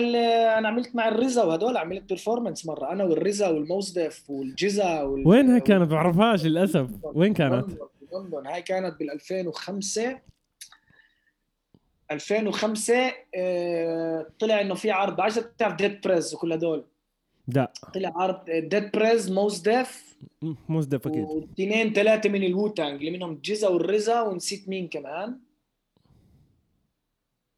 [0.59, 2.93] أنا عملت مع الرزا وهدول عملت بيرفورمانس مرة.
[2.93, 5.28] أنا والرزا والموزدف والجزا وال...
[5.28, 6.89] وينها كانت؟ بعرفهاش للأسف.
[7.05, 7.66] وين كانت؟
[8.12, 10.19] لندن هاي كانت بال 2005
[12.11, 15.20] 2005 آه، طلع إنه في عرض.
[15.20, 16.85] إذا بتعرف Dead Prez وكل هدول.
[17.48, 20.16] لا طلع عرض Dead Prez Mos Def
[20.68, 21.24] Mos Def أكيد.
[21.24, 25.38] واثنين ثلاثة من ال Wu-Tang اللي منهم GZA وال RZA ونسيت مين كمان.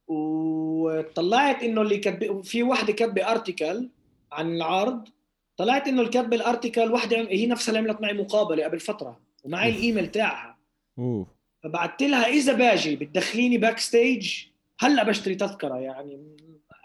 [0.08, 3.88] وطلعت إنه اللي كتب في وحده كاتبة article
[4.32, 5.08] عن العرض.
[5.56, 9.20] طلعت إنه اللي كاتبه ال article وحده هي نفسها اللي عملت معي مقابلة قبل فترة
[9.44, 10.58] ومعي الإيميل تاعها.
[10.98, 11.26] اوه
[11.62, 14.44] فبعثت لها إذا باجي بتدخليني backstage
[14.80, 16.36] هلا بشتري تذكرة يعني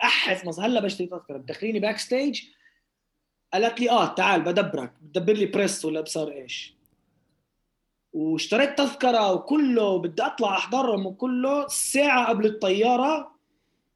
[0.04, 1.38] أحف هلا بشتري تذكرة.
[1.38, 2.42] بتدخليني backstage
[3.54, 6.74] قالت لي آه تعال بدبرك بدبر لي press ولا ابصر إيش.
[8.14, 13.32] واشتريت تذكرة وكله بدي أطلع أحضرهم وكله ساعة قبل الطيارة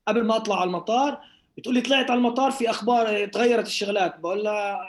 [0.08, 1.22] قبل ما أطلع على المطار.
[1.58, 4.20] بتقول لي طلعت على المطار في أخبار تغيرت الشغلات.
[4.20, 4.80] بقول لها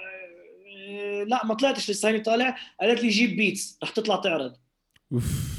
[0.89, 2.57] آه، لا ما طلعتش لسه هيني طالع.
[2.81, 4.57] قالت لي جيب beats رح تطلع تعرض.
[5.13, 5.57] أوف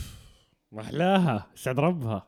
[0.71, 2.27] محلاها سعد ربها.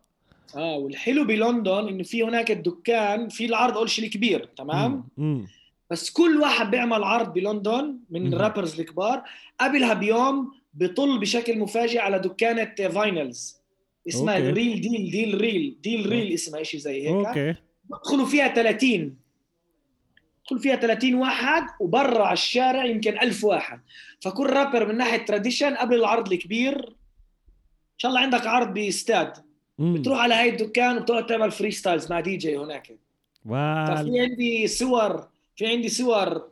[0.56, 5.48] آه والحلو بلندن إنه في هناك الدكان في العرض أول شيء الكبير تمام؟ امم
[5.90, 8.34] بس كل واحد بيعمل عرض بلندن من.
[8.34, 9.24] ال rappers الكبار
[9.60, 13.60] قبلها بيوم بيطل بشكل مفاجئ على دكانة vinyls
[14.08, 14.50] اسمها okay.
[14.50, 17.28] ال Real Deal Deal Real Deal Real اسمها شيء زي هيك.
[17.28, 17.56] okay.
[17.90, 19.18] بدخلوا فيها 30
[20.44, 23.80] بدخل فيها 30 واحد وبرا على الشارع يمكن 1000 واحد.
[24.22, 29.34] فكل رابر من ناحية tradition قبل العرض الكبير إن شاء الله عندك عرض باستاد.
[29.80, 32.88] بتروح على هاي الدكان وبتقعد تعمل freestyles مع دي جي هناك.
[33.46, 35.28] ففي وال عندي صور
[35.60, 36.52] في عندي صور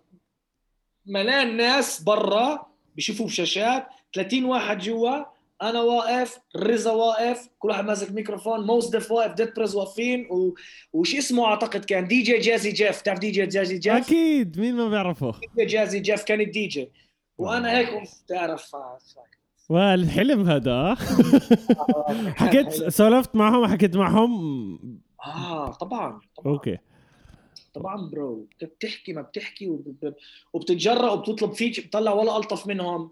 [1.06, 5.24] ملان ناس برا بيشوفوا بشاشات 30 واحد جوا
[5.62, 10.54] أنا واقف RZA واقف كل واحد ماسك ميكروفون Mos Def واقف Dead Prez واقفين و...
[10.94, 13.02] وش اسمه أعتقد كان؟ DJ Jazzy Jeff.
[13.02, 14.60] تعرف DJ Jazzy Jeff؟ أكيد.
[14.60, 16.92] مين ما بيعرفه؟ DJ Jazzy Jeff كان الدي جي.
[17.38, 17.90] وأنا هيك
[18.28, 18.76] تعرف.
[18.76, 18.98] آه،
[19.70, 20.72] والحلم هذا.
[20.72, 20.98] آه.
[22.42, 24.32] حكيت سولفت معهم حكيت معهم.
[25.26, 26.54] آه طبعا طبعا.
[26.54, 26.78] Okay.
[27.80, 30.14] طبعا bro بتحكي ما بتحكي وب-
[30.54, 33.12] وبتتجرأ وبتطلب فيك بتطلع ولا ألطف منهم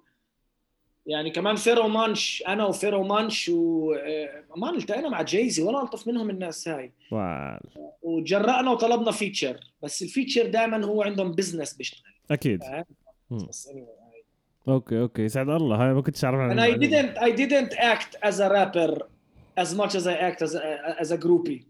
[1.08, 6.30] يعني كمان Pharoahe Monch أنا و Pharoahe Monch وما التقينا مع Jay-Z ولا ألطف منهم
[6.30, 7.60] الناس هاي وال.
[8.02, 12.64] وتجرأنا وطلبنا feature بس ال feature دائما هو عندهم business بيشتغل أكيد.
[13.32, 13.70] بس.
[14.68, 16.78] okay okay يسعد الله هاي ما كنتش أعرف I المعلومة.
[16.78, 19.02] didn't I didn't act as a rapper
[19.64, 21.62] as much as I act as a, as a groupie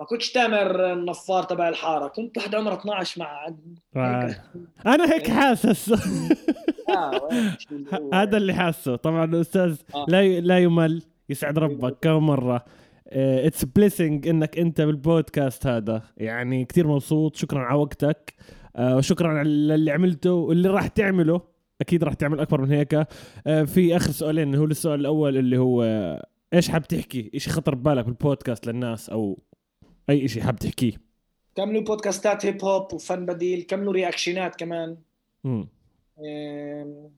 [0.00, 3.46] ما كنتش تامر النفار تبع الحارة كنت واحد عمره 12 مع.
[4.86, 5.92] أنا هيك حاسس.
[6.88, 7.28] آه،.
[8.14, 8.96] هذا اللي حاسه.
[8.96, 10.06] طبعا الأستاذ آه.
[10.08, 11.96] لا لا يمل يسعد ربك.
[12.00, 12.64] كم مرة.
[13.12, 16.02] It's blessing إنك أنت بالبودكاست هذا.
[16.16, 17.36] يعني كثير مبسوط.
[17.36, 18.34] شكرا على وقتك.
[18.76, 21.40] آه، وشكرا على اللي عملته واللي راح تعمله.
[21.80, 23.06] أكيد راح تعمل أكبر من هيك.
[23.46, 24.54] آه، في آخر سؤالين.
[24.54, 29.38] هو السؤال الأول اللي هو آه، إيش حاب تحكي؟ اشي خطر ببالك بالبودكاست للناس أو
[30.10, 30.92] أي إشي حاب تحكيه.
[31.56, 34.96] كملوا بودكاستات هيب هوب وفن بديل؟ كملوا reaction ات كمان؟
[35.44, 35.68] مم.
[36.18, 37.10] إم،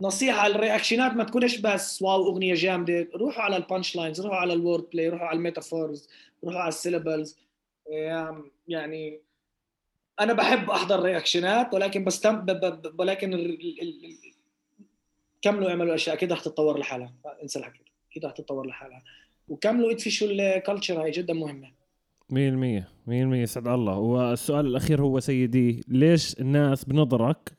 [0.00, 3.08] نصيحة ال reaction ات ما تكونش بس wow أغنية جامدة.
[3.14, 6.08] روحوا على ال punchlines روحوا على ال wordplay روحوا على ال metaphors
[6.44, 7.38] روحوا على ال syllables
[8.68, 9.20] يعني
[10.20, 12.46] أنا بحب أحضر reaction ات ولكن بستم
[12.98, 13.50] ولكن ال...
[13.82, 14.04] ال...
[14.04, 14.16] ال...
[15.42, 17.12] كملوا اعملوا أشياء؟ أكيد رح تتطور لحالها.
[17.42, 17.80] انسى الحكي.
[18.10, 19.02] أكيد رح تتطور لحالها.
[19.48, 21.75] وكملوا ادفشوا ال culture هاي جدا مهمة.
[22.30, 23.98] مية المية مية المية سعد الله.
[23.98, 27.58] والسؤال الأخير هو سيدي ليش الناس بنظرك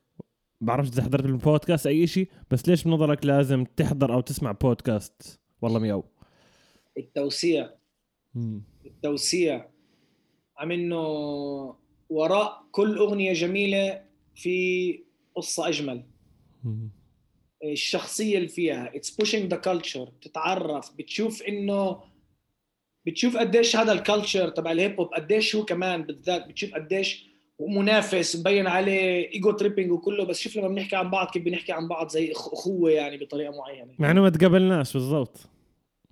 [0.61, 5.79] بعرفش إذا حضرت البودكاست أي شيء بس ليش بنظرك لازم تحضر أو تسمع بودكاست؟ والله
[5.79, 6.03] مياو
[6.97, 7.69] التوسيع.
[8.85, 9.69] التوسيع.
[10.57, 10.97] عم إنه
[12.09, 14.01] وراء كل أغنية جميلة
[14.35, 14.99] في
[15.35, 16.05] قصة أجمل.
[17.63, 21.99] الشخصية اللي فيها it's pushing the culture تتعرف بتشوف إنه
[23.07, 27.27] بتشوف قديش هذا ال culture تبع الهيب هوب قديش هو كمان بالذات بتشوف قديش
[27.59, 30.25] منافس مبين عليه ego tripping وكله.
[30.25, 33.93] بس شوف لما بنحكي عن بعض كيف بنحكي عن بعض زي أخوة يعني بطريقة معينة.
[33.99, 35.37] مع إنه ما تقابلناش بالضبط.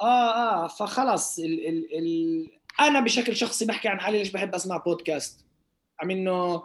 [0.02, 2.48] آه آه فخلص ال ال ال
[2.80, 5.46] أنا بشكل شخصي بحكي عن حالي ليش بحب أسمع بودكاست
[6.00, 6.64] عم انه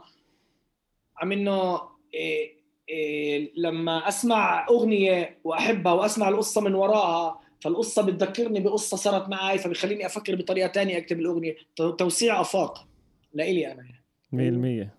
[1.16, 1.80] عم إنه
[2.14, 9.58] إيه إيه لما أسمع أغنية وأحبها وأسمع القصة من وراها فالقصة بتذكرني بقصة صارت معي
[9.58, 11.56] فبخليني أفكر بطريقة تانية أكتب الأغنية.
[11.76, 12.86] تو- توسيع آفاق
[13.34, 13.84] لإلي أنا.
[14.32, 14.94] مية المية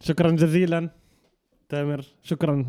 [0.00, 0.90] شكرا جزيلا
[1.68, 2.04] تامر.
[2.22, 2.64] شكرا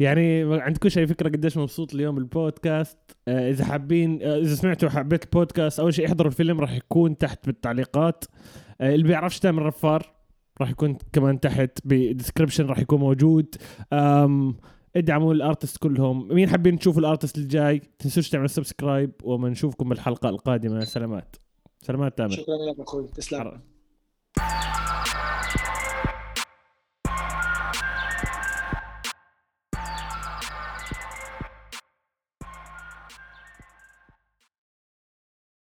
[0.00, 2.98] يعني عندكم اي فكرة قديش مبسوط اليوم بالبودكاست؟
[3.28, 7.46] آه إذا حابين آه إذا سمعتوا حبيت البودكاست أول شيء احضروا الفيلم راح يكون تحت
[7.46, 8.24] بالتعليقات.
[8.80, 10.12] آه اللي بيعرفش تامر نفار
[10.60, 13.54] راح يكون كمان تحت بال description راح يكون موجود.
[13.92, 14.56] آم
[14.96, 16.28] ادعموا ال artist كلهم.
[16.34, 20.80] مين حابين تشوفوا ال artist الجاي؟ تنسوش تعملوا subscribe وما نشوفكم بالحلقة القادمة.
[20.80, 21.36] سلامات.
[21.82, 22.30] سلامات تامر.
[22.30, 23.08] شكرا لك أخوي.
[23.08, 23.60] تسلم.